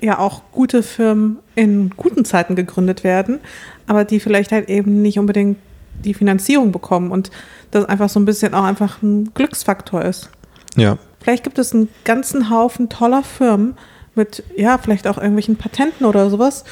ja 0.00 0.18
auch 0.18 0.42
gute 0.52 0.82
Firmen 0.82 1.38
in 1.54 1.90
guten 1.90 2.24
Zeiten 2.24 2.56
gegründet 2.56 3.04
werden, 3.04 3.40
aber 3.86 4.04
die 4.04 4.20
vielleicht 4.20 4.52
halt 4.52 4.68
eben 4.68 5.02
nicht 5.02 5.18
unbedingt 5.18 5.58
die 6.04 6.14
Finanzierung 6.14 6.70
bekommen 6.72 7.10
und 7.10 7.30
das 7.70 7.84
einfach 7.84 8.08
so 8.08 8.20
ein 8.20 8.24
bisschen 8.24 8.54
auch 8.54 8.64
einfach 8.64 9.02
ein 9.02 9.32
Glücksfaktor 9.34 10.04
ist. 10.04 10.30
Ja. 10.76 10.98
Vielleicht 11.20 11.44
gibt 11.44 11.58
es 11.58 11.74
einen 11.74 11.88
ganzen 12.04 12.50
Haufen 12.50 12.88
toller 12.88 13.22
Firmen 13.22 13.76
mit, 14.14 14.42
ja, 14.56 14.78
vielleicht 14.78 15.06
auch 15.06 15.16
irgendwelchen 15.16 15.56
Patenten 15.56 16.04
oder 16.06 16.30
sowas, 16.30 16.64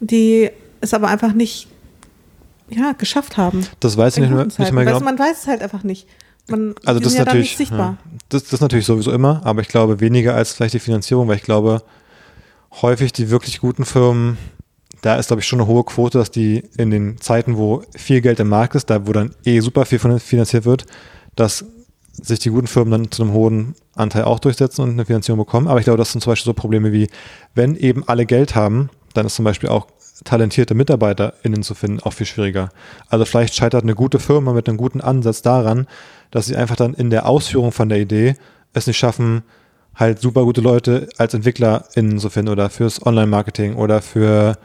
die 0.00 0.50
es 0.80 0.94
aber 0.94 1.08
einfach 1.08 1.32
nicht 1.32 1.68
ja, 2.68 2.92
geschafft 2.92 3.36
haben. 3.36 3.66
Das 3.80 3.96
weiß 3.96 4.16
ich 4.16 4.22
nicht, 4.22 4.32
mehr, 4.32 4.44
nicht 4.44 4.58
mehr 4.58 4.70
genau. 4.70 4.96
Weißt, 4.96 5.04
man 5.04 5.18
weiß 5.18 5.42
es 5.42 5.46
halt 5.46 5.62
einfach 5.62 5.82
nicht. 5.82 6.06
Man, 6.48 6.74
also 6.84 7.00
das 7.00 7.12
ist 7.12 7.18
ja 7.18 7.24
natürlich 7.24 7.56
sichtbar. 7.56 7.98
Ja, 8.04 8.10
das, 8.28 8.44
das 8.44 8.54
ist 8.54 8.60
natürlich 8.60 8.86
sowieso 8.86 9.12
immer, 9.12 9.42
aber 9.44 9.60
ich 9.60 9.68
glaube 9.68 10.00
weniger 10.00 10.34
als 10.34 10.52
vielleicht 10.52 10.74
die 10.74 10.80
Finanzierung, 10.80 11.28
weil 11.28 11.36
ich 11.36 11.42
glaube, 11.42 11.82
häufig 12.82 13.12
die 13.12 13.30
wirklich 13.30 13.60
guten 13.60 13.84
Firmen, 13.84 14.38
da 15.02 15.16
ist, 15.16 15.28
glaube 15.28 15.40
ich, 15.40 15.46
schon 15.46 15.60
eine 15.60 15.68
hohe 15.68 15.84
Quote, 15.84 16.18
dass 16.18 16.30
die 16.30 16.64
in 16.76 16.90
den 16.90 17.20
Zeiten, 17.20 17.56
wo 17.56 17.82
viel 17.96 18.20
Geld 18.20 18.40
im 18.40 18.48
Markt 18.48 18.74
ist, 18.74 18.90
da 18.90 19.06
wo 19.06 19.12
dann 19.12 19.34
eh 19.44 19.60
super 19.60 19.84
viel 19.84 19.98
finanziert 19.98 20.64
wird, 20.64 20.86
dass 21.36 21.64
sich 22.12 22.38
die 22.38 22.50
guten 22.50 22.66
Firmen 22.66 22.90
dann 22.90 23.10
zu 23.10 23.22
einem 23.22 23.32
hohen 23.32 23.74
Anteil 23.94 24.24
auch 24.24 24.38
durchsetzen 24.38 24.82
und 24.82 24.90
eine 24.90 25.04
Finanzierung 25.04 25.38
bekommen. 25.38 25.68
Aber 25.68 25.78
ich 25.78 25.84
glaube, 25.84 25.98
das 25.98 26.12
sind 26.12 26.20
zum 26.20 26.32
Beispiel 26.32 26.50
so 26.50 26.54
Probleme 26.54 26.92
wie, 26.92 27.08
wenn 27.54 27.74
eben 27.76 28.06
alle 28.06 28.26
Geld 28.26 28.54
haben, 28.54 28.90
dann 29.14 29.26
ist 29.26 29.36
zum 29.36 29.44
Beispiel 29.44 29.68
auch 29.68 29.86
talentierte 30.24 30.74
MitarbeiterInnen 30.74 31.62
zu 31.62 31.74
finden 31.74 32.00
auch 32.00 32.12
viel 32.12 32.26
schwieriger. 32.26 32.70
Also 33.08 33.24
vielleicht 33.24 33.54
scheitert 33.54 33.82
eine 33.82 33.94
gute 33.94 34.18
Firma 34.18 34.52
mit 34.52 34.68
einem 34.68 34.78
guten 34.78 35.00
Ansatz 35.00 35.42
daran, 35.42 35.86
dass 36.30 36.46
sie 36.46 36.56
einfach 36.56 36.76
dann 36.76 36.94
in 36.94 37.10
der 37.10 37.26
Ausführung 37.26 37.72
von 37.72 37.88
der 37.88 37.98
Idee 37.98 38.36
es 38.72 38.86
nicht 38.86 38.98
schaffen, 38.98 39.42
halt 39.94 40.20
super 40.20 40.44
gute 40.44 40.60
Leute 40.60 41.08
als 41.18 41.34
EntwicklerInnen 41.34 42.18
zu 42.18 42.30
finden 42.30 42.52
oder 42.52 42.70
fürs 42.70 43.04
Online-Marketing 43.04 43.74
oder 43.74 44.00
für 44.00 44.56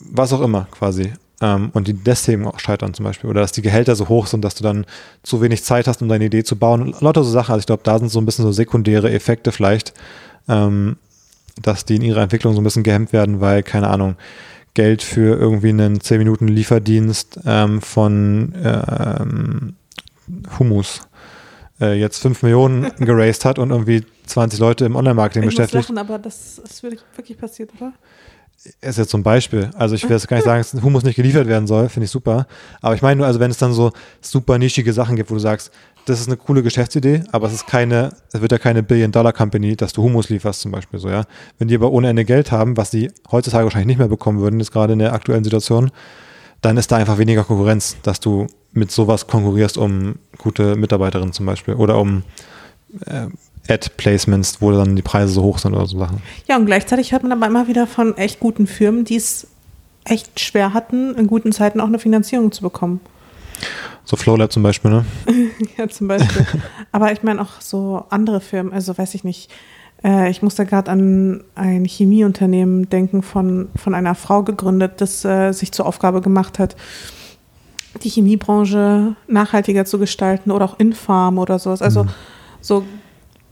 was 0.00 0.32
auch 0.32 0.40
immer 0.40 0.66
quasi. 0.70 1.12
Ähm, 1.40 1.70
und 1.74 1.86
die 1.86 1.92
deswegen 1.92 2.46
auch 2.46 2.58
scheitern 2.58 2.94
zum 2.94 3.04
Beispiel. 3.04 3.28
Oder 3.28 3.42
dass 3.42 3.52
die 3.52 3.62
Gehälter 3.62 3.94
so 3.94 4.08
hoch 4.08 4.26
sind, 4.26 4.42
dass 4.44 4.54
du 4.54 4.62
dann 4.62 4.86
zu 5.22 5.42
wenig 5.42 5.64
Zeit 5.64 5.86
hast, 5.86 6.00
um 6.00 6.08
deine 6.08 6.24
Idee 6.24 6.44
zu 6.44 6.56
bauen. 6.56 6.94
Lauter 7.00 7.24
so 7.24 7.30
Sachen. 7.30 7.52
Also 7.52 7.60
ich 7.60 7.66
glaube, 7.66 7.82
da 7.84 7.98
sind 7.98 8.08
so 8.08 8.20
ein 8.20 8.26
bisschen 8.26 8.44
so 8.44 8.52
sekundäre 8.52 9.10
Effekte 9.10 9.52
vielleicht, 9.52 9.92
ähm, 10.48 10.96
dass 11.60 11.84
die 11.84 11.96
in 11.96 12.02
ihrer 12.02 12.22
Entwicklung 12.22 12.54
so 12.54 12.60
ein 12.60 12.64
bisschen 12.64 12.82
gehemmt 12.82 13.12
werden, 13.12 13.40
weil, 13.40 13.62
keine 13.62 13.88
Ahnung, 13.88 14.16
Geld 14.74 15.02
für 15.02 15.38
irgendwie 15.38 15.70
einen 15.70 16.00
10 16.00 16.18
Minuten 16.18 16.48
Lieferdienst 16.48 17.40
ähm, 17.46 17.80
von 17.80 18.54
ähm, 18.62 19.74
Humus 20.58 21.00
äh, 21.80 21.98
jetzt 21.98 22.18
5 22.18 22.42
Millionen 22.42 22.90
geraced 22.98 23.44
hat 23.44 23.58
und 23.58 23.70
irgendwie 23.70 24.04
20 24.26 24.60
Leute 24.60 24.84
im 24.84 24.96
Online-Marketing 24.96 25.48
beschäftigt. 25.48 25.82
Lachen, 25.82 25.98
aber 25.98 26.18
das 26.18 26.58
ist 26.58 26.82
wirklich 26.82 27.38
passiert, 27.38 27.70
oder? 27.78 27.92
Ist 28.80 28.98
jetzt 28.98 29.10
so 29.10 29.18
ein 29.18 29.22
Beispiel. 29.22 29.70
Also 29.76 29.94
ich 29.94 30.04
will 30.04 30.12
jetzt 30.12 30.28
gar 30.28 30.36
nicht 30.36 30.44
sagen, 30.44 30.64
dass 30.72 30.82
Humus 30.82 31.04
nicht 31.04 31.16
geliefert 31.16 31.46
werden 31.46 31.66
soll, 31.66 31.88
finde 31.88 32.06
ich 32.06 32.10
super. 32.10 32.46
Aber 32.80 32.94
ich 32.94 33.02
meine 33.02 33.16
nur, 33.16 33.26
also 33.26 33.40
wenn 33.40 33.50
es 33.50 33.58
dann 33.58 33.72
so 33.72 33.92
super 34.20 34.58
nischige 34.58 34.92
Sachen 34.92 35.16
gibt, 35.16 35.30
wo 35.30 35.34
du 35.34 35.40
sagst, 35.40 35.70
das 36.06 36.20
ist 36.20 36.28
eine 36.28 36.36
coole 36.36 36.62
Geschäftsidee, 36.62 37.24
aber 37.32 37.48
es 37.48 37.52
ist 37.52 37.66
keine, 37.66 38.10
es 38.32 38.40
wird 38.40 38.52
ja 38.52 38.58
keine 38.58 38.82
Billion-Dollar-Company, 38.82 39.76
dass 39.76 39.92
du 39.92 40.02
Humus 40.02 40.28
lieferst 40.28 40.60
zum 40.60 40.70
Beispiel 40.70 41.00
so, 41.00 41.08
ja. 41.08 41.24
Wenn 41.58 41.68
die 41.68 41.74
aber 41.74 41.90
ohne 41.90 42.08
Ende 42.08 42.24
Geld 42.24 42.52
haben, 42.52 42.76
was 42.76 42.92
sie 42.92 43.10
heutzutage 43.30 43.64
wahrscheinlich 43.64 43.88
nicht 43.88 43.98
mehr 43.98 44.08
bekommen 44.08 44.40
würden, 44.40 44.60
jetzt 44.60 44.72
gerade 44.72 44.92
in 44.92 45.00
der 45.00 45.12
aktuellen 45.12 45.42
Situation, 45.42 45.90
dann 46.60 46.76
ist 46.76 46.92
da 46.92 46.96
einfach 46.96 47.18
weniger 47.18 47.44
Konkurrenz, 47.44 47.96
dass 48.02 48.20
du 48.20 48.46
mit 48.72 48.92
sowas 48.92 49.26
konkurrierst 49.26 49.78
um 49.78 50.16
gute 50.38 50.76
Mitarbeiterinnen 50.76 51.32
zum 51.32 51.46
Beispiel 51.46 51.74
oder 51.74 51.98
um 51.98 52.22
äh, 53.06 53.26
Ad-Placements, 53.68 54.60
wo 54.60 54.70
dann 54.72 54.96
die 54.96 55.02
Preise 55.02 55.34
so 55.34 55.42
hoch 55.42 55.58
sind 55.58 55.74
oder 55.74 55.86
so 55.86 55.98
Sachen. 55.98 56.22
Ja, 56.46 56.56
und 56.56 56.66
gleichzeitig 56.66 57.12
hört 57.12 57.22
man 57.22 57.32
aber 57.32 57.46
immer 57.46 57.68
wieder 57.68 57.86
von 57.86 58.16
echt 58.16 58.40
guten 58.40 58.66
Firmen, 58.66 59.04
die 59.04 59.16
es 59.16 59.46
echt 60.04 60.40
schwer 60.40 60.72
hatten, 60.72 61.14
in 61.14 61.26
guten 61.26 61.52
Zeiten 61.52 61.80
auch 61.80 61.86
eine 61.86 61.98
Finanzierung 61.98 62.52
zu 62.52 62.62
bekommen. 62.62 63.00
So 64.04 64.16
Flowlab 64.16 64.52
zum 64.52 64.62
Beispiel, 64.62 64.90
ne? 64.90 65.04
ja, 65.76 65.88
zum 65.88 66.08
Beispiel. 66.08 66.46
aber 66.92 67.12
ich 67.12 67.22
meine 67.22 67.40
auch 67.40 67.60
so 67.60 68.04
andere 68.10 68.40
Firmen, 68.40 68.72
also 68.72 68.96
weiß 68.96 69.14
ich 69.14 69.24
nicht. 69.24 69.50
Äh, 70.04 70.30
ich 70.30 70.42
musste 70.42 70.64
gerade 70.64 70.90
an 70.90 71.42
ein 71.56 71.84
Chemieunternehmen 71.84 72.88
denken, 72.88 73.22
von, 73.22 73.68
von 73.74 73.94
einer 73.94 74.14
Frau 74.14 74.42
gegründet, 74.42 75.00
das 75.00 75.24
äh, 75.24 75.52
sich 75.52 75.72
zur 75.72 75.86
Aufgabe 75.86 76.20
gemacht 76.20 76.58
hat, 76.58 76.76
die 78.04 78.10
Chemiebranche 78.10 79.16
nachhaltiger 79.26 79.84
zu 79.84 79.98
gestalten 79.98 80.50
oder 80.50 80.66
auch 80.66 80.78
Infarm 80.78 81.38
oder 81.38 81.58
sowas. 81.58 81.82
Also 81.82 82.04
mhm. 82.04 82.10
so 82.60 82.84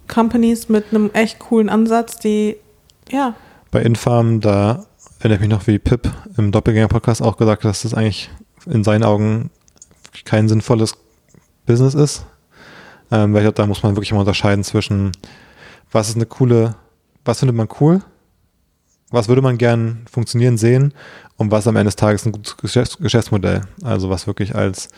Companies 0.08 0.68
mit 0.68 0.86
einem 0.90 1.10
echt 1.12 1.38
coolen 1.38 1.68
Ansatz, 1.68 2.18
die, 2.18 2.56
ja. 3.10 3.34
Bei 3.70 3.82
Infarm, 3.82 4.40
da 4.40 4.86
erinnere 5.18 5.36
ich 5.36 5.40
mich 5.40 5.50
noch, 5.50 5.66
wie 5.66 5.78
Pip 5.78 6.10
im 6.36 6.52
Doppelgänger-Podcast 6.52 7.22
auch 7.22 7.36
gesagt 7.36 7.64
hat, 7.64 7.70
dass 7.70 7.82
das 7.82 7.94
eigentlich 7.94 8.30
in 8.66 8.84
seinen 8.84 9.02
Augen 9.02 9.50
kein 10.24 10.48
sinnvolles 10.48 10.96
Business 11.66 11.94
ist. 11.94 12.26
Ähm, 13.10 13.32
weil 13.32 13.40
ich 13.40 13.44
glaube, 13.44 13.56
da 13.56 13.66
muss 13.66 13.82
man 13.82 13.96
wirklich 13.96 14.12
mal 14.12 14.20
unterscheiden 14.20 14.64
zwischen, 14.64 15.12
was 15.92 16.08
ist 16.08 16.16
eine 16.16 16.26
coole, 16.26 16.74
was 17.24 17.40
findet 17.40 17.56
man 17.56 17.68
cool, 17.80 18.00
was 19.10 19.28
würde 19.28 19.42
man 19.42 19.58
gern 19.58 20.04
funktionieren 20.10 20.58
sehen 20.58 20.92
und 21.36 21.50
was 21.50 21.66
am 21.66 21.76
Ende 21.76 21.88
des 21.88 21.96
Tages 21.96 22.26
ein 22.26 22.32
gutes 22.32 22.56
Geschäfts 22.56 22.98
Geschäftsmodell. 22.98 23.62
Also 23.82 24.10
was 24.10 24.26
wirklich 24.26 24.54
als 24.54 24.88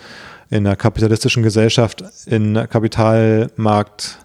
in 0.49 0.67
einer 0.67 0.77
kapitalistischen 0.77 1.43
Gesellschaft, 1.43 2.05
in 2.27 2.57
einer 2.57 2.67
Kapitalmarkt 2.67 4.19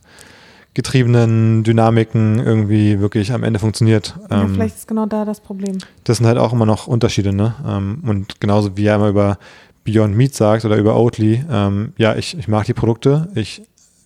getriebenen 0.74 1.64
Dynamiken 1.64 2.40
irgendwie 2.40 3.00
wirklich 3.00 3.34
am 3.34 3.44
Ende 3.44 3.60
funktioniert. 3.60 4.16
Ja, 4.30 4.44
ähm, 4.44 4.54
vielleicht 4.54 4.78
ist 4.78 4.88
genau 4.88 5.06
da 5.06 5.26
das 5.26 5.42
Problem. 5.42 5.78
Das 6.04 6.18
sind 6.18 6.28
halt 6.28 6.38
auch 6.38 6.54
immer 6.54 6.66
noch 6.66 6.88
Unterschiede, 6.88 7.34
ne? 7.34 7.56
Ähm, 7.68 8.02
und 8.06 8.40
genauso 8.40 8.78
wie 8.78 8.86
er 8.86 8.96
immer 8.96 9.10
über 9.10 9.38
Beyond 9.84 10.16
Meat 10.16 10.34
sagt 10.34 10.64
oder 10.64 10.78
über 10.78 10.96
Oatly, 10.96 11.44
ähm, 11.50 11.94
ja, 11.98 12.16
ich, 12.16 12.38
ich 12.38 12.48
mag 12.48 12.66
die 12.66 12.74
Produkte, 12.74 13.30
ich 13.36 13.64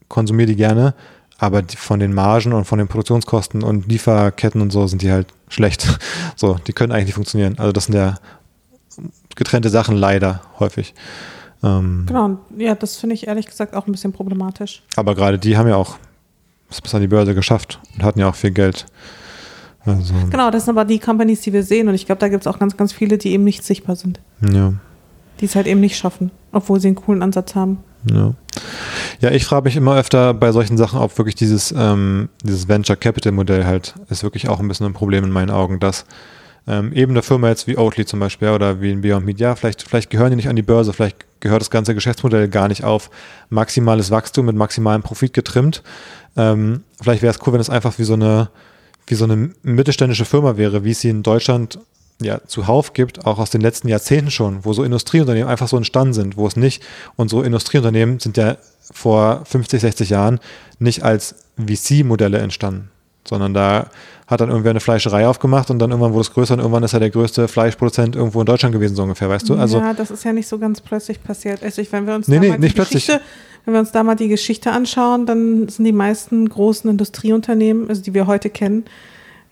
konsumiere 0.07 0.47
die 0.47 0.55
gerne, 0.55 0.95
aber 1.37 1.61
die, 1.61 1.75
von 1.75 1.99
den 1.99 2.13
Margen 2.13 2.53
und 2.53 2.65
von 2.65 2.79
den 2.79 2.87
Produktionskosten 2.87 3.61
und 3.61 3.87
Lieferketten 3.87 4.61
und 4.61 4.71
so 4.71 4.87
sind 4.87 5.01
die 5.01 5.11
halt 5.11 5.27
schlecht. 5.49 5.99
So, 6.37 6.57
die 6.67 6.73
können 6.73 6.91
eigentlich 6.91 7.05
nicht 7.05 7.15
funktionieren. 7.15 7.57
Also 7.59 7.71
das 7.71 7.85
sind 7.85 7.95
ja 7.95 8.15
getrennte 9.37 9.69
Sachen 9.69 9.95
leider 9.95 10.41
häufig. 10.59 10.93
Ähm, 11.63 12.03
genau, 12.07 12.37
ja, 12.57 12.75
das 12.75 12.97
finde 12.97 13.15
ich 13.15 13.27
ehrlich 13.27 13.45
gesagt 13.45 13.73
auch 13.73 13.87
ein 13.87 13.91
bisschen 13.93 14.11
problematisch. 14.11 14.83
Aber 14.97 15.15
gerade 15.15 15.39
die 15.39 15.55
haben 15.55 15.69
ja 15.69 15.77
auch 15.77 15.97
es 16.69 16.81
bis 16.81 16.93
an 16.95 17.01
die 17.01 17.07
Börse 17.07 17.35
geschafft 17.35 17.79
und 17.93 18.03
hatten 18.03 18.19
ja 18.19 18.29
auch 18.29 18.35
viel 18.35 18.51
Geld. 18.51 18.85
Also, 19.85 20.13
genau, 20.31 20.49
das 20.49 20.65
sind 20.65 20.77
aber 20.77 20.85
die 20.85 20.99
Companies, 20.99 21.41
die 21.41 21.53
wir 21.53 21.63
sehen. 21.63 21.87
Und 21.87 21.93
ich 21.93 22.05
glaube, 22.05 22.19
da 22.19 22.27
gibt 22.27 22.41
es 22.41 22.47
auch 22.47 22.57
ganz, 22.57 22.75
ganz 22.75 22.91
viele, 22.91 23.17
die 23.17 23.31
eben 23.31 23.43
nicht 23.43 23.63
sichtbar 23.63 23.95
sind. 23.95 24.19
Ja. 24.41 24.73
Die 25.39 25.45
es 25.45 25.55
halt 25.55 25.67
eben 25.67 25.79
nicht 25.79 25.97
schaffen, 25.97 26.31
obwohl 26.51 26.79
sie 26.79 26.87
einen 26.87 26.95
coolen 26.95 27.21
Ansatz 27.21 27.55
haben. 27.55 27.79
Ja. 28.11 28.33
Ja, 29.21 29.31
ich 29.31 29.45
frage 29.45 29.65
mich 29.65 29.75
immer 29.75 29.95
öfter 29.95 30.33
bei 30.33 30.51
solchen 30.51 30.77
Sachen, 30.77 30.99
ob 30.99 31.17
wirklich 31.17 31.35
dieses, 31.35 31.73
ähm, 31.77 32.29
dieses 32.43 32.67
Venture 32.67 32.95
Capital 32.95 33.31
Modell 33.31 33.65
halt 33.65 33.95
ist 34.09 34.23
wirklich 34.23 34.49
auch 34.49 34.59
ein 34.59 34.67
bisschen 34.67 34.85
ein 34.87 34.93
Problem 34.93 35.23
in 35.23 35.31
meinen 35.31 35.51
Augen, 35.51 35.79
dass 35.79 36.05
ähm, 36.67 36.93
eben 36.93 37.11
eine 37.11 37.21
Firma 37.21 37.49
jetzt 37.49 37.67
wie 37.67 37.77
Oatly 37.77 38.05
zum 38.05 38.19
Beispiel 38.19 38.49
oder 38.49 38.81
wie 38.81 38.91
ein 38.91 39.01
Beyond 39.01 39.25
Meat, 39.25 39.39
ja, 39.39 39.55
vielleicht, 39.55 39.83
vielleicht 39.83 40.09
gehören 40.09 40.31
die 40.31 40.35
nicht 40.35 40.49
an 40.49 40.55
die 40.55 40.63
Börse, 40.63 40.93
vielleicht 40.93 41.25
gehört 41.39 41.61
das 41.61 41.69
ganze 41.69 41.93
Geschäftsmodell 41.93 42.47
gar 42.49 42.67
nicht 42.67 42.83
auf. 42.83 43.11
Maximales 43.49 44.09
Wachstum 44.09 44.47
mit 44.47 44.55
maximalem 44.55 45.03
Profit 45.03 45.33
getrimmt, 45.33 45.83
ähm, 46.37 46.83
vielleicht 47.01 47.21
wäre 47.21 47.33
es 47.33 47.45
cool, 47.45 47.53
wenn 47.53 47.61
es 47.61 47.69
einfach 47.69 47.99
wie 47.99 48.03
so 48.03 48.13
eine, 48.13 48.49
wie 49.07 49.15
so 49.15 49.25
eine 49.25 49.51
mittelständische 49.61 50.25
Firma 50.25 50.57
wäre, 50.57 50.83
wie 50.83 50.91
es 50.91 51.01
sie 51.01 51.09
in 51.09 51.23
Deutschland 51.23 51.79
ja 52.21 52.39
zuhauf 52.47 52.93
gibt, 52.93 53.25
auch 53.25 53.39
aus 53.39 53.49
den 53.49 53.61
letzten 53.61 53.87
Jahrzehnten 53.87 54.31
schon, 54.31 54.63
wo 54.63 54.73
so 54.73 54.83
Industrieunternehmen 54.83 55.49
einfach 55.49 55.67
so 55.67 55.77
entstanden 55.77 56.13
sind, 56.13 56.37
wo 56.37 56.47
es 56.47 56.55
nicht, 56.55 56.83
und 57.15 57.29
so 57.29 57.41
Industrieunternehmen 57.41 58.19
sind 58.19 58.37
ja 58.37 58.57
vor 58.79 59.43
50, 59.45 59.81
60 59.81 60.09
Jahren 60.09 60.39
nicht 60.79 61.03
als 61.03 61.35
VC-Modelle 61.57 62.37
entstanden, 62.37 62.89
sondern 63.27 63.53
da 63.53 63.89
hat 64.27 64.41
dann 64.41 64.49
irgendwer 64.49 64.71
eine 64.71 64.79
Fleischerei 64.79 65.27
aufgemacht 65.27 65.69
und 65.69 65.79
dann 65.79 65.91
irgendwann 65.91 66.13
wurde 66.13 66.21
es 66.21 66.33
größer 66.33 66.55
und 66.55 66.59
irgendwann 66.59 66.83
ist 66.83 66.93
er 66.93 66.99
der 66.99 67.11
größte 67.11 67.47
Fleischproduzent 67.47 68.15
irgendwo 68.15 68.39
in 68.39 68.45
Deutschland 68.45 68.73
gewesen, 68.73 68.95
so 68.95 69.03
ungefähr, 69.03 69.29
weißt 69.29 69.49
du? 69.49 69.55
Also, 69.55 69.77
ja, 69.77 69.93
das 69.93 70.09
ist 70.09 70.23
ja 70.23 70.33
nicht 70.33 70.47
so 70.47 70.57
ganz 70.57 70.81
plötzlich 70.81 71.21
passiert. 71.23 71.63
Also 71.63 71.81
ich, 71.81 71.91
wenn 71.91 72.07
wir 72.07 72.15
uns 72.15 72.27
nee, 72.27 72.39
nee, 72.39 72.57
nicht 72.57 72.75
plötzlich. 72.75 73.07
Wenn 73.65 73.73
wir 73.73 73.79
uns 73.79 73.91
da 73.91 74.03
mal 74.03 74.15
die 74.15 74.27
Geschichte 74.27 74.71
anschauen, 74.71 75.25
dann 75.25 75.67
sind 75.69 75.85
die 75.85 75.91
meisten 75.91 76.47
großen 76.47 76.87
Industrieunternehmen, 76.87 77.89
also 77.89 77.99
die 77.99 78.13
wir 78.13 78.27
heute 78.27 78.51
kennen, 78.51 78.85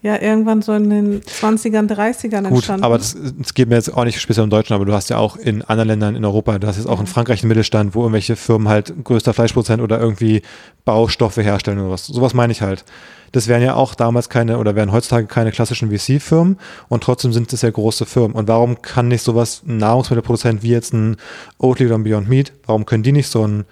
ja 0.04 0.22
irgendwann 0.22 0.62
so 0.62 0.74
in 0.74 0.89
den 0.89 1.22
20ern, 1.22 1.89
30ern 1.89 2.43
Gut, 2.43 2.58
entstanden. 2.58 2.84
aber 2.84 2.97
das, 2.97 3.16
das 3.39 3.54
geht 3.54 3.70
mir 3.70 3.76
jetzt 3.76 3.91
auch 3.95 4.04
nicht 4.04 4.20
speziell 4.20 4.43
um 4.43 4.49
Deutschland, 4.49 4.82
aber 4.82 4.86
du 4.86 4.93
hast 4.93 5.10
ja 5.10 5.18
auch 5.18 5.38
in 5.38 5.62
anderen 5.64 5.88
Ländern 5.88 6.16
in 6.16 6.26
Europa, 6.26 6.60
du 6.60 6.68
hast 6.68 6.76
jetzt 6.76 6.88
auch 6.88 6.99
in 6.99 7.08
Frankreich 7.08 7.41
einen 7.41 7.47
Mittelstand, 7.47 7.95
wo 7.95 8.01
irgendwelche 8.01 8.36
Firmen 8.36 8.68
halt 8.68 8.93
größter 9.01 9.34
Fleischprozent 9.34 9.82
oder 9.82 9.99
irgendwie 9.99 10.41
Baustoffe 10.84 11.38
herstellen 11.38 11.80
oder 11.80 11.91
was. 11.91 12.06
Sowas 12.06 12.34
meine 12.34 12.51
ich 12.51 12.62
halt. 12.62 12.84
Das 13.32 13.47
wären 13.47 13.64
ja 13.64 13.76
auch 13.76 13.95
damals 13.95 14.30
keine 14.30 14.60
oder 14.60 14.76
wären 14.76 14.91
heutzutage 14.91 15.26
keine 15.26 15.51
klassischen 15.51 15.89
VC-Firmen 15.89 16.60
und 16.89 17.04
trotzdem 17.04 17.32
sind 17.32 17.51
es 17.54 17.62
ja 17.62 17.72
große 17.72 18.06
Firmen. 18.06 18.34
Und 18.34 18.49
warum 18.49 18.82
kann 18.82 19.08
nicht 19.08 19.24
sowas 19.24 19.64
ein 19.66 19.78
Nahrungsmittelproduzent 19.78 20.64
wie 20.64 20.70
jetzt 20.70 20.93
ein 20.93 21.16
Oatly 21.58 21.86
oder 21.86 21.95
ein 21.95 22.04
Beyond 22.04 22.28
Meat, 22.28 22.51
warum 22.66 22.86
können 22.86 23.04
die 23.04 23.14
nicht 23.14 23.30
so 23.30 23.47
ein 23.47 23.64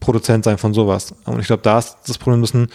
Produzent 0.00 0.44
sein 0.44 0.58
von 0.58 0.74
sowas? 0.74 1.14
Und 1.24 1.40
ich 1.40 1.46
glaube, 1.46 1.62
da 1.62 1.78
ist 1.78 1.96
das 2.06 2.18
Problem 2.18 2.40
müssen 2.40 2.68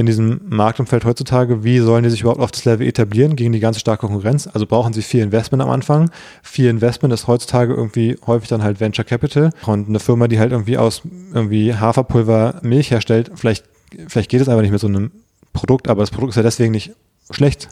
in 0.00 0.06
diesem 0.06 0.40
Marktumfeld 0.48 1.04
heutzutage, 1.04 1.62
wie 1.62 1.78
sollen 1.78 2.02
die 2.02 2.10
sich 2.10 2.22
überhaupt 2.22 2.40
auf 2.40 2.50
das 2.50 2.64
Level 2.64 2.86
etablieren 2.86 3.36
gegen 3.36 3.52
die 3.52 3.60
ganze 3.60 3.80
starke 3.80 4.06
Konkurrenz? 4.06 4.48
Also 4.50 4.66
brauchen 4.66 4.94
sie 4.94 5.02
viel 5.02 5.22
Investment 5.22 5.62
am 5.62 5.68
Anfang. 5.68 6.10
Viel 6.42 6.68
Investment 6.68 7.12
ist 7.12 7.26
heutzutage 7.26 7.74
irgendwie 7.74 8.16
häufig 8.26 8.48
dann 8.48 8.62
halt 8.62 8.80
Venture 8.80 9.04
Capital 9.04 9.50
und 9.66 9.88
eine 9.88 10.00
Firma, 10.00 10.26
die 10.26 10.38
halt 10.38 10.52
irgendwie 10.52 10.78
aus 10.78 11.02
irgendwie 11.34 11.74
Haferpulver 11.74 12.60
Milch 12.62 12.90
herstellt, 12.90 13.30
vielleicht, 13.34 13.66
vielleicht 14.08 14.30
geht 14.30 14.40
es 14.40 14.48
einfach 14.48 14.62
nicht 14.62 14.72
mit 14.72 14.80
so 14.80 14.86
einem 14.86 15.10
Produkt, 15.52 15.88
aber 15.88 16.00
das 16.00 16.10
Produkt 16.10 16.30
ist 16.30 16.36
ja 16.36 16.42
deswegen 16.42 16.72
nicht 16.72 16.92
schlecht. 17.30 17.68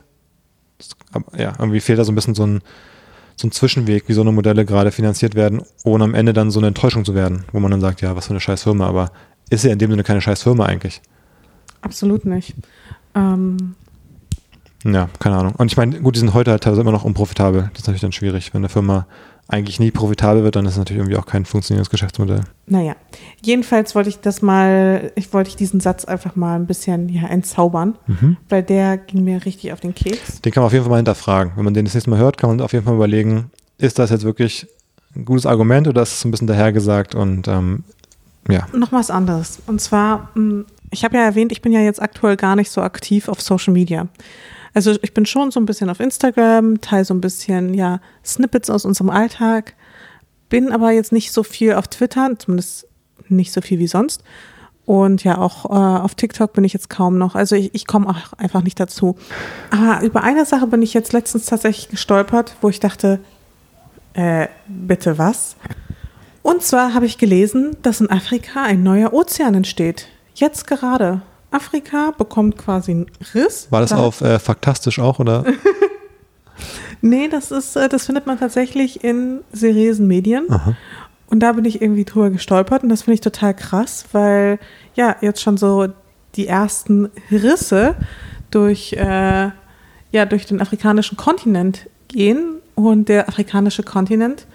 Das, 0.77 0.91
ja, 1.37 1.55
irgendwie 1.59 1.81
fehlt 1.81 1.99
da 1.99 2.05
so 2.05 2.13
ein 2.13 2.15
bisschen 2.15 2.35
so 2.35 2.47
ein, 2.47 2.61
so 3.37 3.49
ein 3.49 3.53
Zwischenweg, 3.53 4.05
wie 4.07 4.13
so 4.13 4.21
eine 4.21 4.33
Modelle 4.33 4.67
gerade 4.67 4.93
finanziert 4.93 5.35
werden, 5.35 5.63
ohne 5.83 6.05
am 6.05 6.15
Ende 6.15 6.35
dann 6.35 6.51
so 6.51 6.61
eine 6.61 6.69
Enttäuschung 6.69 7.07
zu 7.07 7.15
werden, 7.15 7.45
wo 7.53 7.61
man 7.61 7.71
dann 7.71 7.81
sagt, 7.81 8.03
ja, 8.03 8.15
was 8.15 8.27
für 8.27 8.33
eine 8.33 8.41
scheiß 8.41 8.65
Firma, 8.65 8.87
aber 8.87 9.13
ist 9.49 9.65
ja 9.65 9.73
in 9.73 9.79
dem 9.79 9.91
Sinne 9.91 10.03
keine 10.03 10.21
scheiß 10.21 10.43
Firma 10.43 10.67
eigentlich. 10.67 11.01
Absolut 11.83 12.25
nicht. 12.25 12.55
Ähm, 13.15 13.75
ja, 14.85 15.09
keine 15.19 15.37
Ahnung. 15.37 15.55
Und 15.57 15.71
ich 15.71 15.77
meine, 15.77 16.01
gut, 16.01 16.15
die 16.15 16.21
sind 16.21 16.35
heute 16.35 16.53
halt 16.53 16.63
teilweise 16.63 16.83
immer 16.83 16.93
noch 16.93 17.05
unprofitabel. 17.05 17.71
Das 17.73 17.83
ist 17.83 17.87
natürlich 17.87 18.01
dann 18.01 18.13
schwierig. 18.13 18.55
Wenn 18.55 18.61
eine 18.61 18.69
Firma 18.69 19.07
eigentlich 19.49 19.81
nie 19.81 19.91
profitabel 19.91 20.45
wird, 20.45 20.57
dann 20.57 20.67
ist 20.67 20.73
es 20.73 20.79
natürlich 20.79 21.01
irgendwie 21.01 21.17
auch 21.17 21.25
kein 21.25 21.47
funktionierendes 21.47 21.89
Geschäftsmodell. 21.91 22.43
Naja, 22.67 22.95
jedenfalls 23.43 23.95
wollte 23.95 24.11
ich 24.11 24.21
das 24.21 24.43
mal, 24.43 25.11
ich 25.15 25.33
wollte 25.33 25.57
diesen 25.57 25.81
Satz 25.81 26.05
einfach 26.05 26.37
mal 26.37 26.55
ein 26.55 26.67
bisschen 26.67 27.09
ja, 27.09 27.27
entzaubern, 27.27 27.97
mhm. 28.07 28.37
weil 28.51 28.63
der 28.63 28.99
ging 28.99 29.25
mir 29.25 29.45
richtig 29.47 29.73
auf 29.73 29.81
den 29.81 29.95
Keks. 29.95 30.43
Den 30.43 30.53
kann 30.53 30.61
man 30.63 30.67
auf 30.67 30.73
jeden 30.75 30.85
Fall 30.85 30.91
mal 30.91 30.97
hinterfragen. 30.97 31.53
Wenn 31.57 31.65
man 31.65 31.75
den 31.75 31.87
das 31.87 31.95
nächste 31.95 32.11
Mal 32.11 32.19
hört, 32.19 32.37
kann 32.37 32.51
man 32.51 32.61
auf 32.61 32.75
jeden 32.75 32.85
Fall 32.85 32.95
überlegen, 32.95 33.51
ist 33.79 33.99
das 33.99 34.11
jetzt 34.11 34.25
wirklich 34.25 34.67
ein 35.17 35.25
gutes 35.25 35.47
Argument 35.47 35.89
oder 35.89 36.03
ist 36.03 36.13
es 36.13 36.25
ein 36.25 36.31
bisschen 36.31 36.47
dahergesagt 36.47 37.15
und 37.15 37.49
ähm, 37.49 37.85
ja. 38.49 38.67
Noch 38.75 38.93
was 38.93 39.11
anderes. 39.11 39.61
Und 39.67 39.81
zwar, 39.81 40.29
hm, 40.35 40.67
ich 40.91 41.05
habe 41.05 41.17
ja 41.17 41.25
erwähnt, 41.25 41.53
ich 41.53 41.63
bin 41.63 41.73
ja 41.73 41.81
jetzt 41.81 42.01
aktuell 42.01 42.37
gar 42.37 42.57
nicht 42.57 42.71
so 42.71 42.81
aktiv 42.81 43.29
auf 43.29 43.41
Social 43.41 43.73
Media. 43.73 44.09
Also 44.75 44.93
ich 45.03 45.15
bin 45.15 45.27
schon 45.27 45.51
so 45.51 45.61
ein 45.61 45.67
bisschen 45.67 45.91
auf 45.91 46.01
Instagram, 46.01 46.81
teile 46.81 47.05
so 47.05 47.15
ein 47.15 47.21
bisschen, 47.21 47.75
ja, 47.75 48.01
Snippets 48.25 48.71
aus 48.71 48.85
unserem 48.85 49.11
Alltag, 49.11 49.75
bin 50.49 50.73
aber 50.73 50.93
jetzt 50.93 51.13
nicht 51.13 51.33
so 51.33 51.43
viel 51.43 51.75
auf 51.75 51.89
Twitter, 51.89 52.39
zumindest 52.39 52.87
nicht 53.29 53.53
so 53.53 53.61
viel 53.61 53.79
wie 53.79 53.89
sonst. 53.89 54.23
Und 54.87 55.23
ja, 55.23 55.37
auch 55.37 55.67
äh, 55.67 56.03
auf 56.03 56.15
TikTok 56.15 56.55
bin 56.55 56.65
ich 56.65 56.73
jetzt 56.73 56.89
kaum 56.89 57.19
noch. 57.19 57.35
Also 57.35 57.57
ich, 57.57 57.75
ich 57.75 57.87
komme 57.87 58.09
auch 58.09 58.33
einfach 58.39 58.63
nicht 58.63 58.81
dazu. 58.81 59.17
Aber 59.71 60.03
über 60.03 60.23
eine 60.23 60.47
Sache 60.47 60.67
bin 60.67 60.81
ich 60.81 60.95
jetzt 60.95 61.13
letztens 61.13 61.45
tatsächlich 61.45 61.91
gestolpert, 61.91 62.57
wo 62.63 62.71
ich 62.71 62.81
dachte, 62.81 63.21
äh, 64.15 64.49
bitte 64.67 65.19
was? 65.19 65.57
Und 66.43 66.63
zwar 66.63 66.95
habe 66.95 67.05
ich 67.05 67.19
gelesen, 67.19 67.77
dass 67.83 68.01
in 68.01 68.11
Afrika 68.11 68.63
ein 68.63 68.83
neuer 68.83 69.13
Ozean 69.13 69.55
entsteht. 69.55 70.09
Jetzt 70.39 70.69
gerade. 70.69 71.21
Afrika 71.51 72.13
bekommt 72.17 72.57
quasi 72.59 72.93
einen 72.93 73.07
Riss. 73.35 73.67
War 73.71 73.81
das 73.81 73.91
da 73.91 73.97
auf 73.97 74.21
äh, 74.21 74.39
Faktastisch 74.39 75.01
auch, 75.01 75.19
oder? 75.19 75.45
nee, 77.01 77.27
das 77.29 77.51
ist, 77.51 77.75
äh, 77.75 77.89
das 77.89 78.07
findet 78.07 78.27
man 78.27 78.39
tatsächlich 78.39 79.03
in 79.03 79.41
seriösen 79.53 80.07
Medien. 80.07 80.47
Aha. 80.49 80.77
Und 81.27 81.41
da 81.41 81.53
bin 81.53 81.65
ich 81.65 81.83
irgendwie 81.83 82.05
drüber 82.05 82.31
gestolpert 82.31 82.85
und 82.85 82.89
das 82.89 83.03
finde 83.03 83.15
ich 83.15 83.21
total 83.21 83.53
krass, 83.53 84.05
weil 84.13 84.61
ja, 84.95 85.17
jetzt 85.21 85.43
schon 85.43 85.57
so 85.57 85.89
die 86.37 86.47
ersten 86.47 87.11
Risse 87.33 87.97
durch, 88.51 88.93
äh, 88.93 89.51
ja, 90.13 90.25
durch 90.25 90.47
den 90.47 90.61
afrikanischen 90.61 91.17
Kontinent 91.17 91.91
gehen 92.07 92.61
und 92.77 93.09
der 93.09 93.29
afrikanische 93.29 93.83
Kontinent 93.83 94.47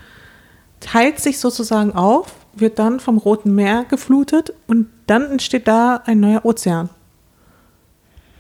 teilt 0.80 1.20
sich 1.20 1.40
sozusagen 1.40 1.92
auf, 1.92 2.34
wird 2.54 2.80
dann 2.80 3.02
vom 3.02 3.18
Roten 3.18 3.54
Meer 3.54 3.86
geflutet 3.90 4.54
und 4.68 4.88
dann 5.08 5.32
entsteht 5.32 5.68
da 5.68 6.02
ein 6.06 6.20
neuer 6.20 6.46
Ozean. 6.46 6.90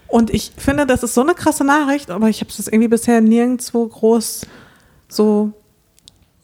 Und 0.08 0.30
ich 0.30 0.52
finde, 0.58 0.86
das 0.86 1.04
ist 1.04 1.14
so 1.16 1.22
eine 1.22 1.34
krasse 1.34 1.64
Nachricht, 1.64 2.12
aber 2.12 2.30
ich 2.30 2.42
habe 2.42 2.50
es 2.50 2.68
irgendwie 2.68 2.88
bisher 2.88 3.20
nirgendwo 3.22 3.88
groß 3.88 4.46
so. 5.08 5.54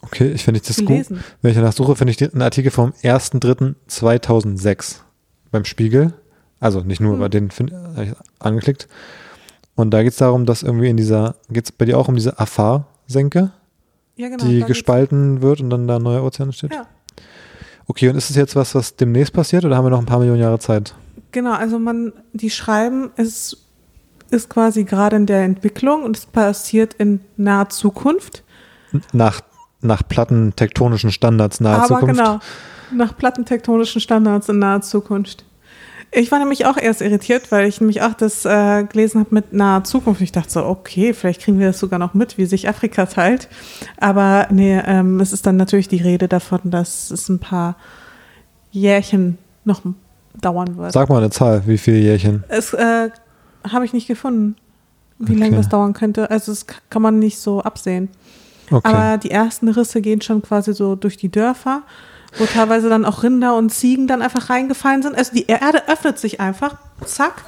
Okay, 0.01 0.31
ich 0.31 0.43
finde 0.43 0.61
das 0.61 0.77
gelesen. 0.77 1.17
gut. 1.17 1.25
Wenn 1.41 1.51
ich 1.51 1.57
danach 1.57 1.73
suche, 1.73 1.95
finde 1.95 2.13
ich 2.13 2.21
einen 2.21 2.41
Artikel 2.41 2.71
vom 2.71 2.93
1.3.2006 3.03 5.01
beim 5.51 5.65
Spiegel. 5.65 6.13
Also 6.59 6.81
nicht 6.81 6.99
nur, 6.99 7.13
hm. 7.13 7.19
aber 7.19 7.29
den 7.29 7.49
habe 7.49 8.05
ich 8.05 8.13
angeklickt. 8.39 8.87
Und 9.75 9.91
da 9.91 10.01
geht 10.03 10.13
es 10.13 10.17
darum, 10.17 10.45
dass 10.45 10.63
irgendwie 10.63 10.89
in 10.89 10.97
dieser, 10.97 11.35
geht 11.49 11.65
es 11.65 11.71
bei 11.71 11.85
dir 11.85 11.97
auch 11.97 12.07
um 12.07 12.15
diese 12.15 12.39
Afar-Senke? 12.39 13.51
ja, 14.19 14.27
genau, 14.27 14.43
die 14.43 14.61
gespalten 14.63 15.41
wird 15.41 15.61
und 15.61 15.69
dann 15.69 15.87
da 15.87 15.95
ein 15.95 16.03
neuer 16.03 16.23
Ozean 16.23 16.49
entsteht? 16.49 16.73
Ja. 16.73 16.87
Okay, 17.89 18.07
und 18.07 18.15
ist 18.15 18.29
es 18.29 18.35
jetzt 18.35 18.55
was, 18.55 18.75
was 18.75 18.95
demnächst 18.95 19.33
passiert 19.33 19.65
oder 19.65 19.75
haben 19.75 19.85
wir 19.85 19.89
noch 19.89 19.99
ein 19.99 20.05
paar 20.05 20.19
Millionen 20.19 20.39
Jahre 20.39 20.59
Zeit? 20.59 20.93
Genau, 21.31 21.53
also 21.53 21.79
man, 21.79 22.13
die 22.33 22.51
schreiben, 22.51 23.09
es 23.15 23.57
ist 24.29 24.47
quasi 24.47 24.83
gerade 24.83 25.15
in 25.15 25.25
der 25.25 25.43
Entwicklung 25.43 26.03
und 26.03 26.15
es 26.15 26.27
passiert 26.27 26.93
in 26.93 27.19
naher 27.35 27.69
Zukunft. 27.69 28.43
Nach, 29.11 29.41
nach 29.81 30.07
plattentektonischen 30.07 31.11
Standards 31.11 31.61
naher 31.61 31.79
Aber 31.79 31.87
Zukunft? 31.87 32.21
Aber 32.21 32.39
genau, 32.89 33.03
nach 33.03 33.17
plattentektonischen 33.17 34.01
Standards 34.01 34.49
in 34.49 34.59
naher 34.59 34.81
Zukunft. 34.81 35.45
Ich 36.11 36.31
war 36.31 36.39
nämlich 36.39 36.65
auch 36.65 36.77
erst 36.77 37.01
irritiert, 37.01 37.51
weil 37.51 37.67
ich 37.67 37.81
nämlich 37.81 38.01
auch 38.01 38.13
das 38.13 38.43
äh, 38.43 38.83
gelesen 38.83 39.19
habe 39.19 39.35
mit 39.35 39.53
naher 39.53 39.83
Zukunft. 39.83 40.21
Ich 40.21 40.31
dachte 40.31 40.49
so, 40.49 40.65
okay, 40.65 41.13
vielleicht 41.13 41.41
kriegen 41.41 41.59
wir 41.59 41.67
das 41.67 41.79
sogar 41.79 41.99
noch 41.99 42.15
mit, 42.15 42.37
wie 42.37 42.45
sich 42.45 42.67
Afrika 42.67 43.05
teilt. 43.05 43.47
Aber 43.97 44.47
nee, 44.49 44.79
ähm, 44.85 45.19
es 45.19 45.33
ist 45.33 45.45
dann 45.45 45.55
natürlich 45.55 45.87
die 45.87 46.01
Rede 46.01 46.27
davon, 46.27 46.61
dass 46.65 47.11
es 47.11 47.29
ein 47.29 47.37
paar 47.37 47.75
Jährchen 48.71 49.37
noch 49.65 49.81
dauern 50.41 50.77
wird. 50.77 50.93
Sag 50.93 51.09
mal 51.09 51.17
eine 51.17 51.29
Zahl, 51.29 51.63
wie 51.67 51.77
viele 51.77 51.97
Jährchen? 51.99 52.43
Es 52.47 52.73
äh, 52.73 53.09
habe 53.71 53.85
ich 53.85 53.93
nicht 53.93 54.07
gefunden, 54.07 54.55
wie 55.19 55.33
okay. 55.33 55.41
lange 55.41 55.57
das 55.57 55.69
dauern 55.69 55.93
könnte. 55.93 56.31
Also 56.31 56.51
das 56.51 56.65
kann 56.89 57.01
man 57.03 57.19
nicht 57.19 57.37
so 57.37 57.61
absehen. 57.61 58.09
Okay. 58.71 58.87
Aber 58.87 59.17
die 59.17 59.31
ersten 59.31 59.67
Risse 59.67 60.01
gehen 60.01 60.21
schon 60.21 60.41
quasi 60.41 60.73
so 60.73 60.95
durch 60.95 61.17
die 61.17 61.29
Dörfer 61.29 61.83
wo 62.37 62.45
teilweise 62.45 62.89
dann 62.89 63.05
auch 63.05 63.23
Rinder 63.23 63.55
und 63.55 63.71
Ziegen 63.71 64.07
dann 64.07 64.21
einfach 64.21 64.49
reingefallen 64.49 65.01
sind. 65.01 65.15
Also 65.15 65.33
die 65.33 65.47
Erde 65.47 65.87
öffnet 65.87 66.19
sich 66.19 66.39
einfach, 66.39 66.75
zack, 67.05 67.43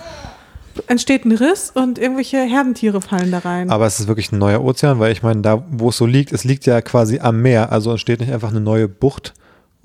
entsteht 0.88 1.26
ein 1.26 1.32
Riss 1.32 1.72
und 1.74 2.00
irgendwelche 2.00 2.38
Herdentiere 2.38 3.02
fallen 3.02 3.32
da 3.32 3.40
rein. 3.40 3.70
Aber 3.70 3.86
es 3.86 4.00
ist 4.00 4.08
wirklich 4.08 4.32
ein 4.32 4.40
neuer 4.40 4.64
Ozean, 4.64 5.00
weil 5.00 5.12
ich 5.12 5.24
meine, 5.24 5.42
da 5.42 5.64
wo 5.70 5.90
es 5.90 5.98
so 5.98 6.06
liegt, 6.06 6.32
es 6.32 6.44
liegt 6.44 6.66
ja 6.66 6.82
quasi 6.82 7.20
am 7.20 7.42
Meer, 7.42 7.72
also 7.72 7.92
entsteht 7.92 8.20
nicht 8.20 8.32
einfach 8.32 8.50
eine 8.50 8.62
neue 8.62 8.88
Bucht 8.88 9.34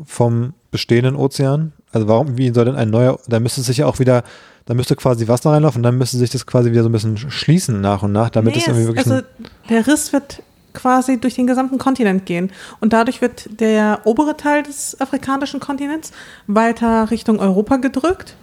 vom 0.04 0.54
bestehenden 0.70 1.16
Ozean. 1.16 1.72
Also 1.92 2.08
warum, 2.08 2.36
wie 2.36 2.52
soll 2.52 2.66
denn 2.66 2.76
ein 2.76 2.90
neuer, 2.90 3.18
da 3.28 3.40
müsste 3.40 3.62
sich 3.62 3.78
ja 3.78 3.86
auch 3.86 3.98
wieder, 3.98 4.22
da 4.66 4.74
müsste 4.74 4.96
quasi 4.96 5.28
Wasser 5.28 5.50
reinlaufen 5.50 5.78
und 5.78 5.82
dann 5.84 5.98
müsste 5.98 6.18
sich 6.18 6.30
das 6.30 6.46
quasi 6.46 6.70
wieder 6.70 6.82
so 6.82 6.88
ein 6.88 6.92
bisschen 6.92 7.16
schließen 7.16 7.80
nach 7.80 8.02
und 8.02 8.12
nach, 8.12 8.30
damit 8.30 8.54
nee, 8.54 8.60
es 8.60 8.68
irgendwie 8.68 8.86
wirklich. 8.86 9.06
Also 9.06 9.26
der 9.68 9.86
Riss 9.86 10.12
wird 10.12 10.42
quasi 10.76 11.18
durch 11.18 11.34
den 11.34 11.48
gesamten 11.48 11.78
Kontinent 11.78 12.26
gehen. 12.26 12.52
Und 12.80 12.92
dadurch 12.92 13.20
wird 13.20 13.60
der 13.60 14.00
obere 14.04 14.36
Teil 14.36 14.62
des 14.62 15.00
afrikanischen 15.00 15.58
Kontinents 15.58 16.12
weiter 16.46 17.10
Richtung 17.10 17.40
Europa 17.40 17.76
gedrückt. 17.76 18.36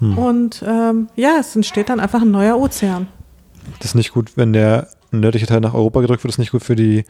Hm. 0.00 0.18
Und 0.18 0.62
ähm, 0.66 1.08
ja, 1.16 1.36
es 1.40 1.56
entsteht 1.56 1.88
dann 1.88 2.00
einfach 2.00 2.20
ein 2.20 2.30
neuer 2.30 2.58
Ozean. 2.58 3.08
Das 3.78 3.88
ist 3.88 3.94
nicht 3.94 4.12
gut, 4.12 4.36
wenn 4.36 4.52
der 4.52 4.88
nördliche 5.10 5.46
Teil 5.46 5.60
nach 5.60 5.74
Europa 5.74 6.00
gedrückt 6.00 6.22
wird, 6.22 6.30
das 6.30 6.34
ist 6.34 6.40
nicht 6.40 6.52
gut 6.52 6.62
für 6.62 6.76
die 6.76 7.04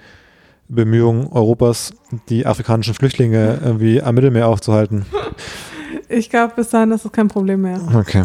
Bemühungen 0.69 1.29
Europas, 1.29 1.95
die 2.29 2.47
afrikanischen 2.47 2.95
Flüchtlinge 2.95 3.59
irgendwie 3.64 4.03
am 4.03 4.14
Mittelmeer 4.14 4.49
aufzuhalten. 4.49 5.07
Ich 6.11 6.31
glaube, 6.31 6.55
bis 6.57 6.71
dahin 6.71 6.91
ist 6.93 7.05
das 7.05 7.12
kein 7.12 7.29
Problem 7.29 7.62
mehr. 7.62 7.81
Okay. 7.95 8.25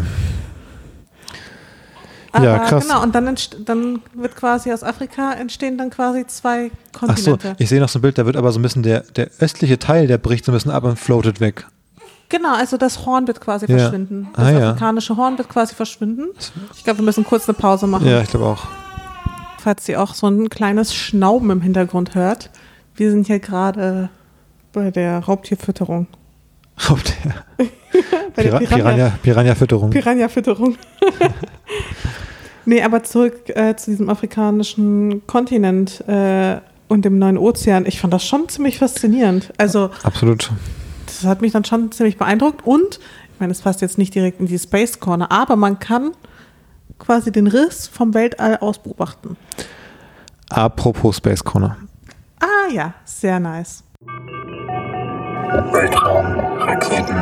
Aber 2.34 2.44
ja, 2.44 2.58
krass. 2.58 2.88
Genau, 2.88 3.00
und 3.02 3.14
dann, 3.14 3.36
dann 3.64 4.00
wird 4.12 4.34
quasi 4.34 4.72
aus 4.72 4.82
Afrika 4.82 5.34
entstehen 5.34 5.78
dann 5.78 5.90
quasi 5.90 6.26
zwei 6.26 6.72
Kontinente. 6.92 7.38
Ach 7.40 7.48
so, 7.50 7.54
ich 7.58 7.68
sehe 7.68 7.80
noch 7.80 7.88
so 7.88 8.00
ein 8.00 8.02
Bild, 8.02 8.18
da 8.18 8.26
wird 8.26 8.36
aber 8.36 8.50
so 8.50 8.58
ein 8.58 8.62
bisschen 8.62 8.82
der, 8.82 9.00
der 9.14 9.30
östliche 9.38 9.78
Teil, 9.78 10.08
der 10.08 10.18
bricht 10.18 10.44
so 10.44 10.50
ein 10.50 10.54
bisschen 10.56 10.72
ab 10.72 10.82
und 10.82 10.98
floatet 10.98 11.40
weg. 11.40 11.64
Genau, 12.30 12.52
also 12.52 12.76
das 12.76 13.06
Horn 13.06 13.28
wird 13.28 13.40
quasi 13.40 13.66
ja. 13.66 13.78
verschwinden. 13.78 14.28
Das 14.34 14.44
ah, 14.44 14.70
afrikanische 14.70 15.12
ja. 15.12 15.16
Horn 15.16 15.38
wird 15.38 15.48
quasi 15.48 15.76
verschwinden. 15.76 16.30
Ich 16.74 16.82
glaube, 16.82 16.98
wir 16.98 17.04
müssen 17.04 17.22
kurz 17.22 17.48
eine 17.48 17.56
Pause 17.56 17.86
machen. 17.86 18.08
Ja, 18.08 18.20
ich 18.20 18.30
glaube 18.30 18.46
auch. 18.46 18.64
Falls 19.60 19.88
ihr 19.88 20.02
auch 20.02 20.14
so 20.14 20.26
ein 20.26 20.48
kleines 20.48 20.92
Schnauben 20.92 21.50
im 21.50 21.60
Hintergrund 21.60 22.16
hört. 22.16 22.50
Wir 22.96 23.12
sind 23.12 23.28
hier 23.28 23.38
gerade 23.38 24.08
bei 24.72 24.90
der 24.90 25.20
Raubtierfütterung. 25.20 26.08
Raubtier. 26.90 27.34
Pira 28.34 28.58
Piranha-Fütterung. 29.22 29.90
Piranha-Fütterung. 29.90 30.76
Nee, 32.66 32.82
aber 32.82 33.02
zurück 33.02 33.50
äh, 33.50 33.76
zu 33.76 33.90
diesem 33.90 34.08
afrikanischen 34.08 35.26
Kontinent 35.26 36.06
äh, 36.08 36.60
und 36.88 37.04
dem 37.04 37.18
neuen 37.18 37.38
Ozean. 37.38 37.86
Ich 37.86 38.00
fand 38.00 38.12
das 38.12 38.26
schon 38.26 38.48
ziemlich 38.48 38.78
faszinierend. 38.78 39.52
Also 39.58 39.90
Absolut. 40.02 40.50
das 41.06 41.24
hat 41.24 41.42
mich 41.42 41.52
dann 41.52 41.64
schon 41.64 41.92
ziemlich 41.92 42.16
beeindruckt. 42.16 42.66
Und, 42.66 43.00
ich 43.32 43.40
meine, 43.40 43.52
es 43.52 43.60
passt 43.60 43.80
jetzt 43.80 43.98
nicht 43.98 44.14
direkt 44.14 44.40
in 44.40 44.46
die 44.46 44.58
Space 44.58 45.00
Corner, 45.00 45.30
aber 45.30 45.56
man 45.56 45.78
kann 45.78 46.12
quasi 46.98 47.32
den 47.32 47.46
Riss 47.46 47.88
vom 47.88 48.14
Weltall 48.14 48.58
aus 48.58 48.78
beobachten. 48.78 49.36
Apropos 50.50 51.16
Space 51.16 51.42
Corner. 51.42 51.76
Ah 52.40 52.72
ja, 52.72 52.94
sehr 53.04 53.40
nice. 53.40 53.82
Weltraum, 55.72 56.38
Raketen, 56.60 57.16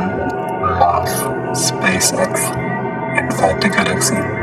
Mars, 0.61 1.11
SpaceX, 1.55 2.51
entfernte 3.15 3.69
Galaxien. 3.69 4.42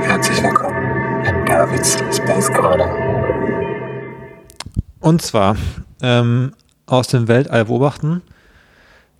Herzlich 0.00 0.42
willkommen 0.42 1.24
in 1.24 1.46
Davids 1.46 1.96
Space 2.12 2.52
Corner. 2.52 2.88
Und 5.00 5.22
zwar 5.22 5.56
ähm, 6.02 6.52
aus 6.86 7.08
dem 7.08 7.28
Weltall 7.28 7.66
beobachten. 7.66 8.22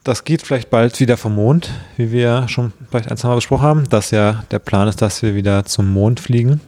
Das 0.02 0.24
geht 0.24 0.42
vielleicht 0.42 0.70
bald 0.70 0.98
wieder 1.00 1.16
vom 1.16 1.36
Mond, 1.36 1.70
wie 1.96 2.12
wir 2.12 2.48
schon 2.48 2.72
vielleicht 2.90 3.10
ein, 3.10 3.16
zwei 3.16 3.28
Mal 3.28 3.36
besprochen 3.36 3.62
haben, 3.62 3.88
dass 3.88 4.10
ja 4.10 4.44
der 4.50 4.58
Plan 4.58 4.88
ist, 4.88 5.00
dass 5.00 5.22
wir 5.22 5.34
wieder 5.34 5.64
zum 5.64 5.92
Mond 5.92 6.20
fliegen. 6.20 6.60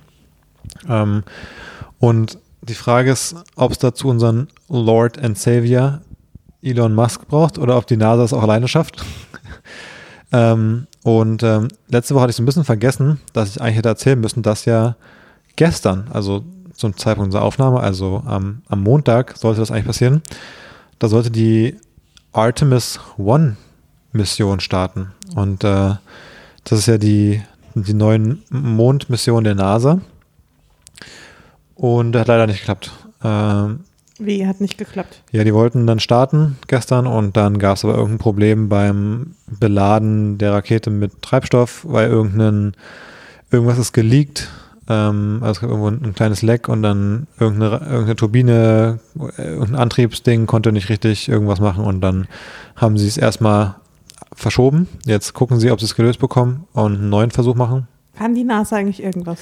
Ähm, 0.89 1.23
und 1.99 2.39
die 2.63 2.75
Frage 2.75 3.11
ist, 3.11 3.35
ob 3.57 3.73
es 3.73 3.79
dazu 3.79 4.09
unseren 4.09 4.49
Lord 4.69 5.23
and 5.23 5.39
Savior 5.39 6.01
Elon 6.63 6.95
Musk 6.95 7.29
braucht 7.29 7.59
oder 7.59 7.77
ob 7.77 7.87
die 7.87 7.97
NASA 7.97 8.25
es 8.25 8.33
auch 8.33 8.43
alleine 8.43 8.69
schafft. 8.69 9.05
Ähm, 10.33 10.87
und 11.03 11.43
ähm, 11.43 11.69
letzte 11.89 12.15
Woche 12.15 12.23
hatte 12.23 12.31
ich 12.31 12.37
so 12.37 12.43
ein 12.43 12.47
bisschen 12.47 12.65
vergessen, 12.65 13.21
dass 13.33 13.51
ich 13.51 13.61
eigentlich 13.61 13.77
hätte 13.77 13.89
erzählen 13.89 14.21
müssen, 14.21 14.43
dass 14.43 14.65
ja 14.65 14.97
gestern, 15.55 16.09
also 16.13 16.45
zum 16.75 16.97
Zeitpunkt 16.97 17.29
unserer 17.29 17.43
Aufnahme, 17.43 17.81
also 17.81 18.23
am, 18.27 18.63
am 18.69 18.83
Montag 18.83 19.37
sollte 19.37 19.61
das 19.61 19.71
eigentlich 19.71 19.87
passieren, 19.87 20.23
da 20.99 21.09
sollte 21.09 21.31
die 21.31 21.77
Artemis 22.33 23.01
One 23.17 23.57
Mission 24.13 24.61
starten. 24.61 25.13
Und 25.35 25.65
äh, 25.65 25.95
das 26.65 26.79
ist 26.81 26.87
ja 26.87 26.99
die, 26.99 27.43
die 27.75 27.95
neuen 27.95 28.43
Mondmission 28.51 29.45
der 29.45 29.55
NASA. 29.55 30.01
Und 31.75 32.17
hat 32.17 32.29
leider 32.29 32.47
nicht 32.47 32.61
geklappt. 32.61 32.91
Ähm, 33.23 33.81
Wie, 34.19 34.47
hat 34.47 34.61
nicht 34.61 34.79
geklappt. 34.79 35.23
ja, 35.31 35.45
die 35.45 35.53
wollten 35.53 35.87
dann 35.87 36.01
starten 36.01 36.57
gestern 36.69 37.07
und 37.07 37.37
dann 37.37 37.59
gab 37.59 37.77
es 37.77 37.85
aber 37.85 37.95
irgendein 37.95 38.19
Problem 38.19 38.69
beim 38.69 39.35
Beladen 39.47 40.39
der 40.39 40.53
Rakete 40.53 40.91
mit 40.91 41.23
Treibstoff, 41.23 41.85
weil 41.87 42.09
irgendein, 42.09 42.75
irgendwas 43.51 43.79
ist 43.79 43.93
geleakt. 43.93 44.49
Ähm, 44.89 45.39
also 45.43 45.53
es 45.53 45.61
gab 45.61 45.71
irgendwo 45.71 45.89
ein, 45.89 46.03
ein 46.03 46.15
kleines 46.15 46.43
Leck 46.43 46.69
und 46.69 46.83
dann 46.83 47.27
irgendeine, 47.39 47.85
irgendeine 47.85 48.17
Turbine, 48.17 49.01
äh, 49.37 49.43
irgendein 49.43 49.77
Antriebsding 49.77 50.47
konnte 50.47 50.73
nicht 50.73 50.89
richtig 50.89 51.29
irgendwas 51.29 51.61
machen 51.61 51.85
und 51.85 52.01
dann 52.01 52.27
haben 52.77 52.97
sie 52.97 53.09
es 53.09 53.19
erstmal 53.19 53.77
verschoben. 54.33 54.89
Jetzt 55.05 55.35
gucken 55.35 55.61
sie, 55.61 55.71
ob 55.71 55.81
sie 55.81 55.87
es 55.87 55.95
gelöst 55.95 56.21
bekommen 56.21 56.65
und 56.73 56.97
einen 56.97 57.09
neuen 57.09 57.31
Versuch 57.31 57.55
machen. 57.55 57.89
Kann 58.17 58.35
die 58.35 58.45
NASA 58.45 58.77
eigentlich 58.77 59.03
irgendwas? 59.03 59.41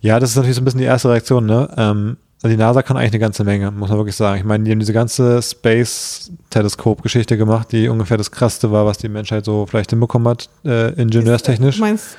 Ja, 0.00 0.20
das 0.20 0.30
ist 0.30 0.36
natürlich 0.36 0.56
so 0.56 0.60
ein 0.60 0.64
bisschen 0.64 0.80
die 0.80 0.86
erste 0.86 1.10
Reaktion, 1.10 1.46
ne? 1.46 1.68
Ähm, 1.76 2.16
also 2.42 2.54
die 2.54 2.58
NASA 2.58 2.82
kann 2.82 2.96
eigentlich 2.96 3.12
eine 3.12 3.20
ganze 3.20 3.44
Menge, 3.44 3.70
muss 3.70 3.88
man 3.88 3.98
wirklich 3.98 4.16
sagen. 4.16 4.38
Ich 4.38 4.44
meine, 4.44 4.64
die 4.64 4.70
haben 4.70 4.78
diese 4.78 4.92
ganze 4.92 5.40
Space-Teleskop-Geschichte 5.40 7.38
gemacht, 7.38 7.72
die 7.72 7.88
ungefähr 7.88 8.18
das 8.18 8.30
krasseste 8.30 8.70
war, 8.70 8.84
was 8.84 8.98
die 8.98 9.08
Menschheit 9.08 9.44
so 9.46 9.64
vielleicht 9.66 9.90
hinbekommen 9.90 10.28
hat, 10.28 10.50
äh, 10.64 10.92
ingenieurstechnisch. 10.92 11.76
Du 11.76 11.80
meinst, 11.80 12.16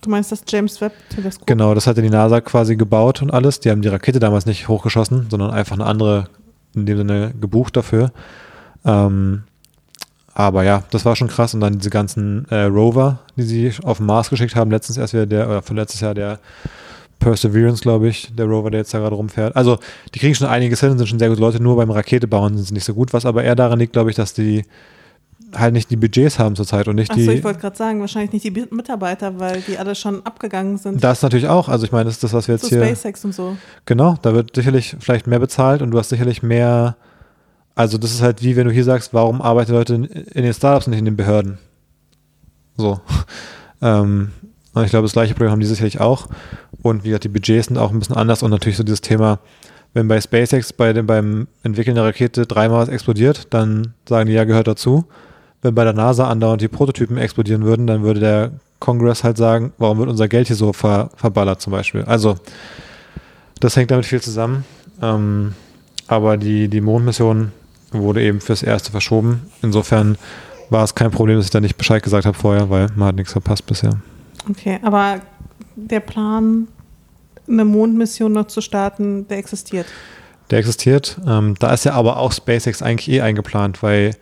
du 0.00 0.10
meinst 0.10 0.32
das 0.32 0.42
James 0.48 0.80
Webb-Teleskop? 0.80 1.46
Genau, 1.46 1.74
das 1.74 1.86
hatte 1.86 2.02
die 2.02 2.10
NASA 2.10 2.40
quasi 2.40 2.74
gebaut 2.74 3.22
und 3.22 3.30
alles. 3.32 3.60
Die 3.60 3.70
haben 3.70 3.82
die 3.82 3.88
Rakete 3.88 4.18
damals 4.18 4.44
nicht 4.44 4.66
hochgeschossen, 4.66 5.28
sondern 5.30 5.52
einfach 5.52 5.76
eine 5.76 5.86
andere, 5.86 6.28
in 6.74 6.86
dem 6.86 6.98
Sinne 6.98 7.32
gebucht 7.40 7.76
dafür. 7.76 8.10
Ähm, 8.84 9.44
aber 10.34 10.64
ja, 10.64 10.84
das 10.90 11.04
war 11.04 11.16
schon 11.16 11.28
krass. 11.28 11.54
Und 11.54 11.60
dann 11.60 11.78
diese 11.78 11.90
ganzen 11.90 12.46
äh, 12.50 12.62
Rover, 12.62 13.20
die 13.36 13.42
sie 13.42 13.72
auf 13.84 13.98
den 13.98 14.06
Mars 14.06 14.30
geschickt 14.30 14.56
haben, 14.56 14.70
letztens 14.70 14.96
erst 14.96 15.12
wieder 15.12 15.26
der, 15.26 15.48
oder 15.48 15.62
von 15.62 15.76
letztes 15.76 16.00
Jahr 16.00 16.14
der 16.14 16.38
Perseverance, 17.20 17.82
glaube 17.82 18.08
ich, 18.08 18.32
der 18.34 18.46
Rover, 18.46 18.70
der 18.70 18.80
jetzt 18.80 18.92
da 18.92 18.98
gerade 18.98 19.14
rumfährt. 19.14 19.54
Also, 19.54 19.78
die 20.14 20.18
kriegen 20.18 20.34
schon 20.34 20.48
einiges 20.48 20.80
hin, 20.80 20.98
sind 20.98 21.06
schon 21.06 21.18
sehr 21.18 21.28
gute 21.28 21.40
Leute, 21.40 21.62
nur 21.62 21.76
beim 21.76 21.90
Raketebauen 21.90 22.56
sind 22.56 22.66
sie 22.66 22.74
nicht 22.74 22.84
so 22.84 22.94
gut. 22.94 23.12
Was 23.12 23.26
aber 23.26 23.44
eher 23.44 23.54
daran 23.54 23.78
liegt, 23.78 23.92
glaube 23.92 24.10
ich, 24.10 24.16
dass 24.16 24.34
die 24.34 24.64
halt 25.54 25.74
nicht 25.74 25.90
die 25.90 25.96
Budgets 25.96 26.38
haben 26.38 26.56
zurzeit 26.56 26.88
und 26.88 26.96
nicht 26.96 27.10
Achso, 27.10 27.22
die. 27.22 27.30
ich 27.32 27.44
wollte 27.44 27.60
gerade 27.60 27.76
sagen, 27.76 28.00
wahrscheinlich 28.00 28.32
nicht 28.32 28.44
die 28.44 28.66
Mitarbeiter, 28.74 29.38
weil 29.38 29.60
die 29.62 29.78
alle 29.78 29.94
schon 29.94 30.24
abgegangen 30.24 30.78
sind 30.78 31.02
das 31.02 31.22
natürlich 31.22 31.48
auch. 31.48 31.68
Also, 31.68 31.84
ich 31.84 31.92
meine, 31.92 32.04
das 32.06 32.14
ist 32.14 32.24
das, 32.24 32.32
was 32.32 32.48
wir 32.48 32.56
jetzt 32.56 32.64
zu 32.64 32.70
hier. 32.70 32.84
SpaceX 32.84 33.24
und 33.24 33.34
so. 33.34 33.56
Genau, 33.84 34.16
da 34.22 34.34
wird 34.34 34.54
sicherlich 34.54 34.96
vielleicht 34.98 35.26
mehr 35.26 35.38
bezahlt 35.38 35.82
und 35.82 35.90
du 35.90 35.98
hast 35.98 36.08
sicherlich 36.08 36.42
mehr. 36.42 36.96
Also, 37.74 37.98
das 37.98 38.12
ist 38.12 38.22
halt 38.22 38.42
wie 38.42 38.56
wenn 38.56 38.66
du 38.66 38.72
hier 38.72 38.84
sagst, 38.84 39.14
warum 39.14 39.40
arbeiten 39.40 39.72
Leute 39.72 39.94
in, 39.94 40.04
in 40.04 40.42
den 40.42 40.54
Startups 40.54 40.86
und 40.86 40.92
nicht 40.92 41.00
in 41.00 41.04
den 41.04 41.16
Behörden? 41.16 41.58
So. 42.76 43.00
ähm, 43.82 44.32
ich 44.84 44.90
glaube, 44.90 45.04
das 45.04 45.12
gleiche 45.12 45.34
Problem 45.34 45.50
haben 45.50 45.60
die 45.60 45.66
sicherlich 45.66 46.00
auch. 46.00 46.28
Und 46.82 47.04
wie 47.04 47.08
gesagt, 47.08 47.24
die 47.24 47.28
Budgets 47.28 47.68
sind 47.68 47.78
auch 47.78 47.90
ein 47.90 47.98
bisschen 47.98 48.16
anders 48.16 48.42
und 48.42 48.50
natürlich 48.50 48.76
so 48.76 48.82
dieses 48.82 49.00
Thema, 49.00 49.38
wenn 49.92 50.08
bei 50.08 50.20
SpaceX 50.20 50.72
bei 50.72 50.92
dem, 50.92 51.06
beim 51.06 51.48
Entwickeln 51.62 51.96
der 51.96 52.04
Rakete 52.04 52.46
dreimal 52.46 52.80
was 52.80 52.88
explodiert, 52.88 53.48
dann 53.50 53.94
sagen 54.08 54.26
die 54.26 54.34
ja, 54.34 54.44
gehört 54.44 54.68
dazu. 54.68 55.04
Wenn 55.62 55.74
bei 55.74 55.84
der 55.84 55.92
NASA 55.92 56.28
andauernd 56.28 56.62
die 56.62 56.68
Prototypen 56.68 57.18
explodieren 57.18 57.64
würden, 57.64 57.86
dann 57.86 58.02
würde 58.02 58.20
der 58.20 58.52
Kongress 58.78 59.24
halt 59.24 59.36
sagen, 59.36 59.72
warum 59.78 59.98
wird 59.98 60.08
unser 60.08 60.28
Geld 60.28 60.46
hier 60.46 60.56
so 60.56 60.72
ver, 60.72 61.10
verballert 61.16 61.60
zum 61.60 61.72
Beispiel. 61.72 62.02
Also, 62.04 62.36
das 63.58 63.76
hängt 63.76 63.90
damit 63.90 64.06
viel 64.06 64.22
zusammen. 64.22 64.64
Ähm, 65.02 65.54
aber 66.06 66.36
die, 66.36 66.68
die 66.68 66.80
Mondmission 66.80 67.52
wurde 67.92 68.22
eben 68.22 68.40
fürs 68.40 68.62
Erste 68.62 68.90
verschoben. 68.90 69.42
Insofern 69.62 70.16
war 70.70 70.84
es 70.84 70.94
kein 70.94 71.10
Problem, 71.10 71.36
dass 71.36 71.46
ich 71.46 71.50
da 71.50 71.60
nicht 71.60 71.76
Bescheid 71.76 72.02
gesagt 72.02 72.26
habe 72.26 72.36
vorher, 72.36 72.70
weil 72.70 72.88
man 72.94 73.08
hat 73.08 73.16
nichts 73.16 73.32
verpasst 73.32 73.66
bisher. 73.66 74.00
Okay, 74.48 74.78
aber 74.82 75.20
der 75.76 76.00
Plan, 76.00 76.68
eine 77.48 77.64
Mondmission 77.64 78.32
noch 78.32 78.46
zu 78.46 78.60
starten, 78.60 79.26
der 79.28 79.38
existiert. 79.38 79.86
Der 80.50 80.58
existiert. 80.58 81.20
Ähm, 81.26 81.54
da 81.58 81.72
ist 81.72 81.84
ja 81.84 81.92
aber 81.92 82.16
auch 82.16 82.32
SpaceX 82.32 82.82
eigentlich 82.82 83.10
eh 83.10 83.20
eingeplant, 83.20 83.82
weil 83.82 84.16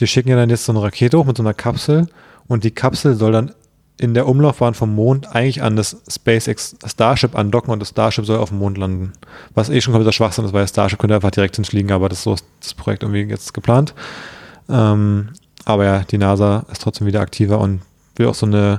die 0.00 0.06
schicken 0.06 0.28
ja 0.28 0.36
dann 0.36 0.50
jetzt 0.50 0.64
so 0.64 0.72
eine 0.72 0.82
Rakete 0.82 1.18
hoch 1.18 1.24
mit 1.24 1.36
so 1.36 1.42
einer 1.42 1.54
Kapsel 1.54 2.08
und 2.46 2.64
die 2.64 2.70
Kapsel 2.70 3.14
soll 3.14 3.32
dann 3.32 3.52
in 3.98 4.12
der 4.12 4.28
Umlaufbahn 4.28 4.74
vom 4.74 4.94
Mond 4.94 5.34
eigentlich 5.34 5.62
an 5.62 5.74
das 5.76 6.02
SpaceX 6.10 6.76
Starship 6.84 7.34
andocken 7.34 7.72
und 7.72 7.80
das 7.80 7.88
Starship 7.90 8.26
soll 8.26 8.38
auf 8.38 8.50
dem 8.50 8.58
Mond 8.58 8.76
landen. 8.76 9.12
Was 9.54 9.70
eh 9.70 9.80
schon 9.80 9.92
kompletter 9.92 10.12
Schwachsinn 10.12 10.44
ist, 10.44 10.52
weil 10.52 10.64
das 10.64 10.70
Starship 10.70 10.98
könnte 10.98 11.14
einfach 11.14 11.30
direkt 11.30 11.56
hinfliegen, 11.56 11.90
aber 11.92 12.10
das 12.10 12.18
ist 12.18 12.24
so 12.24 12.36
das 12.60 12.74
Projekt 12.74 13.02
irgendwie 13.02 13.22
jetzt 13.22 13.54
geplant. 13.54 13.94
Ähm, 14.68 15.30
aber 15.64 15.84
ja, 15.84 16.00
die 16.00 16.18
NASA 16.18 16.66
ist 16.70 16.82
trotzdem 16.82 17.06
wieder 17.06 17.20
aktiver 17.20 17.58
und 17.58 17.80
will 18.16 18.26
auch 18.26 18.34
so 18.34 18.46
eine 18.46 18.78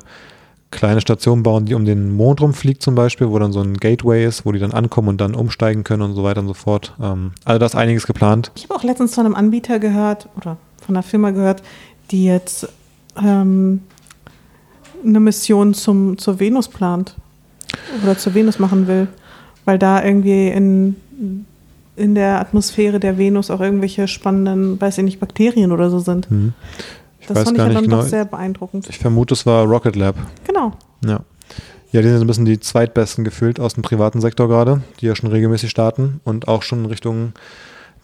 kleine 0.72 1.02
Station 1.02 1.44
bauen, 1.44 1.66
die 1.66 1.74
um 1.74 1.86
den 1.86 2.12
Mond 2.16 2.42
rumfliegt 2.42 2.82
zum 2.82 2.96
Beispiel, 2.96 3.30
wo 3.30 3.40
dann 3.40 3.54
so 3.54 3.62
ein 3.62 3.76
Gateway 3.78 4.26
ist, 4.26 4.46
wo 4.46 4.52
die 4.52 4.60
dann 4.60 4.72
ankommen 4.72 5.10
und 5.10 5.22
dann 5.22 5.36
umsteigen 5.36 5.84
können 5.84 6.02
und 6.02 6.16
so 6.16 6.24
weiter 6.24 6.42
und 6.42 6.48
so 6.48 6.54
fort. 6.54 6.94
Ähm, 7.02 7.32
also 7.46 7.60
da 7.60 7.66
ist 7.66 7.76
einiges 7.76 8.06
geplant. 8.06 8.52
Ich 8.56 8.64
habe 8.64 8.76
auch 8.76 8.84
letztens 8.84 9.16
von 9.16 9.26
einem 9.26 9.36
Anbieter 9.36 9.80
gehört 9.80 10.28
oder 10.36 10.58
von 10.86 10.96
einer 10.96 11.04
Firma 11.04 11.32
gehört, 11.32 11.64
die 12.12 12.26
jetzt 12.26 12.68
ähm, 13.22 13.82
eine 15.06 15.20
Mission 15.20 15.74
zum, 15.74 16.18
zur 16.18 16.40
Venus 16.40 16.68
plant 16.68 17.16
oder 18.04 18.18
zur 18.18 18.34
Venus 18.34 18.60
machen 18.60 18.88
will, 18.88 19.08
weil 19.66 19.80
da 19.80 20.04
irgendwie 20.04 20.50
in, 20.50 20.96
in 21.96 22.16
der 22.16 22.40
Atmosphäre 22.40 23.00
der 23.00 23.18
Venus 23.18 23.52
auch 23.52 23.62
irgendwelche 23.62 24.08
spannenden, 24.08 24.80
weiß 24.80 24.98
ich 24.98 25.04
nicht, 25.04 25.20
Bakterien 25.20 25.72
oder 25.72 25.90
so 25.90 26.00
sind. 26.00 26.30
Hm. 26.30 26.54
Ich 27.30 27.34
Das 27.36 27.44
fand 27.44 27.58
ich 27.58 27.58
ja 27.58 27.66
nicht 27.68 27.78
dann 27.78 27.84
genau. 27.86 28.02
doch 28.02 28.08
sehr 28.08 28.26
beeindruckend. 28.26 28.88
Ich 28.90 28.98
vermute, 29.00 29.34
es 29.34 29.46
war 29.46 29.66
Rocket 29.66 29.96
Lab. 29.96 30.16
Genau. 30.46 30.74
Ja. 31.06 31.22
Ja, 31.92 32.02
die 32.02 32.10
sind 32.10 32.20
ein 32.22 32.28
bisschen 32.28 32.46
die 32.46 32.60
zweitbesten 32.60 33.24
gefühlt 33.24 33.60
aus 33.60 33.76
dem 33.76 33.82
privaten 33.84 34.20
Sektor 34.20 34.48
gerade, 34.50 34.82
die 35.00 35.06
ja 35.06 35.16
schon 35.16 35.30
regelmäßig 35.30 35.70
starten 35.70 36.20
und 36.26 36.48
auch 36.48 36.62
schon 36.62 36.80
in 36.80 36.86
Richtung 36.88 37.32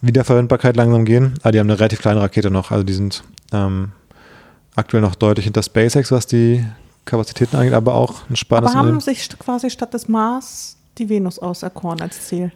Wiederverwendbarkeit 0.02 0.76
langsam 0.78 1.06
gehen. 1.06 1.34
Aber 1.42 1.52
die 1.52 1.60
haben 1.60 1.70
eine 1.70 1.80
relativ 1.80 2.00
kleine 2.02 2.22
Rakete 2.22 2.50
noch. 2.50 2.72
Also 2.72 2.84
die 2.84 2.94
sind 2.94 3.24
ähm, 3.52 3.92
aktuell 4.76 5.02
noch 5.02 5.16
deutlich 5.16 5.46
hinter 5.46 5.64
SpaceX, 5.64 6.12
was 6.12 6.28
die 6.28 6.66
Kapazitäten 7.06 7.58
angeht, 7.58 7.74
aber 7.74 7.96
auch 7.96 8.22
ein 8.22 8.26
Aber 8.30 8.36
spannendes 8.38 8.72
haben 8.76 8.80
Unternehmen. 8.88 9.02
sich 9.02 9.30
quasi 9.38 9.70
statt 9.70 9.94
des 9.94 10.08
Mars 10.08 10.78
die 10.98 11.10
Venus 11.10 11.40
auserkoren 11.40 12.02
als 12.02 12.28
Ziel. 12.28 12.52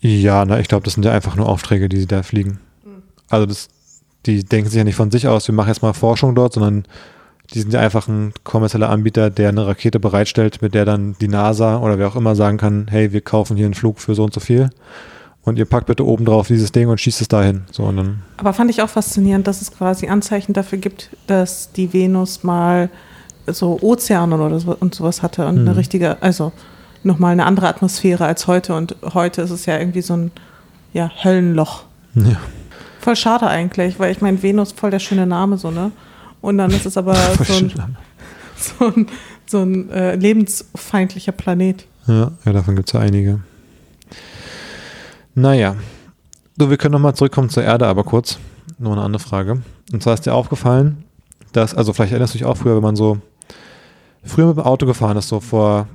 Ja, 0.00 0.44
na, 0.44 0.60
ich 0.60 0.68
glaube, 0.68 0.84
das 0.84 0.94
sind 0.94 1.04
ja 1.04 1.10
einfach 1.12 1.34
nur 1.36 1.48
Aufträge, 1.48 1.88
die 1.88 1.98
sie 1.98 2.06
da 2.06 2.22
fliegen. 2.22 2.60
Also 3.28 3.46
das, 3.46 3.68
die 4.26 4.44
denken 4.44 4.68
sich 4.68 4.78
ja 4.78 4.84
nicht 4.84 4.96
von 4.96 5.10
sich 5.10 5.28
aus, 5.28 5.48
wir 5.48 5.54
machen 5.54 5.68
jetzt 5.68 5.82
mal 5.82 5.92
Forschung 5.92 6.34
dort, 6.34 6.52
sondern 6.54 6.84
die 7.54 7.60
sind 7.60 7.72
ja 7.72 7.80
einfach 7.80 8.08
ein 8.08 8.32
kommerzieller 8.42 8.90
Anbieter, 8.90 9.30
der 9.30 9.50
eine 9.50 9.66
Rakete 9.66 10.00
bereitstellt, 10.00 10.62
mit 10.62 10.74
der 10.74 10.84
dann 10.84 11.14
die 11.20 11.28
NASA 11.28 11.78
oder 11.78 11.98
wer 11.98 12.08
auch 12.08 12.16
immer 12.16 12.34
sagen 12.34 12.58
kann, 12.58 12.86
hey, 12.90 13.12
wir 13.12 13.20
kaufen 13.20 13.56
hier 13.56 13.66
einen 13.66 13.74
Flug 13.74 14.00
für 14.00 14.14
so 14.14 14.24
und 14.24 14.34
so 14.34 14.40
viel 14.40 14.70
und 15.46 15.58
ihr 15.60 15.64
packt 15.64 15.86
bitte 15.86 16.04
oben 16.04 16.24
drauf 16.24 16.48
dieses 16.48 16.72
Ding 16.72 16.88
und 16.88 17.00
schießt 17.00 17.20
es 17.20 17.28
dahin. 17.28 17.62
So 17.70 17.84
und 17.84 17.96
dann, 17.96 18.22
Aber 18.36 18.52
fand 18.52 18.68
ich 18.68 18.82
auch 18.82 18.88
faszinierend, 18.88 19.46
dass 19.46 19.62
es 19.62 19.70
quasi 19.72 20.08
Anzeichen 20.08 20.52
dafür 20.54 20.78
gibt, 20.78 21.10
dass 21.28 21.70
die 21.70 21.92
Venus 21.92 22.42
mal 22.42 22.90
so 23.46 23.78
Ozeanen 23.80 24.40
oder 24.40 24.58
so 24.58 24.76
und 24.78 24.94
sowas 24.96 25.22
hatte 25.22 25.46
und 25.46 25.62
Mhm. 25.62 25.68
eine 25.68 25.76
richtige, 25.76 26.20
also 26.20 26.52
nochmal 27.04 27.30
eine 27.30 27.46
andere 27.46 27.68
Atmosphäre 27.68 28.26
als 28.26 28.48
heute. 28.48 28.74
Und 28.74 28.96
heute 29.14 29.42
ist 29.42 29.52
es 29.52 29.66
ja 29.66 29.78
irgendwie 29.78 30.02
so 30.02 30.14
ein 30.14 30.32
ja, 30.92 31.12
Höllenloch. 31.22 31.84
Ja. 32.16 32.38
Voll 33.06 33.14
schade 33.14 33.46
eigentlich, 33.46 34.00
weil 34.00 34.10
ich 34.10 34.20
meine, 34.20 34.42
Venus 34.42 34.72
voll 34.72 34.90
der 34.90 34.98
schöne 34.98 35.28
Name 35.28 35.58
so, 35.58 35.70
ne? 35.70 35.92
Und 36.40 36.58
dann 36.58 36.72
ist 36.72 36.86
es 36.86 36.96
aber 36.96 37.14
so 37.44 37.54
ein, 37.54 37.72
so 38.56 38.86
ein, 38.86 39.06
so 39.46 39.62
ein 39.62 39.90
äh, 39.90 40.16
lebensfeindlicher 40.16 41.30
Planet. 41.30 41.86
Ja, 42.08 42.32
ja 42.44 42.52
davon 42.52 42.74
gibt 42.74 42.88
es 42.88 42.94
ja 42.94 42.98
einige. 42.98 43.38
Naja. 45.36 45.76
Du, 46.58 46.68
wir 46.68 46.78
können 46.78 46.94
nochmal 46.94 47.14
zurückkommen 47.14 47.48
zur 47.48 47.62
Erde, 47.62 47.86
aber 47.86 48.02
kurz. 48.02 48.40
Nur 48.76 48.94
eine 48.94 49.02
andere 49.02 49.22
Frage. 49.22 49.62
Und 49.92 50.02
zwar 50.02 50.14
ist 50.14 50.26
dir 50.26 50.34
aufgefallen, 50.34 51.04
dass, 51.52 51.76
also 51.76 51.92
vielleicht 51.92 52.10
erinnerst 52.10 52.34
du 52.34 52.38
dich 52.38 52.44
auch 52.44 52.56
früher, 52.56 52.74
wenn 52.74 52.82
man 52.82 52.96
so 52.96 53.18
früher 54.24 54.48
mit 54.48 54.56
dem 54.56 54.64
Auto 54.64 54.84
gefahren 54.84 55.16
ist, 55.16 55.28
so 55.28 55.38
vor, 55.38 55.86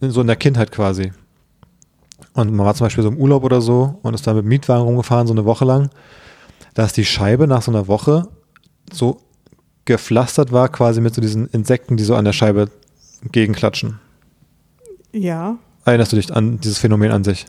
so 0.00 0.20
in 0.20 0.26
der 0.26 0.34
Kindheit 0.34 0.72
quasi. 0.72 1.12
Und 2.32 2.52
man 2.52 2.66
war 2.66 2.74
zum 2.74 2.86
Beispiel 2.86 3.04
so 3.04 3.10
im 3.10 3.18
Urlaub 3.18 3.44
oder 3.44 3.60
so 3.60 4.00
und 4.02 4.14
ist 4.14 4.26
da 4.26 4.34
mit 4.34 4.42
dem 4.42 4.48
Mietwagen 4.48 4.82
rumgefahren, 4.82 5.28
so 5.28 5.32
eine 5.32 5.44
Woche 5.44 5.64
lang, 5.64 5.90
dass 6.74 6.92
die 6.92 7.04
Scheibe 7.04 7.46
nach 7.46 7.62
so 7.62 7.70
einer 7.70 7.86
Woche 7.88 8.28
so 8.92 9.20
gepflastert 9.84 10.52
war, 10.52 10.68
quasi 10.68 11.00
mit 11.00 11.14
so 11.14 11.20
diesen 11.20 11.46
Insekten, 11.48 11.96
die 11.96 12.04
so 12.04 12.14
an 12.14 12.24
der 12.24 12.32
Scheibe 12.32 12.70
gegenklatschen. 13.32 14.00
Ja, 15.12 15.56
Erinnerst 15.84 16.12
du 16.12 16.16
dich 16.16 16.34
an 16.34 16.58
dieses 16.60 16.78
Phänomen 16.78 17.10
an 17.10 17.24
sich? 17.24 17.46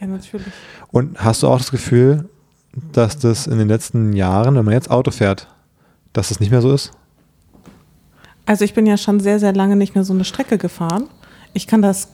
ja, 0.00 0.06
natürlich. 0.06 0.46
Und 0.90 1.22
hast 1.22 1.42
du 1.42 1.48
auch 1.48 1.58
das 1.58 1.70
Gefühl, 1.70 2.28
dass 2.92 3.18
das 3.18 3.46
in 3.46 3.58
den 3.58 3.68
letzten 3.68 4.12
Jahren, 4.14 4.54
wenn 4.56 4.64
man 4.64 4.74
jetzt 4.74 4.90
Auto 4.90 5.10
fährt, 5.10 5.46
dass 6.12 6.28
das 6.28 6.40
nicht 6.40 6.50
mehr 6.50 6.62
so 6.62 6.72
ist? 6.72 6.92
Also 8.46 8.64
ich 8.64 8.74
bin 8.74 8.86
ja 8.86 8.96
schon 8.96 9.20
sehr, 9.20 9.38
sehr 9.40 9.52
lange 9.52 9.76
nicht 9.76 9.94
mehr 9.94 10.04
so 10.04 10.12
eine 10.12 10.24
Strecke 10.24 10.56
gefahren. 10.58 11.08
Ich 11.52 11.66
kann 11.66 11.82
das 11.82 12.08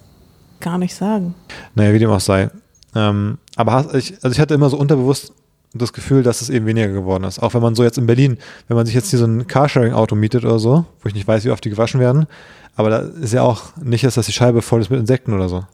gar 0.60 0.78
nicht 0.78 0.94
sagen. 0.94 1.34
Naja, 1.74 1.92
wie 1.92 1.98
dem 1.98 2.10
auch 2.10 2.20
sei. 2.20 2.50
Ähm, 2.94 3.38
aber 3.56 3.72
hast, 3.72 3.94
ich, 3.94 4.14
also 4.22 4.32
ich 4.32 4.40
hatte 4.40 4.54
immer 4.54 4.70
so 4.70 4.78
unterbewusst 4.78 5.32
das 5.74 5.92
Gefühl, 5.92 6.22
dass 6.22 6.42
es 6.42 6.50
eben 6.50 6.66
weniger 6.66 6.88
geworden 6.88 7.24
ist. 7.24 7.38
Auch 7.38 7.54
wenn 7.54 7.62
man 7.62 7.74
so 7.74 7.82
jetzt 7.82 7.98
in 7.98 8.06
Berlin, 8.06 8.38
wenn 8.68 8.76
man 8.76 8.86
sich 8.86 8.94
jetzt 8.94 9.10
hier 9.10 9.18
so 9.18 9.24
ein 9.24 9.46
Carsharing-Auto 9.46 10.14
mietet 10.14 10.44
oder 10.44 10.58
so, 10.58 10.84
wo 11.00 11.08
ich 11.08 11.14
nicht 11.14 11.26
weiß, 11.26 11.44
wie 11.44 11.50
oft 11.50 11.64
die 11.64 11.70
gewaschen 11.70 12.00
werden, 12.00 12.26
aber 12.76 12.90
da 12.90 12.98
ist 12.98 13.32
ja 13.32 13.42
auch 13.42 13.76
nicht, 13.76 14.04
dass 14.04 14.14
die 14.14 14.32
Scheibe 14.32 14.62
voll 14.62 14.80
ist 14.80 14.90
mit 14.90 15.00
Insekten 15.00 15.32
oder 15.32 15.48
so. 15.48 15.64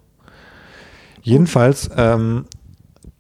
Jedenfalls 1.22 1.90
ähm, 1.96 2.46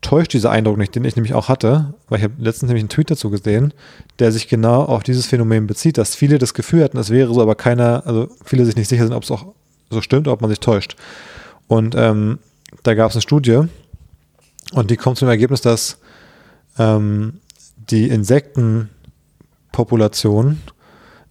täuscht 0.00 0.32
dieser 0.32 0.50
Eindruck 0.50 0.78
nicht, 0.78 0.94
den 0.94 1.04
ich 1.04 1.16
nämlich 1.16 1.34
auch 1.34 1.48
hatte, 1.48 1.94
weil 2.08 2.18
ich 2.18 2.24
habe 2.24 2.34
letztens 2.38 2.68
nämlich 2.68 2.82
einen 2.82 2.88
Tweet 2.88 3.10
dazu 3.10 3.30
gesehen, 3.30 3.74
der 4.18 4.32
sich 4.32 4.48
genau 4.48 4.82
auf 4.84 5.02
dieses 5.02 5.26
Phänomen 5.26 5.66
bezieht, 5.66 5.98
dass 5.98 6.14
viele 6.14 6.38
das 6.38 6.54
Gefühl 6.54 6.84
hatten, 6.84 6.98
es 6.98 7.10
wäre 7.10 7.34
so, 7.34 7.42
aber 7.42 7.54
keiner, 7.54 8.06
also 8.06 8.28
viele 8.44 8.64
sich 8.64 8.76
nicht 8.76 8.88
sicher 8.88 9.04
sind, 9.04 9.14
ob 9.14 9.24
es 9.24 9.30
auch 9.30 9.46
so 9.90 10.00
stimmt 10.02 10.28
ob 10.28 10.40
man 10.40 10.50
sich 10.50 10.60
täuscht. 10.60 10.96
Und 11.66 11.94
ähm, 11.96 12.38
da 12.82 12.94
gab 12.94 13.10
es 13.10 13.16
eine 13.16 13.22
Studie 13.22 13.62
und 14.72 14.90
die 14.90 14.96
kommt 14.96 15.18
zum 15.18 15.28
Ergebnis, 15.28 15.60
dass 15.60 15.98
ähm, 16.78 17.40
die 17.90 18.08
Insektenpopulation 18.08 20.60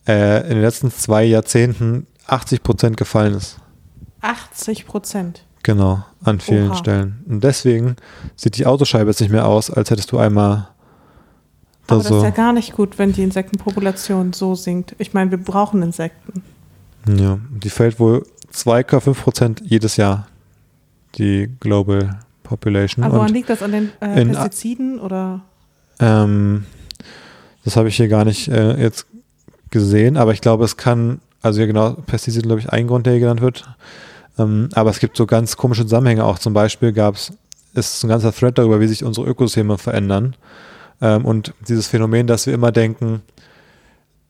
äh, 0.08 0.44
in 0.44 0.50
den 0.50 0.62
letzten 0.62 0.92
zwei 0.92 1.24
Jahrzehnten 1.24 2.08
80 2.28 2.64
Prozent 2.64 2.98
gefallen 2.98 3.36
ist. 3.36 3.58
80 4.22 4.86
Prozent. 4.86 5.44
Genau, 5.64 6.04
an 6.24 6.40
vielen 6.40 6.70
Oha. 6.70 6.78
Stellen. 6.78 7.24
Und 7.28 7.44
deswegen 7.44 7.96
sieht 8.36 8.58
die 8.58 8.66
Autoscheibe 8.66 9.10
jetzt 9.10 9.22
nicht 9.22 9.32
mehr 9.32 9.46
aus, 9.46 9.70
als 9.70 9.92
hättest 9.92 10.12
du 10.12 10.18
einmal 10.18 10.70
da 11.88 11.96
Aber 11.96 12.04
das 12.04 12.10
so. 12.10 12.18
ist 12.18 12.24
ja 12.24 12.30
gar 12.32 12.54
nicht 12.54 12.74
gut, 12.74 12.98
wenn 12.98 13.14
die 13.14 13.24
Insektenpopulation 13.24 14.34
so 14.34 14.56
sinkt. 14.56 14.96
Ich 14.98 15.14
meine, 15.14 15.32
wir 15.32 15.38
brauchen 15.38 15.82
Insekten. 15.82 16.44
Ja, 17.08 17.40
die 17.50 17.70
fällt 17.70 18.00
wohl 18.00 18.26
2,5 18.54 19.14
Prozent 19.14 19.62
jedes 19.64 19.98
Jahr, 19.98 20.28
die 21.16 21.50
Global 21.60 22.20
Population. 22.48 23.04
Aber 23.04 23.18
woran 23.18 23.34
liegt 23.34 23.50
das 23.50 23.62
an 23.62 23.72
den 23.72 23.92
äh, 24.00 24.26
Pestiziden 24.26 25.00
oder? 25.00 25.42
ähm, 26.00 26.66
das 27.64 27.76
habe 27.76 27.90
ich 27.90 27.98
hier 27.98 28.08
gar 28.08 28.26
nicht 28.26 28.48
äh, 28.48 28.82
jetzt 28.82 29.08
gesehen, 29.72 30.18
aber 30.18 30.32
ich 30.32 30.42
glaube, 30.42 30.64
es 30.64 30.78
kann, 30.78 31.20
also 31.42 31.60
ja 31.60 31.66
genau, 31.66 31.94
Pestizide, 31.94 32.48
glaube 32.48 32.62
ich, 32.62 32.70
ein 32.70 32.88
Grund, 32.88 33.06
der 33.06 33.14
hier 33.14 33.22
genannt 33.22 33.42
wird. 33.42 33.66
Ähm, 34.38 34.70
aber 34.74 34.90
es 34.90 35.00
gibt 35.00 35.18
so 35.18 35.26
ganz 35.26 35.58
komische 35.58 35.84
Zusammenhänge 35.84 36.24
auch. 36.24 36.40
Zum 36.40 36.54
Beispiel 36.54 36.94
gab 36.94 37.16
es, 37.16 37.34
ist 37.74 38.04
ein 38.04 38.10
ganzer 38.10 38.34
Thread 38.34 38.58
darüber, 38.58 38.80
wie 38.80 38.88
sich 38.88 39.04
unsere 39.04 39.28
Ökosysteme 39.28 39.78
verändern. 39.78 40.36
Ähm, 41.02 41.26
und 41.26 41.54
dieses 41.68 41.88
Phänomen, 41.88 42.28
dass 42.28 42.48
wir 42.48 42.54
immer 42.54 42.72
denken, 42.72 43.22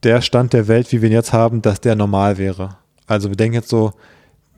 der 0.03 0.21
Stand 0.21 0.53
der 0.53 0.67
Welt, 0.67 0.91
wie 0.91 1.01
wir 1.01 1.09
ihn 1.09 1.13
jetzt 1.13 1.33
haben, 1.33 1.61
dass 1.61 1.81
der 1.81 1.95
normal 1.95 2.37
wäre. 2.37 2.77
Also 3.05 3.29
wir 3.29 3.35
denken 3.35 3.55
jetzt 3.55 3.69
so, 3.69 3.93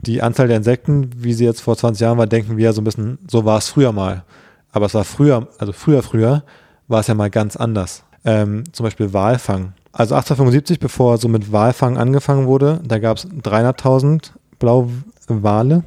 die 0.06 0.22
Anzahl 0.22 0.48
der 0.48 0.56
Insekten, 0.58 1.10
wie 1.16 1.32
sie 1.32 1.44
jetzt 1.44 1.60
vor 1.60 1.76
20 1.76 2.00
Jahren 2.00 2.18
war, 2.18 2.26
denken 2.26 2.56
wir 2.56 2.72
so 2.72 2.80
ein 2.80 2.84
bisschen, 2.84 3.18
so 3.28 3.44
war 3.44 3.58
es 3.58 3.68
früher 3.68 3.92
mal. 3.92 4.24
Aber 4.72 4.86
es 4.86 4.94
war 4.94 5.04
früher, 5.04 5.48
also 5.58 5.72
früher, 5.72 6.02
früher 6.02 6.42
war 6.88 7.00
es 7.00 7.06
ja 7.06 7.14
mal 7.14 7.30
ganz 7.30 7.56
anders. 7.56 8.04
Ähm, 8.24 8.64
zum 8.72 8.84
Beispiel 8.84 9.12
Walfang. 9.12 9.72
Also 9.92 10.14
1875, 10.14 10.78
bevor 10.78 11.18
so 11.18 11.28
mit 11.28 11.50
Walfang 11.52 11.98
angefangen 11.98 12.46
wurde, 12.46 12.80
da 12.84 12.98
gab 12.98 13.16
es 13.16 13.26
300.000 13.28 14.30
Blauwale, 14.58 15.82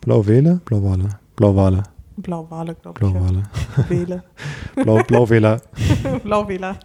Blauwele, 0.00 0.60
Blauwale, 0.64 1.08
Blauwale, 1.36 1.82
Blauwale, 2.16 2.74
glaube 2.74 3.00
ich. 3.00 3.12
Blauwale, 3.12 3.42
Ja. 3.76 3.88
Wele. 3.88 4.24
Blau, 4.74 5.02
Blauwähler 5.04 5.60
Blauwähler. 6.24 6.76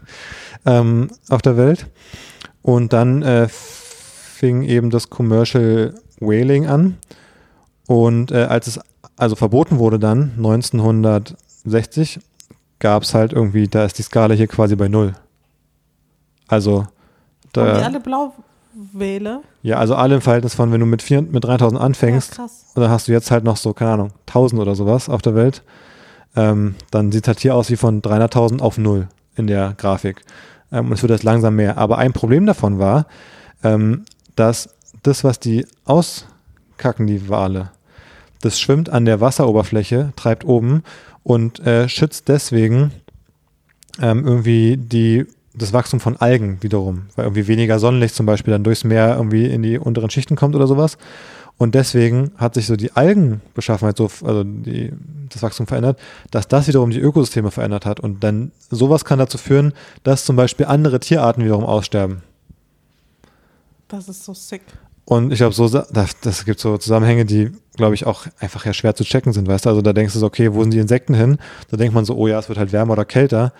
ähm, 0.66 1.08
auf 1.28 1.42
der 1.42 1.56
Welt. 1.56 1.86
Und 2.62 2.92
dann 2.92 3.22
äh, 3.22 3.48
fing 3.48 4.62
eben 4.62 4.90
das 4.90 5.08
Commercial 5.10 5.94
Whaling 6.20 6.66
an. 6.66 6.96
Und 7.86 8.32
äh, 8.32 8.44
als 8.44 8.66
es 8.66 8.80
also 9.16 9.36
verboten 9.36 9.78
wurde 9.78 9.98
dann, 9.98 10.32
1960, 10.36 12.20
gab 12.78 13.02
es 13.02 13.14
halt 13.14 13.32
irgendwie, 13.32 13.68
da 13.68 13.84
ist 13.84 13.98
die 13.98 14.02
Skala 14.02 14.34
hier 14.34 14.46
quasi 14.46 14.76
bei 14.76 14.88
null. 14.88 15.14
Also, 16.48 16.80
Haben 16.82 16.88
die 17.54 17.60
da, 17.60 17.82
alle 17.82 18.00
Blauwähle? 18.00 19.40
ja, 19.62 19.78
also 19.78 19.94
alle 19.94 20.16
im 20.16 20.20
Verhältnis 20.20 20.54
von, 20.54 20.70
wenn 20.72 20.80
du 20.80 20.86
mit, 20.86 21.02
vier, 21.02 21.22
mit 21.22 21.44
3000 21.44 21.80
anfängst, 21.80 22.36
Ja, 22.36 22.44
und 22.44 22.82
dann 22.82 22.90
hast 22.90 23.08
du 23.08 23.12
jetzt 23.12 23.30
halt 23.30 23.44
noch 23.44 23.56
so, 23.56 23.72
keine 23.72 23.92
Ahnung, 23.92 24.10
1000 24.26 24.60
oder 24.60 24.74
sowas 24.74 25.08
auf 25.08 25.22
der 25.22 25.34
Welt, 25.34 25.62
ähm, 26.36 26.74
dann 26.90 27.10
sieht 27.12 27.26
halt 27.28 27.40
hier 27.40 27.54
aus 27.54 27.70
wie 27.70 27.76
von 27.76 28.02
300.000 28.02 28.60
auf 28.60 28.76
null 28.76 29.08
in 29.36 29.46
der 29.46 29.72
Grafik. 29.78 30.22
Ähm, 30.70 30.86
und 30.86 30.92
es 30.92 31.02
wird 31.02 31.10
jetzt 31.10 31.22
langsam 31.24 31.56
mehr. 31.56 31.78
Aber 31.78 31.96
ein 31.98 32.12
Problem 32.12 32.44
davon 32.44 32.78
war, 32.78 33.06
ähm, 33.64 34.04
dass 34.34 34.75
das, 35.06 35.24
was 35.24 35.40
die 35.40 35.66
auskacken, 35.84 37.06
die 37.06 37.28
Wale, 37.28 37.70
das 38.40 38.60
schwimmt 38.60 38.90
an 38.90 39.04
der 39.04 39.20
Wasseroberfläche, 39.20 40.12
treibt 40.16 40.44
oben 40.44 40.82
und 41.22 41.60
äh, 41.60 41.88
schützt 41.88 42.28
deswegen 42.28 42.92
ähm, 44.00 44.26
irgendwie 44.26 44.76
die, 44.76 45.26
das 45.54 45.72
Wachstum 45.72 46.00
von 46.00 46.16
Algen 46.16 46.62
wiederum, 46.62 47.06
weil 47.16 47.24
irgendwie 47.24 47.48
weniger 47.48 47.78
Sonnenlicht 47.78 48.14
zum 48.14 48.26
Beispiel 48.26 48.52
dann 48.52 48.64
durchs 48.64 48.84
Meer 48.84 49.16
irgendwie 49.16 49.46
in 49.46 49.62
die 49.62 49.78
unteren 49.78 50.10
Schichten 50.10 50.36
kommt 50.36 50.54
oder 50.54 50.66
sowas. 50.66 50.98
Und 51.58 51.74
deswegen 51.74 52.32
hat 52.36 52.54
sich 52.54 52.66
so 52.66 52.76
die 52.76 52.92
Algenbeschaffenheit, 52.92 53.96
so, 53.96 54.10
also 54.24 54.44
die, 54.44 54.92
das 55.30 55.42
Wachstum 55.42 55.66
verändert, 55.66 55.98
dass 56.30 56.48
das 56.48 56.68
wiederum 56.68 56.90
die 56.90 57.00
Ökosysteme 57.00 57.50
verändert 57.50 57.86
hat. 57.86 57.98
Und 57.98 58.22
dann 58.22 58.52
sowas 58.70 59.06
kann 59.06 59.18
dazu 59.18 59.38
führen, 59.38 59.72
dass 60.02 60.26
zum 60.26 60.36
Beispiel 60.36 60.66
andere 60.66 61.00
Tierarten 61.00 61.42
wiederum 61.42 61.64
aussterben. 61.64 62.22
Das 63.88 64.08
ist 64.08 64.24
so 64.24 64.34
sick. 64.34 64.62
Und 65.06 65.32
ich 65.32 65.38
glaube, 65.38 65.54
so, 65.54 65.68
das, 65.68 66.20
das 66.20 66.44
gibt 66.44 66.58
so 66.58 66.76
Zusammenhänge, 66.78 67.24
die, 67.24 67.52
glaube 67.76 67.94
ich, 67.94 68.06
auch 68.06 68.26
einfach 68.40 68.66
ja 68.66 68.72
schwer 68.72 68.94
zu 68.96 69.04
checken 69.04 69.32
sind, 69.32 69.46
weißt 69.46 69.64
du? 69.64 69.70
Also 69.70 69.80
da 69.80 69.92
denkst 69.92 70.12
du 70.12 70.18
so, 70.18 70.26
okay, 70.26 70.52
wo 70.52 70.62
sind 70.62 70.74
die 70.74 70.80
Insekten 70.80 71.14
hin? 71.14 71.38
Da 71.70 71.76
denkt 71.76 71.94
man 71.94 72.04
so, 72.04 72.16
oh 72.16 72.26
ja, 72.26 72.38
es 72.40 72.48
wird 72.48 72.58
halt 72.58 72.72
wärmer 72.72 72.94
oder 72.94 73.04
kälter. 73.04 73.52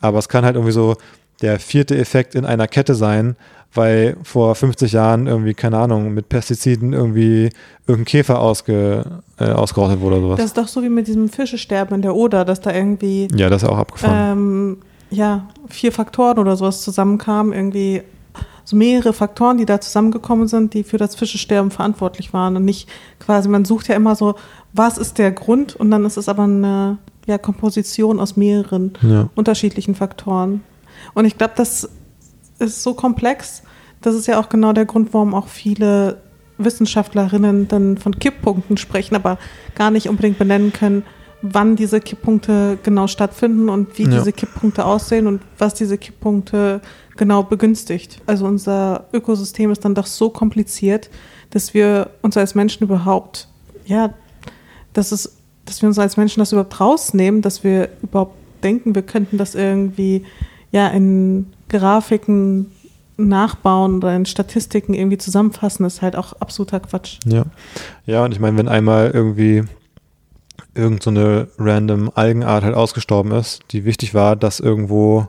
Aber 0.00 0.18
es 0.18 0.30
kann 0.30 0.46
halt 0.46 0.56
irgendwie 0.56 0.72
so 0.72 0.96
der 1.42 1.60
vierte 1.60 1.96
Effekt 1.98 2.34
in 2.34 2.46
einer 2.46 2.66
Kette 2.68 2.94
sein, 2.94 3.36
weil 3.74 4.16
vor 4.22 4.54
50 4.54 4.92
Jahren 4.92 5.26
irgendwie, 5.26 5.52
keine 5.52 5.76
Ahnung, 5.76 6.14
mit 6.14 6.30
Pestiziden 6.30 6.94
irgendwie 6.94 7.50
irgendein 7.86 8.06
Käfer 8.06 8.38
ausge, 8.40 9.04
äh, 9.38 9.50
ausgerottet 9.50 10.00
wurde 10.00 10.16
oder 10.16 10.24
sowas. 10.24 10.36
Das 10.38 10.46
ist 10.46 10.56
doch 10.56 10.68
so 10.68 10.82
wie 10.82 10.88
mit 10.88 11.06
diesem 11.06 11.28
Fischesterben 11.28 11.96
in 11.96 12.02
der 12.02 12.14
Oder, 12.14 12.46
dass 12.46 12.62
da 12.62 12.72
irgendwie 12.72 13.28
ja, 13.34 13.50
das 13.50 13.62
ist 13.62 13.68
auch 13.68 13.76
abgefahren. 13.76 14.32
ähm, 14.32 14.76
ja, 15.10 15.48
vier 15.68 15.92
Faktoren 15.92 16.38
oder 16.38 16.56
sowas 16.56 16.82
zusammenkamen, 16.82 17.52
irgendwie 17.52 18.02
so 18.64 18.76
mehrere 18.76 19.12
Faktoren, 19.12 19.58
die 19.58 19.66
da 19.66 19.80
zusammengekommen 19.80 20.48
sind, 20.48 20.74
die 20.74 20.84
für 20.84 20.96
das 20.96 21.14
Fischesterben 21.14 21.70
verantwortlich 21.70 22.32
waren 22.32 22.56
und 22.56 22.64
nicht 22.64 22.88
quasi, 23.20 23.48
man 23.48 23.64
sucht 23.64 23.88
ja 23.88 23.94
immer 23.94 24.16
so, 24.16 24.34
was 24.72 24.98
ist 24.98 25.18
der 25.18 25.32
Grund 25.32 25.76
und 25.76 25.90
dann 25.90 26.04
ist 26.04 26.16
es 26.16 26.28
aber 26.28 26.44
eine 26.44 26.98
ja, 27.26 27.38
Komposition 27.38 28.20
aus 28.20 28.36
mehreren 28.36 28.92
ja. 29.02 29.28
unterschiedlichen 29.34 29.94
Faktoren. 29.94 30.62
Und 31.12 31.26
ich 31.26 31.36
glaube, 31.36 31.54
das 31.56 31.88
ist 32.58 32.82
so 32.82 32.94
komplex, 32.94 33.62
das 34.00 34.14
ist 34.14 34.26
ja 34.26 34.40
auch 34.40 34.48
genau 34.48 34.72
der 34.72 34.86
Grund, 34.86 35.12
warum 35.12 35.34
auch 35.34 35.48
viele 35.48 36.22
Wissenschaftlerinnen 36.58 37.68
dann 37.68 37.98
von 37.98 38.18
Kipppunkten 38.18 38.76
sprechen, 38.76 39.16
aber 39.16 39.38
gar 39.74 39.90
nicht 39.90 40.08
unbedingt 40.08 40.38
benennen 40.38 40.72
können, 40.72 41.04
wann 41.46 41.76
diese 41.76 42.00
Kipppunkte 42.00 42.78
genau 42.82 43.06
stattfinden 43.06 43.68
und 43.68 43.98
wie 43.98 44.04
Ja. 44.04 44.10
diese 44.18 44.32
Kipppunkte 44.32 44.84
aussehen 44.84 45.26
und 45.26 45.42
was 45.58 45.74
diese 45.74 45.98
Kipppunkte 45.98 46.80
genau 47.16 47.42
begünstigt. 47.42 48.20
Also 48.26 48.46
unser 48.46 49.04
Ökosystem 49.12 49.70
ist 49.70 49.84
dann 49.84 49.94
doch 49.94 50.06
so 50.06 50.30
kompliziert, 50.30 51.10
dass 51.50 51.74
wir 51.74 52.10
uns 52.22 52.36
als 52.36 52.54
Menschen 52.54 52.84
überhaupt, 52.84 53.48
ja, 53.84 54.14
dass 54.94 55.12
es, 55.12 55.36
dass 55.66 55.82
wir 55.82 55.88
uns 55.88 55.98
als 55.98 56.16
Menschen 56.16 56.40
das 56.40 56.52
überhaupt 56.52 56.80
rausnehmen, 56.80 57.42
dass 57.42 57.62
wir 57.62 57.90
überhaupt 58.02 58.34
denken, 58.62 58.94
wir 58.94 59.02
könnten 59.02 59.36
das 59.36 59.54
irgendwie 59.54 60.24
ja 60.72 60.88
in 60.88 61.46
Grafiken 61.68 62.72
nachbauen 63.16 63.96
oder 63.96 64.16
in 64.16 64.26
Statistiken 64.26 64.94
irgendwie 64.94 65.18
zusammenfassen, 65.18 65.84
ist 65.84 66.02
halt 66.02 66.16
auch 66.16 66.32
absoluter 66.40 66.80
Quatsch. 66.80 67.18
Ja. 67.26 67.44
Ja, 68.06 68.24
und 68.24 68.32
ich 68.32 68.40
meine, 68.40 68.56
wenn 68.56 68.66
einmal 68.66 69.10
irgendwie 69.12 69.62
irgend 70.74 71.02
so 71.02 71.10
eine 71.10 71.48
random 71.58 72.10
Algenart 72.14 72.64
halt 72.64 72.74
ausgestorben 72.74 73.32
ist, 73.32 73.62
die 73.70 73.84
wichtig 73.84 74.14
war, 74.14 74.36
dass 74.36 74.60
irgendwo, 74.60 75.28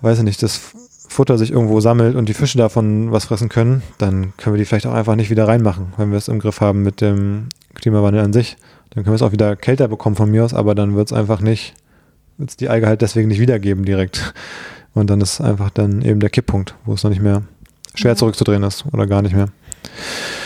weiß 0.00 0.18
ich 0.18 0.24
nicht, 0.24 0.42
das 0.42 0.60
Futter 1.08 1.36
sich 1.36 1.50
irgendwo 1.50 1.80
sammelt 1.80 2.16
und 2.16 2.28
die 2.28 2.34
Fische 2.34 2.58
davon 2.58 3.12
was 3.12 3.26
fressen 3.26 3.48
können, 3.48 3.82
dann 3.98 4.32
können 4.36 4.54
wir 4.54 4.58
die 4.58 4.64
vielleicht 4.64 4.86
auch 4.86 4.94
einfach 4.94 5.14
nicht 5.14 5.30
wieder 5.30 5.46
reinmachen, 5.46 5.92
wenn 5.96 6.10
wir 6.10 6.18
es 6.18 6.28
im 6.28 6.38
Griff 6.38 6.60
haben 6.60 6.82
mit 6.82 7.00
dem 7.00 7.48
Klimawandel 7.74 8.22
an 8.22 8.32
sich. 8.32 8.56
Dann 8.90 9.04
können 9.04 9.12
wir 9.12 9.16
es 9.16 9.22
auch 9.22 9.32
wieder 9.32 9.56
kälter 9.56 9.88
bekommen 9.88 10.16
von 10.16 10.30
mir 10.30 10.44
aus, 10.44 10.54
aber 10.54 10.74
dann 10.74 10.94
wird 10.96 11.08
es 11.08 11.12
einfach 11.12 11.40
nicht, 11.40 11.74
wird 12.38 12.50
es 12.50 12.56
die 12.56 12.68
Alge 12.68 12.86
halt 12.86 13.02
deswegen 13.02 13.28
nicht 13.28 13.40
wiedergeben 13.40 13.84
direkt. 13.84 14.34
Und 14.94 15.08
dann 15.08 15.20
ist 15.20 15.40
einfach 15.40 15.70
dann 15.70 16.02
eben 16.02 16.20
der 16.20 16.30
Kipppunkt, 16.30 16.74
wo 16.84 16.94
es 16.94 17.02
noch 17.02 17.10
nicht 17.10 17.22
mehr 17.22 17.42
schwer 17.94 18.16
zurückzudrehen 18.16 18.62
ist 18.62 18.84
oder 18.92 19.06
gar 19.06 19.22
nicht 19.22 19.34
mehr. 19.34 19.48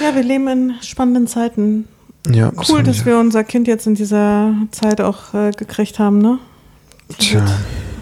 Ja, 0.00 0.14
wir 0.14 0.22
leben 0.22 0.48
in 0.48 0.74
spannenden 0.82 1.26
Zeiten. 1.26 1.86
Ja, 2.30 2.52
Cool, 2.68 2.82
dass 2.82 3.04
wir 3.04 3.18
unser 3.18 3.44
Kind 3.44 3.68
jetzt 3.68 3.86
in 3.86 3.94
dieser 3.94 4.54
Zeit 4.70 5.00
auch 5.00 5.34
äh, 5.34 5.50
gekriegt 5.52 5.98
haben, 5.98 6.18
ne? 6.18 6.38
Die 7.10 7.14
Tja. 7.14 7.44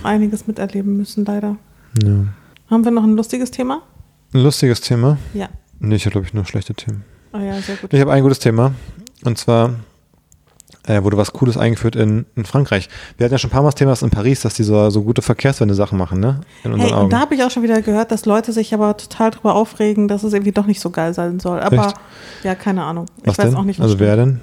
einiges 0.03 0.47
miterleben 0.47 0.97
müssen, 0.97 1.25
leider. 1.25 1.57
Ja. 2.03 2.27
Haben 2.70 2.85
wir 2.85 2.91
noch 2.91 3.05
ein 3.05 3.16
lustiges 3.16 3.51
Thema? 3.51 3.83
Ein 4.33 4.43
lustiges 4.43 4.81
Thema. 4.81 5.18
Ja. 5.35 5.49
Nee, 5.79 5.97
ich 5.97 6.07
habe, 6.07 6.12
glaube 6.12 6.27
ich, 6.27 6.35
nur 6.35 6.45
schlechte 6.47 6.75
Themen. 6.75 7.05
Ah 7.33 7.41
ja, 7.43 7.61
sehr 7.61 7.77
gut. 7.77 7.93
Ich 7.93 8.01
habe 8.01 8.12
ein 8.12 8.22
gutes 8.22 8.39
Thema. 8.39 8.72
Und 9.25 9.39
zwar 9.39 9.70
äh, 10.87 11.03
wurde 11.03 11.16
was 11.16 11.32
Cooles 11.32 11.57
eingeführt 11.57 11.97
in, 11.97 12.26
in 12.37 12.45
Frankreich. 12.45 12.89
Wir 13.16 13.24
hatten 13.24 13.35
ja 13.35 13.39
schon 13.39 13.49
ein 13.49 13.53
paar 13.53 13.62
Mal 13.62 13.68
das 13.68 13.74
Thema 13.76 13.95
in 14.03 14.11
Paris, 14.11 14.43
dass 14.43 14.55
die 14.55 14.62
so, 14.64 14.91
so 14.91 15.03
gute 15.03 15.22
Verkehrswende-Sachen 15.22 15.97
machen, 15.99 16.20
ne? 16.20 16.41
In 16.62 16.72
unseren 16.72 16.89
Hey, 16.89 16.95
Augen. 16.97 17.05
und 17.05 17.12
da 17.12 17.20
habe 17.20 17.35
ich 17.35 17.43
auch 17.43 17.51
schon 17.51 17.62
wieder 17.62 17.80
gehört, 17.82 18.11
dass 18.12 18.26
Leute 18.26 18.53
sich 18.53 18.74
aber 18.74 18.97
total 18.97 19.30
drüber 19.30 19.55
aufregen, 19.55 20.09
dass 20.09 20.22
es 20.24 20.32
irgendwie 20.32 20.53
doch 20.53 20.66
nicht 20.66 20.80
so 20.80 20.91
geil 20.91 21.14
sein 21.14 21.41
soll. 21.41 21.61
Aber 21.61 21.87
Echt? 21.87 21.97
ja, 22.43 22.55
keine 22.55 22.82
Ahnung. 22.85 23.07
was 23.24 23.32
ich 23.35 23.39
weiß 23.39 23.51
denn? 23.51 23.57
auch 23.57 23.64
nicht, 23.64 23.78
was 23.78 23.85
also 23.85 23.99
wer 24.01 24.14
stimmt. 24.14 24.37
denn? 24.37 24.41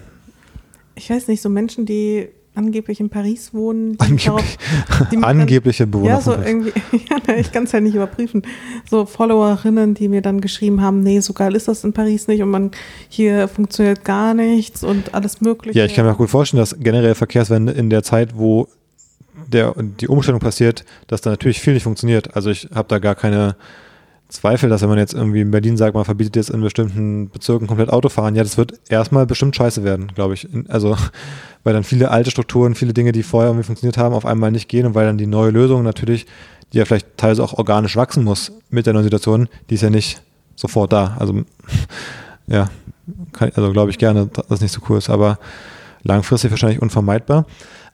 Ich 0.95 1.09
weiß 1.09 1.27
nicht, 1.27 1.41
so 1.41 1.49
Menschen, 1.49 1.85
die 1.85 2.29
angeblich 2.56 2.99
in 2.99 3.10
Paris 3.10 3.54
wohnen, 3.54 3.93
die 3.93 3.99
Angeblich, 3.99 4.26
darauf, 4.26 4.58
mir 4.99 5.08
dann- 5.12 5.24
angebliche 5.24 5.88
Bewohner 5.88 6.10
Ja, 6.10 6.22
so 6.22 6.34
irgendwie, 6.34 6.74
ja, 7.28 7.36
ich 7.36 7.52
kann 7.52 7.64
es 7.64 7.72
ja 7.72 7.80
nicht 7.80 7.95
überprüfen. 7.95 8.43
So 8.89 9.06
Followerinnen, 9.06 9.93
die 9.93 10.08
mir 10.08 10.22
dann 10.22 10.41
geschrieben 10.41 10.82
haben, 10.82 11.02
nee, 11.02 11.20
so 11.22 11.34
geil 11.34 11.56
ist 11.56 11.68
das 11.68 11.84
in 11.84 11.93
Paris 11.93 12.28
nicht 12.28 12.41
und 12.41 12.49
man 12.49 12.72
hier 13.10 13.47
funktioniert 13.47 14.04
gar 14.04 14.34
nichts 14.34 14.84
und 14.84 15.14
alles 15.14 15.41
mögliche. 15.41 15.78
Ja, 15.80 15.86
ich 15.86 15.93
kann 15.95 16.06
mir 16.06 16.12
auch 16.12 16.18
gut 16.18 16.30
vorstellen, 16.30 16.60
dass 16.60 16.76
generell 16.80 17.16
Verkehrswende 17.16 17.72
in 17.72 17.89
der 17.89 18.04
Zeit, 18.04 18.38
wo 18.38 18.68
der, 19.47 19.74
die 19.99 20.08
Umstellung 20.08 20.39
passiert, 20.39 20.86
dass 21.08 21.22
da 21.22 21.30
natürlich 21.30 21.60
viel 21.60 21.74
nicht 21.74 21.84
funktioniert. 21.84 22.36
Also 22.36 22.49
ich 22.49 22.70
habe 22.74 22.88
da 22.88 22.99
gar 22.99 23.16
keine 23.16 23.56
Zweifel, 24.32 24.69
dass 24.69 24.82
wenn 24.82 24.89
man 24.89 24.97
jetzt 24.97 25.13
irgendwie 25.13 25.41
in 25.41 25.51
Berlin 25.51 25.75
sagt, 25.75 25.93
man 25.93 26.05
verbietet 26.05 26.38
jetzt 26.38 26.49
in 26.49 26.61
bestimmten 26.61 27.29
Bezirken 27.29 27.67
komplett 27.67 27.89
Autofahren, 27.89 28.34
ja, 28.36 28.43
das 28.43 28.57
wird 28.57 28.79
erstmal 28.89 29.25
bestimmt 29.25 29.55
scheiße 29.55 29.84
werden, 29.84 30.07
glaube 30.15 30.34
ich. 30.34 30.47
Also, 30.69 30.95
weil 31.63 31.73
dann 31.73 31.84
viele 31.84 32.09
alte 32.11 32.32
Strukturen, 32.32 32.73
viele 32.73 32.93
Dinge, 32.93 33.11
die 33.11 33.23
vorher 33.23 33.49
irgendwie 33.49 33.65
funktioniert 33.65 33.97
haben, 33.97 34.15
auf 34.15 34.25
einmal 34.25 34.51
nicht 34.51 34.69
gehen 34.69 34.86
und 34.86 34.95
weil 34.95 35.05
dann 35.05 35.17
die 35.17 35.27
neue 35.27 35.51
Lösung 35.51 35.84
natürlich, 35.84 36.25
die 36.71 36.77
ja 36.77 36.86
vielleicht 36.86 37.17
teilweise 37.17 37.43
auch 37.43 37.53
organisch 37.53 37.97
wachsen 37.97 38.23
muss 38.23 38.53
mit 38.69 38.86
der 38.86 38.93
neuen 38.93 39.03
Situation, 39.03 39.49
die 39.69 39.75
ist 39.75 39.82
ja 39.82 39.89
nicht 39.89 40.21
sofort 40.55 40.93
da. 40.93 41.17
Also, 41.19 41.43
ja, 42.47 42.69
kann, 43.34 43.51
also 43.55 43.71
glaube 43.73 43.91
ich 43.91 43.97
gerne, 43.97 44.27
dass 44.27 44.47
das 44.47 44.61
nicht 44.61 44.71
so 44.71 44.82
cool 44.88 44.97
ist, 44.97 45.09
aber 45.09 45.39
langfristig 46.03 46.51
wahrscheinlich 46.51 46.82
unvermeidbar. 46.82 47.45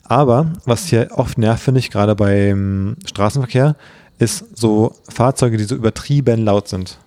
Aber 0.04 0.52
was 0.64 0.86
hier 0.86 1.08
oft 1.16 1.36
nervt, 1.36 1.62
finde 1.62 1.80
ich, 1.80 1.90
gerade 1.90 2.14
beim 2.14 2.96
Straßenverkehr, 3.04 3.76
ist 4.18 4.44
so 4.58 4.92
Fahrzeuge, 5.08 5.56
die 5.56 5.64
so 5.64 5.74
übertrieben 5.74 6.44
laut 6.44 6.68
sind. 6.68 6.98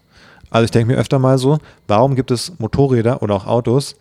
Also 0.49 0.65
ich 0.65 0.71
denke 0.71 0.93
mir 0.93 0.99
öfter 0.99 1.19
mal 1.19 1.37
so, 1.37 1.59
warum 1.87 2.15
gibt 2.15 2.31
es 2.31 2.53
Motorräder 2.59 3.21
oder 3.21 3.35
auch 3.35 3.45
Autos, 3.47 3.95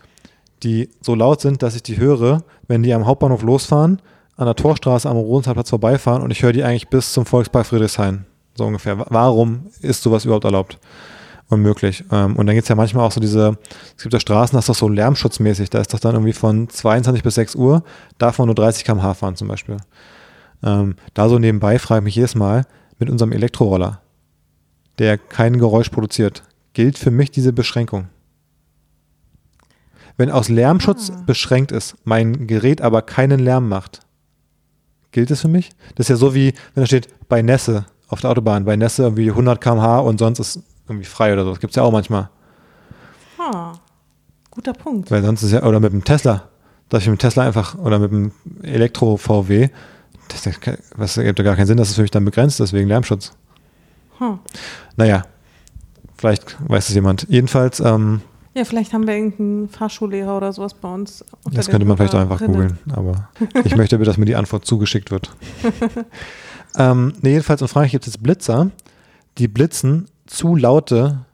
die 0.63 0.89
so 1.01 1.15
laut 1.15 1.41
sind, 1.41 1.63
dass 1.63 1.75
ich 1.77 1.83
die 1.83 1.97
höre, 1.99 2.43
wenn 2.69 2.83
die 2.83 2.93
am 2.93 3.07
Hauptbahnhof 3.07 3.43
losfahren, 3.43 4.01
an 4.37 4.47
der 4.47 4.55
Torstraße 4.57 5.09
am 5.09 5.17
Rosenthalplatz 5.17 5.71
vorbeifahren 5.71 6.23
und 6.23 6.31
ich 6.31 6.43
höre 6.43 6.53
die 6.53 6.65
eigentlich 6.65 6.89
bis 6.89 7.13
zum 7.13 7.27
Volkspark 7.27 7.67
Friedrichshain. 7.67 8.25
So 8.55 8.65
ungefähr. 8.67 8.99
Wa- 8.99 9.07
Warum 9.11 9.67
ist 9.81 10.03
sowas 10.03 10.25
überhaupt 10.25 10.45
erlaubt? 10.45 10.79
Unmöglich. 11.49 12.05
Ähm, 12.13 12.37
und 12.37 12.47
dann 12.47 12.55
gibt 12.55 12.65
es 12.65 12.69
ja 12.69 12.75
manchmal 12.77 13.05
auch 13.07 13.13
so 13.13 13.21
diese, 13.21 13.59
es 13.97 14.03
gibt 14.03 14.13
ja 14.13 14.21
Straßen, 14.21 14.57
das 14.57 14.65
ist 14.65 14.69
doch 14.69 14.75
so 14.77 14.89
lärmschutzmäßig. 14.89 15.71
Da 15.71 15.81
ist 15.81 15.93
doch 15.93 15.99
dann 15.99 16.15
irgendwie 16.15 16.33
von 16.33 16.69
22 16.69 17.23
bis 17.23 17.35
6 17.35 17.55
Uhr, 17.57 17.83
darf 18.19 18.39
man 18.39 18.47
nur 18.47 18.55
30 18.55 18.85
km/h 18.85 19.15
fahren 19.15 19.37
zum 19.37 19.49
Beispiel. 19.49 19.77
Ähm, 20.63 20.95
da 21.15 21.29
so 21.29 21.39
nebenbei 21.39 21.79
frage 21.79 22.01
ich 22.01 22.05
mich 22.05 22.15
jedes 22.17 22.35
Mal, 22.35 22.65
mit 23.01 23.11
unserem 23.11 23.33
Elektroroller, 23.33 24.01
der 24.99 25.19
kein 25.19 25.59
Geräusch 25.59 25.89
produziert, 25.89 26.45
gilt 26.75 26.97
für 26.99 27.11
mich 27.11 27.33
diese 27.33 27.53
Beschränkung. 27.53 28.09
Wenn 30.17 30.31
aus 30.31 30.49
Lärmschutz 30.49 31.11
Ah. 31.11 31.23
beschränkt 31.27 31.73
ist, 31.73 31.97
mein 32.05 32.47
Gerät 32.47 32.83
aber 32.83 33.03
keinen 33.03 33.41
Lärm 33.41 33.69
macht, 33.69 34.01
gilt 35.13 35.31
es 35.31 35.41
für 35.41 35.49
mich? 35.49 35.71
Das 35.95 36.05
ist 36.05 36.11
ja 36.11 36.17
so 36.17 36.35
wie, 36.35 36.53
wenn 36.75 36.83
da 36.83 36.87
steht, 36.87 37.09
bei 37.29 37.43
Nässe 37.43 37.87
auf 38.09 38.21
der 38.21 38.31
Autobahn, 38.31 38.65
bei 38.65 38.77
Nässe 38.77 39.03
irgendwie 39.03 39.31
100 39.31 39.61
km/h 39.61 40.01
und 40.01 40.19
sonst 40.19 40.39
ist 40.39 40.63
irgendwie 40.87 41.07
frei 41.07 41.33
oder 41.33 41.45
so. 41.45 41.51
Das 41.51 41.61
gibt 41.61 41.71
es 41.73 41.77
ja 41.77 41.83
auch 41.83 41.93
manchmal. 41.93 42.29
Ah, 43.39 43.73
guter 44.51 44.73
Punkt. 44.75 45.11
Weil 45.11 45.23
sonst 45.23 45.43
ist 45.43 45.53
ja, 45.53 45.63
oder 45.63 45.81
mit 45.81 45.93
dem 45.93 46.05
Tesla. 46.05 46.49
Darf 46.91 47.03
ich 47.03 47.09
mit 47.09 47.19
dem 47.19 47.23
Tesla 47.23 47.47
einfach, 47.47 47.79
oder 47.79 47.99
mit 48.01 48.11
dem 48.11 48.33
Elektro-VW, 48.63 49.71
das 50.33 50.43
das 50.43 50.55
das 50.97 51.17
ergibt 51.17 51.39
ja 51.39 51.45
gar 51.45 51.57
keinen 51.57 51.67
Sinn, 51.67 51.77
dass 51.77 51.91
es 51.91 51.95
für 51.97 52.03
mich 52.03 52.11
dann 52.11 52.25
begrenzt 52.25 52.61
ist 52.61 52.73
wegen 52.73 52.89
Lärmschutz. 52.89 53.33
Hm. 54.19 54.39
Naja, 54.97 55.25
vielleicht 56.17 56.57
weiß 56.69 56.89
es 56.89 56.95
jemand. 56.95 57.27
Jedenfalls, 57.29 57.81
ähm, 57.81 58.21
Ja, 58.55 58.65
vielleicht 58.65 58.93
haben 58.93 59.07
wir 59.07 59.15
irgendeinen 59.15 59.69
Fahrschullehrer 59.69 60.37
oder 60.37 60.53
sowas 60.53 60.75
bei 60.75 60.93
uns. 60.93 61.25
das 61.51 61.69
könnte 61.69 61.87
man 61.87 61.97
vielleicht 61.97 62.15
auch 62.15 62.21
einfach 62.21 62.41
googeln, 62.41 62.79
aber 62.93 63.29
ich 63.65 63.77
möchte 63.77 63.97
bitte, 63.99 64.11
dass 64.11 64.19
mir 64.19 64.27
die 64.27 64.37
Antwort 64.37 64.67
zugeschickt 64.67 65.11
wird. 65.11 65.31
ähm, 66.77 67.15
nee, 67.23 67.31
jedenfalls 67.31 67.63
in 67.63 67.69
Frankreich 67.69 67.93
gibt 67.93 68.07
es 68.07 68.15
jetzt 68.15 68.23
Blitzer, 68.23 68.71
die 69.39 69.49
blitzen 69.49 70.07
zu 70.27 70.57
laute 70.57 71.25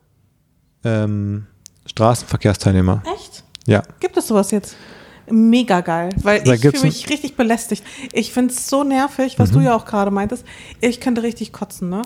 ähm, 0.85 1.47
Straßenverkehrsteilnehmer. 1.87 3.03
Echt? 3.15 3.45
Ja. 3.67 3.83
Gibt 4.01 4.17
es 4.17 4.29
sowas 4.29 4.51
jetzt? 4.51 4.77
Mega 5.31 5.81
geil, 5.81 6.11
weil 6.23 6.43
Da 6.43 6.55
ich 6.55 6.61
fühle 6.61 6.83
mich 6.83 7.09
richtig 7.11 7.37
belästigt. 7.37 7.85
Ich 8.13 8.33
finde 8.33 8.53
es 8.55 8.69
so 8.69 8.85
nervig, 8.85 9.39
was 9.39 9.51
Mhm. 9.51 9.55
du 9.55 9.61
ja 9.61 9.75
auch 9.77 9.85
gerade 9.85 10.11
meintest. 10.11 10.45
Ich 10.81 11.01
könnte 11.01 11.23
richtig 11.23 11.53
kotzen, 11.53 11.89
ne? 11.89 12.03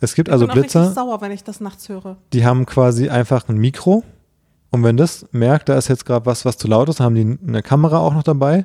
Es 0.00 0.14
gibt 0.14 0.30
also 0.30 0.44
ich 0.46 0.50
bin 0.50 0.58
auch 0.58 0.62
Blitzer, 0.62 0.80
richtig 0.80 0.94
sauer, 0.94 1.20
wenn 1.20 1.30
ich 1.32 1.44
das 1.44 1.60
nachts 1.60 1.88
höre. 1.88 2.16
die 2.32 2.44
haben 2.46 2.64
quasi 2.66 3.08
einfach 3.10 3.48
ein 3.48 3.56
Mikro 3.58 4.02
und 4.70 4.82
wenn 4.82 4.96
das 4.96 5.26
merkt, 5.32 5.68
da 5.68 5.76
ist 5.76 5.88
jetzt 5.88 6.06
gerade 6.06 6.24
was, 6.26 6.44
was 6.44 6.56
zu 6.56 6.68
laut 6.68 6.88
ist, 6.88 7.00
haben 7.00 7.14
die 7.14 7.38
eine 7.46 7.62
Kamera 7.62 7.98
auch 7.98 8.14
noch 8.14 8.22
dabei 8.22 8.64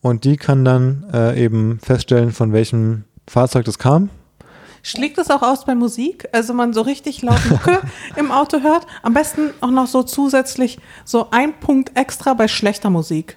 und 0.00 0.24
die 0.24 0.36
kann 0.36 0.64
dann 0.64 1.04
äh, 1.12 1.40
eben 1.44 1.78
feststellen, 1.80 2.32
von 2.32 2.52
welchem 2.52 3.04
Fahrzeug 3.28 3.64
das 3.66 3.78
kam. 3.78 4.10
Schlägt 4.84 5.16
es 5.18 5.30
auch 5.30 5.42
aus 5.42 5.64
bei 5.64 5.76
Musik? 5.76 6.28
Also 6.32 6.54
man 6.54 6.72
so 6.72 6.80
richtig 6.80 7.22
laut 7.22 7.38
Mucke 7.48 7.78
im 8.16 8.32
Auto 8.32 8.60
hört? 8.62 8.84
Am 9.04 9.14
besten 9.14 9.50
auch 9.60 9.70
noch 9.70 9.86
so 9.86 10.02
zusätzlich 10.02 10.80
so 11.04 11.28
ein 11.30 11.52
Punkt 11.60 11.96
extra 11.96 12.34
bei 12.34 12.48
schlechter 12.48 12.90
Musik. 12.90 13.36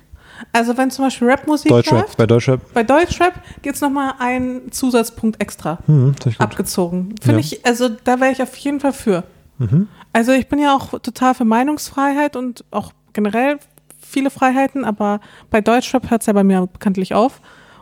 Also 0.52 0.78
wenn 0.78 0.92
zum 0.92 1.06
Beispiel 1.06 1.30
Rapmusik 1.30 1.70
Deutschrap, 1.70 2.02
läuft, 2.02 2.18
bei 2.18 2.26
Deutschrap. 2.28 2.74
bei 2.74 2.84
Deutschrap 2.84 3.34
gibt 3.62 3.76
es 3.76 3.82
nochmal 3.82 4.14
einen 4.20 4.72
Zusatzpunkt 4.72 5.42
extra 5.42 5.80
Hm, 5.86 6.16
abgezogen. 6.40 7.16
Finde 7.22 7.40
Ja. 7.40 7.46
ich, 7.46 7.66
also 7.66 7.90
da 7.90 8.20
wäre 8.20 8.32
ich 8.32 8.42
auf 8.42 8.56
jeden 8.58 8.80
Fall 8.80 8.94
für. 8.94 9.24
Mhm. 9.58 9.88
Also 10.14 10.32
ich 10.34 10.48
bin 10.48 10.60
ja 10.60 10.76
auch 10.76 11.00
total 11.00 11.34
für 11.36 11.46
Meinungsfreiheit 11.46 12.36
und 12.36 12.64
auch 12.72 12.92
generell 13.14 13.60
viele 14.00 14.30
Freiheiten, 14.30 14.86
aber 14.86 15.20
bei 15.50 15.62
Deutschrap 15.62 16.10
hört 16.10 16.22
es 16.22 16.28
ja 16.28 16.34
bei 16.34 16.44
mir 16.44 16.66
bekanntlich 16.68 17.14
auf. 17.14 17.42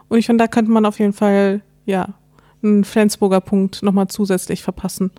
Und 0.09 0.17
ich 0.19 0.25
finde, 0.27 0.43
da 0.43 0.47
könnte 0.47 0.71
man 0.71 0.85
auf 0.85 0.99
jeden 0.99 1.13
Fall, 1.13 1.61
ja, 1.85 2.09
einen 2.63 2.83
Flensburger 2.85 3.41
Punkt 3.41 3.83
nochmal 3.83 4.07
zusätzlich 4.07 4.63
verpassen. 4.63 5.11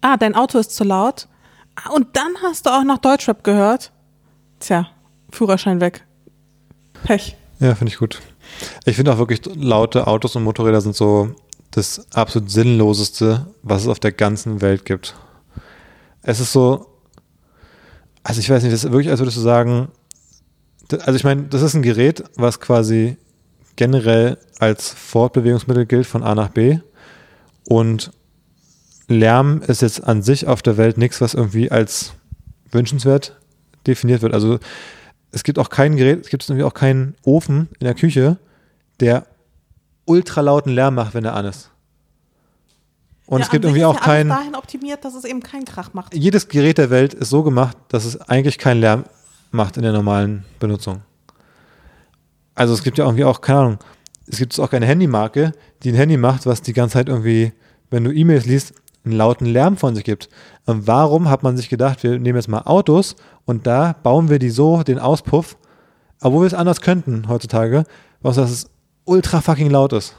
Ah, 0.00 0.16
dein 0.16 0.34
Auto 0.34 0.58
ist 0.58 0.74
zu 0.74 0.84
laut. 0.84 1.26
Ah, 1.74 1.90
und 1.90 2.16
dann 2.16 2.32
hast 2.42 2.66
du 2.66 2.70
auch 2.70 2.84
noch 2.84 2.98
Deutschrap 2.98 3.44
gehört. 3.44 3.92
Tja, 4.60 4.86
Führerschein 5.30 5.80
weg. 5.80 6.04
Pech. 7.04 7.36
Ja, 7.60 7.74
finde 7.74 7.92
ich 7.92 7.98
gut. 7.98 8.20
Ich 8.84 8.96
finde 8.96 9.12
auch 9.12 9.18
wirklich 9.18 9.40
laute 9.54 10.06
Autos 10.06 10.36
und 10.36 10.44
Motorräder 10.44 10.80
sind 10.80 10.94
so 10.94 11.34
das 11.70 12.06
absolut 12.12 12.50
sinnloseste, 12.50 13.46
was 13.62 13.82
es 13.82 13.88
auf 13.88 13.98
der 14.00 14.12
ganzen 14.12 14.60
Welt 14.60 14.84
gibt. 14.84 15.14
Es 16.22 16.40
ist 16.40 16.52
so, 16.52 16.86
also 18.22 18.40
ich 18.40 18.48
weiß 18.48 18.62
nicht, 18.62 18.72
das 18.72 18.84
ist 18.84 18.92
wirklich, 18.92 19.10
als 19.10 19.20
würdest 19.20 19.36
du 19.36 19.42
sagen, 19.42 19.88
Also 20.90 21.14
ich 21.14 21.24
meine, 21.24 21.44
das 21.44 21.62
ist 21.62 21.74
ein 21.74 21.82
Gerät, 21.82 22.24
was 22.36 22.60
quasi 22.60 23.16
generell 23.76 24.38
als 24.58 24.90
Fortbewegungsmittel 24.90 25.86
gilt 25.86 26.06
von 26.06 26.22
A 26.22 26.34
nach 26.34 26.48
B. 26.48 26.78
Und 27.68 28.12
Lärm 29.08 29.62
ist 29.62 29.82
jetzt 29.82 30.04
an 30.04 30.22
sich 30.22 30.46
auf 30.46 30.62
der 30.62 30.76
Welt 30.76 30.98
nichts, 30.98 31.20
was 31.20 31.34
irgendwie 31.34 31.70
als 31.70 32.12
wünschenswert 32.70 33.36
definiert 33.86 34.22
wird. 34.22 34.34
Also 34.34 34.58
es 35.36 35.42
gibt 35.42 35.58
auch 35.58 35.68
kein 35.68 35.96
Gerät, 35.96 36.22
es 36.24 36.30
gibt 36.30 36.48
irgendwie 36.48 36.64
auch 36.64 36.72
keinen 36.72 37.14
Ofen 37.22 37.68
in 37.78 37.84
der 37.84 37.92
Küche, 37.94 38.38
der 39.00 39.26
ultralauten 40.06 40.72
Lärm 40.72 40.94
macht, 40.94 41.12
wenn 41.12 41.26
er 41.26 41.34
an 41.34 41.44
ist. 41.44 41.70
Und 43.26 43.40
Ja, 43.40 43.44
es 43.44 43.50
gibt 43.50 43.66
irgendwie 43.66 43.84
auch 43.84 43.96
ja 43.96 44.00
alles 44.00 44.06
kein, 44.06 44.28
dahin 44.30 44.54
optimiert, 44.54 45.04
dass 45.04 45.14
es 45.14 45.24
eben 45.24 45.42
keinen 45.42 45.66
Krach 45.66 45.92
macht. 45.92 46.14
jedes 46.14 46.48
Gerät 46.48 46.78
der 46.78 46.88
Welt 46.88 47.12
ist 47.12 47.28
so 47.28 47.42
gemacht, 47.42 47.76
dass 47.88 48.06
es 48.06 48.18
eigentlich 48.18 48.56
keinen 48.56 48.80
Lärm 48.80 49.04
macht 49.50 49.76
in 49.76 49.82
der 49.82 49.92
normalen 49.92 50.46
Benutzung. 50.58 51.02
Also 52.54 52.72
es 52.72 52.82
gibt 52.82 52.96
ja 52.96 53.04
irgendwie 53.04 53.24
auch, 53.24 53.42
keine 53.42 53.58
Ahnung, 53.58 53.78
es 54.26 54.38
gibt 54.38 54.58
auch 54.58 54.70
keine 54.70 54.86
Handymarke, 54.86 55.52
die 55.82 55.90
ein 55.90 55.96
Handy 55.96 56.16
macht, 56.16 56.46
was 56.46 56.62
die 56.62 56.72
ganze 56.72 56.94
Zeit 56.94 57.10
irgendwie, 57.10 57.52
wenn 57.90 58.04
du 58.04 58.10
E-Mails 58.10 58.46
liest, 58.46 58.72
einen 59.06 59.16
lauten 59.16 59.46
Lärm 59.46 59.76
von 59.76 59.94
sich 59.94 60.04
gibt. 60.04 60.28
Und 60.66 60.86
warum 60.86 61.30
hat 61.30 61.42
man 61.42 61.56
sich 61.56 61.68
gedacht, 61.68 62.02
wir 62.02 62.18
nehmen 62.18 62.36
jetzt 62.36 62.48
mal 62.48 62.62
Autos 62.62 63.16
und 63.44 63.66
da 63.66 63.94
bauen 64.02 64.28
wir 64.28 64.38
die 64.38 64.50
so, 64.50 64.82
den 64.82 64.98
Auspuff, 64.98 65.56
obwohl 66.20 66.42
wir 66.42 66.46
es 66.48 66.54
anders 66.54 66.80
könnten 66.80 67.28
heutzutage, 67.28 67.84
was 68.20 68.36
dass 68.36 68.50
es 68.50 68.70
ultra 69.04 69.40
fucking 69.40 69.70
laut 69.70 69.92
ist. 69.92 70.16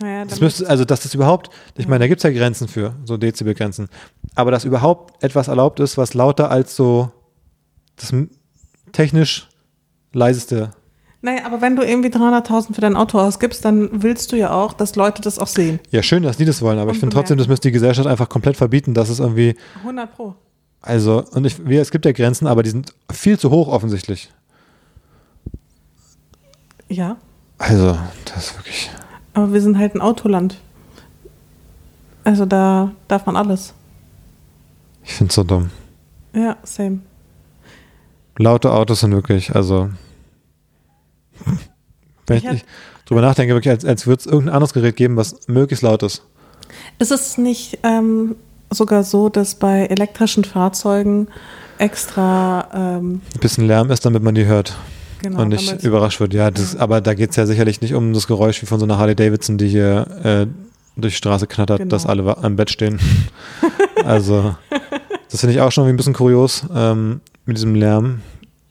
Naja, 0.00 0.24
Das 0.24 0.40
müsste, 0.40 0.68
also 0.68 0.84
dass 0.84 1.00
das 1.00 1.14
überhaupt, 1.14 1.50
ich 1.76 1.88
meine, 1.88 2.04
da 2.04 2.08
gibt 2.08 2.18
es 2.18 2.22
ja 2.22 2.30
Grenzen 2.30 2.68
für, 2.68 2.94
so 3.04 3.16
Dezibelgrenzen, 3.16 3.88
aber 4.34 4.50
dass 4.50 4.64
überhaupt 4.64 5.22
etwas 5.22 5.48
erlaubt 5.48 5.80
ist, 5.80 5.96
was 5.96 6.14
lauter 6.14 6.50
als 6.50 6.76
so 6.76 7.10
das 7.96 8.12
technisch 8.92 9.48
leiseste. 10.12 10.70
Naja, 11.22 11.44
aber 11.46 11.60
wenn 11.60 11.74
du 11.76 11.82
irgendwie 11.82 12.08
300.000 12.08 12.74
für 12.74 12.80
dein 12.80 12.94
Auto 12.96 13.18
ausgibst, 13.18 13.64
dann 13.64 14.02
willst 14.02 14.30
du 14.32 14.36
ja 14.36 14.52
auch, 14.52 14.72
dass 14.74 14.94
Leute 14.96 15.22
das 15.22 15.38
auch 15.38 15.46
sehen. 15.48 15.80
Ja, 15.90 16.02
schön, 16.02 16.22
dass 16.22 16.36
die 16.36 16.44
das 16.44 16.62
wollen, 16.62 16.78
aber 16.78 16.92
ich 16.92 16.98
finde 16.98 17.14
trotzdem, 17.14 17.36
das 17.38 17.48
müsste 17.48 17.68
die 17.68 17.72
Gesellschaft 17.72 18.06
einfach 18.06 18.28
komplett 18.28 18.56
verbieten, 18.56 18.94
dass 18.94 19.08
es 19.08 19.18
irgendwie, 19.20 19.56
100 19.80 20.14
Pro. 20.14 20.34
also, 20.82 21.24
und 21.32 21.44
ich, 21.46 21.58
es 21.58 21.90
gibt 21.90 22.04
ja 22.04 22.12
Grenzen, 22.12 22.46
aber 22.46 22.62
die 22.62 22.70
sind 22.70 22.94
viel 23.10 23.38
zu 23.38 23.50
hoch 23.50 23.68
offensichtlich. 23.68 24.30
Ja, 26.88 27.16
Also, 27.58 27.98
das 28.26 28.46
ist 28.48 28.56
wirklich, 28.58 28.90
aber 29.34 29.52
wir 29.52 29.60
sind 29.60 29.76
halt 29.78 29.94
ein 29.94 30.00
Autoland. 30.00 30.60
Also 32.24 32.44
da 32.46 32.92
darf 33.08 33.26
man 33.26 33.36
alles. 33.36 33.72
ich 35.04 35.12
finde 35.14 35.30
es 35.30 35.34
so 35.34 35.42
dumm. 35.44 35.70
Ja, 36.34 36.56
same. 36.64 37.00
Laute 38.38 38.70
Autos 38.72 39.00
sind 39.00 39.12
wirklich, 39.12 39.54
also, 39.54 39.90
wenn 42.26 42.38
ich, 42.38 42.44
Ich 42.44 42.64
drüber 43.06 43.20
nachdenke, 43.20 43.54
wirklich, 43.54 43.70
als, 43.70 43.84
als 43.84 44.06
würde 44.06 44.20
es 44.20 44.26
irgendein 44.26 44.54
anderes 44.54 44.72
Gerät 44.72 44.96
geben, 44.96 45.16
was 45.16 45.46
möglichst 45.48 45.82
laut 45.82 46.02
ist. 46.02 46.22
Ist 46.98 47.12
es 47.12 47.38
nicht 47.38 47.78
ähm, 47.82 48.34
sogar 48.70 49.04
so, 49.04 49.28
dass 49.28 49.54
bei 49.54 49.86
elektrischen 49.86 50.44
Fahrzeugen 50.44 51.28
extra 51.78 52.68
ähm, 52.74 53.20
Ein 53.34 53.40
bisschen 53.40 53.66
Lärm 53.66 53.90
ist, 53.90 54.04
damit 54.04 54.22
man 54.22 54.34
die 54.34 54.46
hört. 54.46 54.76
genau, 55.22 55.42
und 55.42 55.48
nicht 55.48 55.82
überrascht 55.84 56.20
wird. 56.20 56.34
Ja, 56.34 56.50
das, 56.50 56.76
aber 56.76 57.00
da 57.00 57.14
geht 57.14 57.30
es 57.30 57.36
ja 57.36 57.46
sicherlich 57.46 57.80
nicht 57.80 57.94
um 57.94 58.12
das 58.12 58.26
Geräusch 58.26 58.60
wie 58.62 58.66
von 58.66 58.78
so 58.80 58.86
einer 58.86 58.98
Harley 58.98 59.14
Davidson, 59.14 59.58
die 59.58 59.68
hier 59.68 60.06
äh, 60.24 60.46
durch 60.96 61.14
die 61.14 61.18
Straße 61.18 61.46
knattert, 61.46 61.78
Genau. 61.78 61.90
dass 61.90 62.06
alle 62.06 62.36
am 62.38 62.56
Bett 62.56 62.70
stehen. 62.70 62.98
also, 64.04 64.56
das 65.30 65.40
finde 65.40 65.54
ich 65.54 65.60
auch 65.60 65.72
schon 65.72 65.86
ein 65.86 65.96
bisschen 65.96 66.14
kurios 66.14 66.64
ähm, 66.74 67.20
mit 67.44 67.56
diesem 67.56 67.74
Lärm, 67.74 68.20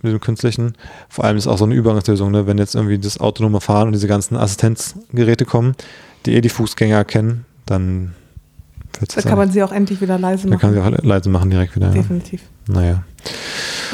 mit 0.05 0.13
diesem 0.13 0.21
künstlichen. 0.21 0.73
Vor 1.09 1.25
allem 1.25 1.37
ist 1.37 1.47
auch 1.47 1.57
so 1.57 1.65
eine 1.65 1.75
Übergangslösung, 1.75 2.31
ne? 2.31 2.47
wenn 2.47 2.57
jetzt 2.57 2.75
irgendwie 2.75 2.97
das 2.97 3.19
autonome 3.19 3.61
Fahren 3.61 3.87
und 3.87 3.93
diese 3.93 4.07
ganzen 4.07 4.35
Assistenzgeräte 4.35 5.45
kommen, 5.45 5.75
die 6.25 6.33
eh 6.33 6.41
die 6.41 6.49
Fußgänger 6.49 6.95
erkennen, 6.95 7.45
dann 7.65 8.13
wird 8.99 9.17
da 9.17 9.21
kann 9.21 9.37
man 9.37 9.51
sie 9.51 9.61
auch 9.63 9.71
endlich 9.71 10.01
wieder 10.01 10.17
leise 10.17 10.47
machen. 10.47 10.59
kann 10.59 10.73
man 10.73 10.93
sie 10.93 10.99
auch 10.99 11.03
leise 11.03 11.29
machen 11.29 11.49
direkt 11.49 11.75
wieder. 11.75 11.87
Ja. 11.87 11.93
Definitiv. 11.93 12.41
Naja. 12.67 13.03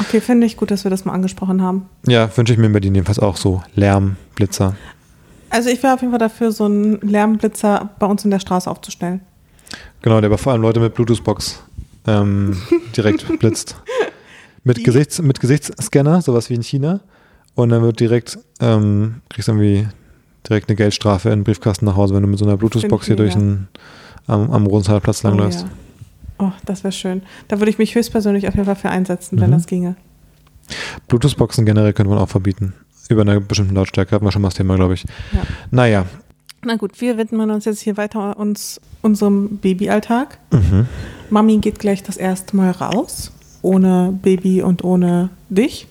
Okay, 0.00 0.20
finde 0.20 0.46
ich 0.46 0.56
gut, 0.56 0.70
dass 0.70 0.84
wir 0.84 0.90
das 0.90 1.04
mal 1.04 1.12
angesprochen 1.12 1.62
haben. 1.62 1.88
Ja, 2.06 2.34
wünsche 2.36 2.52
ich 2.52 2.58
mir 2.58 2.66
in 2.66 2.72
Berlin 2.72 2.94
jedenfalls 2.94 3.18
auch 3.18 3.36
so 3.36 3.62
Lärm, 3.74 4.16
Blitzer. 4.34 4.76
Also 5.50 5.68
ich 5.68 5.82
wäre 5.82 5.94
auf 5.94 6.00
jeden 6.00 6.12
Fall 6.12 6.18
dafür, 6.18 6.50
so 6.50 6.64
einen 6.64 6.98
Lärmblitzer 7.02 7.90
bei 7.98 8.06
uns 8.06 8.24
in 8.24 8.30
der 8.30 8.38
Straße 8.38 8.70
aufzustellen. 8.70 9.20
Genau, 10.00 10.20
der 10.20 10.28
aber 10.28 10.38
vor 10.38 10.52
allem 10.52 10.62
Leute 10.62 10.80
mit 10.80 10.94
Bluetooth-Box 10.94 11.62
ähm, 12.06 12.56
direkt 12.96 13.26
blitzt. 13.38 13.76
Mit, 14.64 14.78
Die- 14.78 14.82
Gesichts, 14.82 15.20
mit 15.20 15.40
Gesichtsscanner, 15.40 16.22
sowas 16.22 16.48
wie 16.50 16.54
in 16.54 16.62
China. 16.62 17.00
Und 17.54 17.68
dann 17.70 17.82
wird 17.82 18.00
direkt, 18.00 18.38
ähm, 18.60 19.16
kriegst 19.28 19.48
du 19.48 19.52
irgendwie 19.52 19.88
direkt 20.48 20.68
eine 20.68 20.76
Geldstrafe 20.76 21.28
in 21.30 21.40
den 21.40 21.44
Briefkasten 21.44 21.84
nach 21.84 21.96
Hause, 21.96 22.14
wenn 22.14 22.22
du 22.22 22.28
mit 22.28 22.38
so 22.38 22.44
einer 22.44 22.56
Bluetooth-Box 22.56 23.06
hier 23.06 23.16
durch 23.16 23.34
den, 23.34 23.68
am, 24.26 24.50
am 24.50 24.66
Rosenthal-Platz 24.66 25.22
langläufst. 25.22 25.66
Oh, 26.38 26.44
ja. 26.44 26.48
oh, 26.48 26.52
das 26.64 26.82
wäre 26.84 26.92
schön. 26.92 27.22
Da 27.48 27.58
würde 27.60 27.70
ich 27.70 27.78
mich 27.78 27.94
höchstpersönlich 27.94 28.48
auf 28.48 28.54
jeden 28.54 28.64
Fall 28.66 28.76
für 28.76 28.88
einsetzen, 28.90 29.40
wenn 29.40 29.50
Mhm. 29.50 29.54
das 29.54 29.66
ginge. 29.66 29.96
Bluetooth-Boxen 31.08 31.66
generell 31.66 31.92
könnte 31.92 32.10
man 32.10 32.18
auch 32.18 32.28
verbieten. 32.28 32.72
Über 33.08 33.22
einer 33.22 33.40
bestimmten 33.40 33.74
Lautstärke 33.74 34.14
hatten 34.14 34.24
wir 34.24 34.32
schon 34.32 34.42
mal 34.42 34.48
das 34.48 34.54
Thema, 34.54 34.76
glaube 34.76 34.94
ich. 34.94 35.04
Ja. 35.32 35.42
Naja. 35.70 36.06
Na 36.64 36.76
gut, 36.76 37.00
wir 37.00 37.18
widmen 37.18 37.50
uns 37.50 37.64
jetzt 37.64 37.80
hier 37.80 37.96
weiter 37.96 38.38
uns 38.38 38.80
unserem 39.02 39.58
Babyalltag. 39.58 40.38
Mhm. 40.52 40.86
Mami 41.28 41.58
geht 41.58 41.78
gleich 41.80 42.02
das 42.04 42.16
erste 42.16 42.56
Mal 42.56 42.70
raus, 42.70 43.32
ohne 43.62 44.18
Baby 44.22 44.62
und 44.62 44.84
ohne 44.84 45.30
dich. 45.48 45.86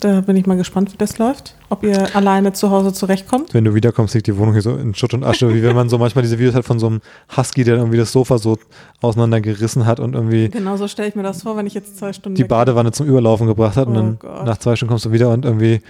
Da 0.00 0.22
bin 0.22 0.34
ich 0.34 0.46
mal 0.46 0.56
gespannt, 0.56 0.90
wie 0.94 0.96
das 0.96 1.18
läuft. 1.18 1.54
Ob 1.68 1.82
ihr 1.84 2.16
alleine 2.16 2.54
zu 2.54 2.70
Hause 2.70 2.90
zurechtkommt. 2.94 3.52
Wenn 3.52 3.64
du 3.64 3.74
wiederkommst, 3.74 4.14
liegt 4.14 4.26
die 4.28 4.36
Wohnung 4.38 4.54
hier 4.54 4.62
so 4.62 4.74
in 4.74 4.94
Schutt 4.94 5.12
und 5.12 5.24
Asche, 5.24 5.54
wie 5.54 5.62
wenn 5.62 5.76
man 5.76 5.90
so 5.90 5.98
manchmal 5.98 6.22
diese 6.22 6.38
Videos 6.38 6.54
hat 6.54 6.64
von 6.64 6.78
so 6.78 6.86
einem 6.86 7.00
Husky, 7.36 7.64
der 7.64 7.76
irgendwie 7.76 7.98
das 7.98 8.10
Sofa 8.10 8.38
so 8.38 8.56
auseinandergerissen 9.02 9.84
hat 9.84 10.00
und 10.00 10.14
irgendwie 10.14 10.48
Genauso 10.48 10.88
stelle 10.88 11.08
ich 11.08 11.16
mir 11.16 11.22
das 11.22 11.42
vor, 11.42 11.56
wenn 11.58 11.66
ich 11.66 11.74
jetzt 11.74 11.98
zwei 11.98 12.14
Stunden 12.14 12.34
die 12.36 12.44
Badewanne 12.44 12.92
zum 12.92 13.06
Überlaufen 13.06 13.46
gebracht 13.46 13.76
hat 13.76 13.88
und 13.88 13.92
Oh 13.92 13.96
dann 13.96 14.18
Gott. 14.18 14.46
nach 14.46 14.56
zwei 14.56 14.74
Stunden 14.74 14.88
kommst 14.90 15.04
du 15.04 15.12
wieder 15.12 15.28
und 15.28 15.44
irgendwie, 15.44 15.82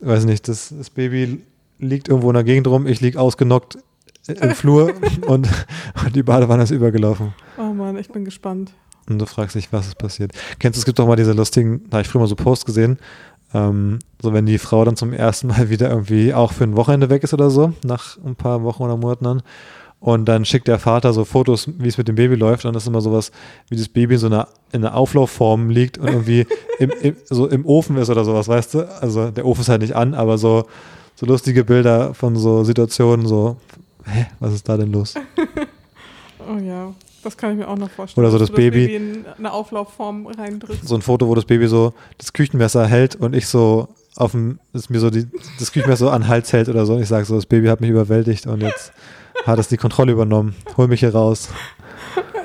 weiß 0.00 0.24
nicht, 0.24 0.48
das, 0.48 0.72
das 0.76 0.88
Baby 0.88 1.42
liegt 1.78 2.08
irgendwo 2.08 2.30
in 2.30 2.34
der 2.34 2.44
Gegend 2.44 2.66
rum, 2.66 2.86
ich 2.86 3.02
lieg 3.02 3.16
ausgenockt 3.18 3.76
im 4.26 4.50
Flur 4.52 4.94
und, 5.26 5.48
und 6.02 6.16
die 6.16 6.22
Badewanne 6.22 6.62
ist 6.62 6.70
übergelaufen. 6.70 7.34
Oh 7.58 7.74
Mann, 7.74 7.98
ich 7.98 8.08
bin 8.08 8.24
gespannt. 8.24 8.72
Und 9.08 9.18
du 9.18 9.26
fragst 9.26 9.56
dich, 9.56 9.72
was 9.72 9.86
ist 9.86 9.98
passiert. 9.98 10.32
Kennst 10.58 10.76
du, 10.76 10.80
es 10.80 10.84
gibt 10.84 10.98
doch 10.98 11.06
mal 11.06 11.16
diese 11.16 11.32
lustigen, 11.32 11.82
da 11.88 11.96
habe 11.96 12.02
ich 12.02 12.08
früher 12.08 12.20
mal 12.20 12.28
so 12.28 12.36
Posts 12.36 12.64
gesehen, 12.64 12.98
ähm, 13.54 13.98
so 14.20 14.32
wenn 14.32 14.46
die 14.46 14.58
Frau 14.58 14.84
dann 14.84 14.96
zum 14.96 15.12
ersten 15.12 15.48
Mal 15.48 15.70
wieder 15.70 15.90
irgendwie 15.90 16.34
auch 16.34 16.52
für 16.52 16.64
ein 16.64 16.76
Wochenende 16.76 17.10
weg 17.10 17.24
ist 17.24 17.34
oder 17.34 17.50
so, 17.50 17.72
nach 17.84 18.18
ein 18.24 18.36
paar 18.36 18.62
Wochen 18.62 18.82
oder 18.82 18.96
Monaten 18.96 19.24
dann. 19.24 19.42
Und 20.00 20.26
dann 20.26 20.44
schickt 20.44 20.68
der 20.68 20.78
Vater 20.78 21.12
so 21.12 21.24
Fotos, 21.24 21.68
wie 21.78 21.88
es 21.88 21.98
mit 21.98 22.06
dem 22.06 22.14
Baby 22.14 22.36
läuft. 22.36 22.64
Und 22.64 22.72
das 22.72 22.84
ist 22.84 22.88
immer 22.88 23.00
sowas, 23.00 23.32
wie 23.68 23.76
das 23.76 23.88
Baby 23.88 24.14
in 24.14 24.20
so 24.20 24.26
einer, 24.26 24.46
in 24.70 24.84
einer 24.84 24.94
Auflaufform 24.94 25.70
liegt 25.70 25.98
und 25.98 26.06
irgendwie 26.06 26.46
im, 26.78 26.90
im, 27.02 27.16
so 27.24 27.48
im 27.48 27.66
Ofen 27.66 27.96
ist 27.96 28.08
oder 28.08 28.24
sowas, 28.24 28.46
weißt 28.46 28.74
du? 28.74 28.88
Also 29.00 29.32
der 29.32 29.44
Ofen 29.44 29.62
ist 29.62 29.68
halt 29.68 29.82
nicht 29.82 29.96
an, 29.96 30.14
aber 30.14 30.38
so, 30.38 30.66
so 31.16 31.26
lustige 31.26 31.64
Bilder 31.64 32.14
von 32.14 32.36
so 32.36 32.62
Situationen, 32.62 33.26
so, 33.26 33.56
hä, 34.04 34.26
was 34.38 34.52
ist 34.52 34.68
da 34.68 34.76
denn 34.76 34.92
los? 34.92 35.14
Oh 36.50 36.56
ja, 36.56 36.94
das 37.22 37.36
kann 37.36 37.52
ich 37.52 37.58
mir 37.58 37.68
auch 37.68 37.76
noch 37.76 37.90
vorstellen. 37.90 38.24
Oder 38.24 38.32
so 38.32 38.38
dass 38.38 38.48
das 38.48 38.56
du 38.56 38.62
Baby- 38.62 38.94
in 38.94 39.24
eine 39.38 39.52
Auflaufform 39.52 40.26
reindrückst. 40.26 40.86
so 40.86 40.94
ein 40.94 41.02
Foto, 41.02 41.28
wo 41.28 41.34
das 41.34 41.44
Baby 41.44 41.66
so 41.68 41.92
das 42.18 42.32
Küchenmesser 42.32 42.86
hält 42.86 43.16
und 43.16 43.34
ich 43.34 43.46
so 43.46 43.88
auf 44.16 44.32
dem, 44.32 44.58
das 44.72 44.90
mir 44.90 44.98
so 45.00 45.10
die, 45.10 45.26
das 45.58 45.72
Küchenmesser 45.72 46.06
so 46.06 46.10
an 46.10 46.22
den 46.22 46.28
Hals 46.28 46.52
hält 46.52 46.68
oder 46.68 46.86
so. 46.86 46.94
Und 46.94 47.02
ich 47.02 47.08
sage 47.08 47.24
so, 47.24 47.36
das 47.36 47.46
Baby 47.46 47.68
hat 47.68 47.80
mich 47.80 47.90
überwältigt 47.90 48.46
und 48.46 48.60
jetzt 48.62 48.92
hat 49.46 49.58
es 49.58 49.68
die 49.68 49.76
Kontrolle 49.76 50.12
übernommen. 50.12 50.54
Hol 50.76 50.88
mich 50.88 51.00
hier 51.00 51.14
raus. 51.14 51.48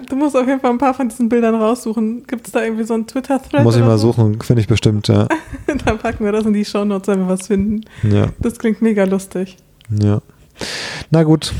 Du 0.09 0.15
musst 0.17 0.35
auf 0.35 0.45
jeden 0.45 0.59
Fall 0.59 0.69
ein 0.71 0.77
paar 0.77 0.93
von 0.93 1.07
diesen 1.09 1.29
Bildern 1.29 1.55
raussuchen. 1.55 2.27
Gibt 2.27 2.45
es 2.45 2.51
da 2.53 2.61
irgendwie 2.61 2.83
so 2.83 2.93
einen 2.93 3.07
Twitter-Thread? 3.07 3.63
Muss 3.63 3.75
ich 3.75 3.81
mal 3.81 3.97
so? 3.97 4.11
suchen, 4.11 4.39
finde 4.41 4.61
ich 4.61 4.67
bestimmt, 4.67 5.07
ja. 5.07 5.27
Dann 5.85 5.97
packen 5.97 6.25
wir 6.25 6.31
das 6.31 6.45
in 6.45 6.53
die 6.53 6.65
Shownotes, 6.65 7.07
wenn 7.07 7.19
wir 7.21 7.27
was 7.29 7.47
finden. 7.47 7.81
Ja, 8.03 8.27
Das 8.39 8.59
klingt 8.59 8.81
mega 8.81 9.05
lustig. 9.05 9.57
ja. 9.89 10.21
Na 11.11 11.23
gut, 11.23 11.53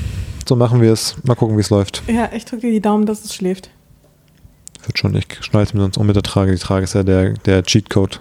so 0.48 0.56
machen 0.56 0.82
wir 0.82 0.92
es. 0.94 1.16
Mal 1.24 1.36
gucken, 1.36 1.58
wie 1.58 1.62
es 1.62 1.70
läuft. 1.70 2.04
Ja, 2.08 2.30
ich 2.34 2.46
drücke 2.46 2.62
dir 2.68 2.72
die 2.72 2.82
Daumen, 2.82 3.06
dass 3.06 3.24
es 3.24 3.34
schläft. 3.34 3.70
Wird 4.86 4.98
schon, 4.98 5.16
ich 5.16 5.26
schneide 5.42 5.64
es 5.64 5.74
mir 5.74 5.80
sonst 5.82 5.98
um 5.98 6.06
mit 6.08 6.16
der 6.16 6.24
Trage. 6.24 6.52
Die 6.52 6.58
Trage 6.60 6.84
ist 6.84 6.94
ja 6.94 7.04
der, 7.04 7.32
der 7.34 7.64
Cheatcode. 7.64 8.20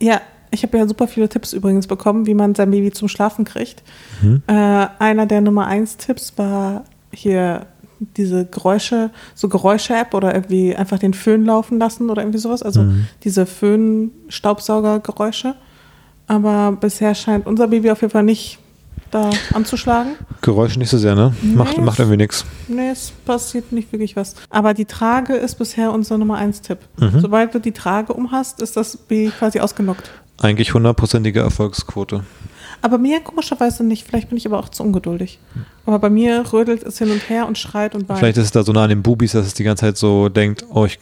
Ja, 0.00 0.20
ich 0.50 0.62
habe 0.62 0.78
ja 0.78 0.86
super 0.88 1.06
viele 1.08 1.28
Tipps 1.28 1.52
übrigens 1.52 1.86
bekommen, 1.86 2.26
wie 2.26 2.34
man 2.34 2.54
sein 2.54 2.70
Baby 2.70 2.90
zum 2.92 3.08
Schlafen 3.08 3.44
kriegt. 3.44 3.82
Mhm. 4.22 4.42
Äh, 4.46 4.52
einer 4.98 5.26
der 5.26 5.40
Nummer 5.42 5.66
1 5.66 5.96
Tipps 5.98 6.32
war 6.36 6.84
hier 7.12 7.66
diese 7.98 8.44
Geräusche, 8.44 9.10
so 9.34 9.48
Geräusche-App 9.48 10.12
oder 10.12 10.34
irgendwie 10.34 10.76
einfach 10.76 10.98
den 10.98 11.14
Föhn 11.14 11.44
laufen 11.46 11.78
lassen 11.78 12.10
oder 12.10 12.20
irgendwie 12.22 12.38
sowas. 12.38 12.62
Also 12.62 12.82
Mhm. 12.82 13.06
diese 13.24 13.46
Föhn-Staubsauger-Geräusche. 13.46 15.54
Aber 16.26 16.72
bisher 16.72 17.14
scheint 17.14 17.46
unser 17.46 17.68
Baby 17.68 17.90
auf 17.90 18.00
jeden 18.00 18.10
Fall 18.12 18.22
nicht 18.24 18.58
da 19.16 19.30
anzuschlagen. 19.54 20.12
Geräusche 20.42 20.78
nicht 20.78 20.90
so 20.90 20.98
sehr, 20.98 21.14
ne? 21.14 21.34
Nee. 21.40 21.54
Macht, 21.54 21.78
macht 21.78 21.98
irgendwie 21.98 22.18
nichts. 22.18 22.44
Nee, 22.68 22.90
es 22.90 23.12
passiert 23.24 23.72
nicht 23.72 23.90
wirklich 23.92 24.14
was. 24.14 24.34
Aber 24.50 24.74
die 24.74 24.84
Trage 24.84 25.34
ist 25.34 25.56
bisher 25.56 25.92
unser 25.92 26.18
Nummer 26.18 26.36
1 26.36 26.60
Tipp. 26.60 26.78
Mhm. 26.98 27.20
Sobald 27.20 27.54
du 27.54 27.58
die 27.58 27.72
Trage 27.72 28.12
umhast, 28.12 28.60
ist 28.60 28.76
das 28.76 28.96
B 28.96 29.30
quasi 29.30 29.60
ausgenockt. 29.60 30.10
Eigentlich 30.38 30.74
hundertprozentige 30.74 31.40
Erfolgsquote. 31.40 32.24
Aber 32.82 32.98
mir 32.98 33.20
komischerweise 33.20 33.84
nicht. 33.84 34.06
Vielleicht 34.06 34.28
bin 34.28 34.36
ich 34.36 34.46
aber 34.46 34.58
auch 34.58 34.68
zu 34.68 34.82
ungeduldig. 34.82 35.38
Aber 35.86 35.98
bei 35.98 36.10
mir 36.10 36.44
rödelt 36.52 36.82
es 36.82 36.98
hin 36.98 37.10
und 37.10 37.28
her 37.30 37.46
und 37.46 37.56
schreit 37.56 37.94
und 37.94 38.08
weint. 38.08 38.18
Vielleicht 38.18 38.36
ist 38.36 38.44
es 38.44 38.50
da 38.50 38.62
so 38.62 38.72
nah 38.72 38.84
an 38.84 38.90
den 38.90 39.02
Bubis, 39.02 39.32
dass 39.32 39.46
es 39.46 39.54
die 39.54 39.64
ganze 39.64 39.86
Zeit 39.86 39.96
so 39.96 40.28
denkt, 40.28 40.66
oh, 40.68 40.84
ich, 40.84 40.98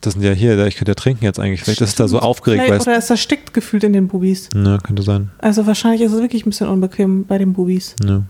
das 0.00 0.14
sind 0.14 0.22
ja 0.22 0.32
hier, 0.32 0.66
ich 0.66 0.76
könnte 0.76 0.90
ja 0.90 0.94
trinken 0.94 1.24
jetzt 1.24 1.38
eigentlich. 1.38 1.62
Vielleicht 1.62 1.80
ist 1.80 1.90
es 1.90 1.94
da 1.94 2.08
so 2.08 2.18
aufgeregt, 2.18 2.64
Vielleicht. 2.64 2.86
Oder 2.86 2.96
es 2.96 3.10
erstickt 3.10 3.54
gefühlt 3.54 3.84
in 3.84 3.92
den 3.92 4.08
Bubis. 4.08 4.48
Ja, 4.54 4.78
könnte 4.78 5.02
sein. 5.02 5.30
Also 5.38 5.66
wahrscheinlich 5.66 6.02
ist 6.02 6.12
es 6.12 6.20
wirklich 6.20 6.44
ein 6.46 6.50
bisschen 6.50 6.68
unbequem 6.68 7.24
bei 7.24 7.38
den 7.38 7.52
Bubis. 7.52 7.94
Ja. 8.04 8.22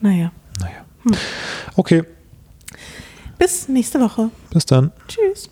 Naja. 0.00 0.32
Naja. 0.60 1.18
Okay, 1.76 2.04
Bis 3.38 3.68
nächste 3.68 4.00
Woche. 4.00 4.30
bis 4.50 4.64
dann. 4.66 4.92
Tschüss. 5.08 5.50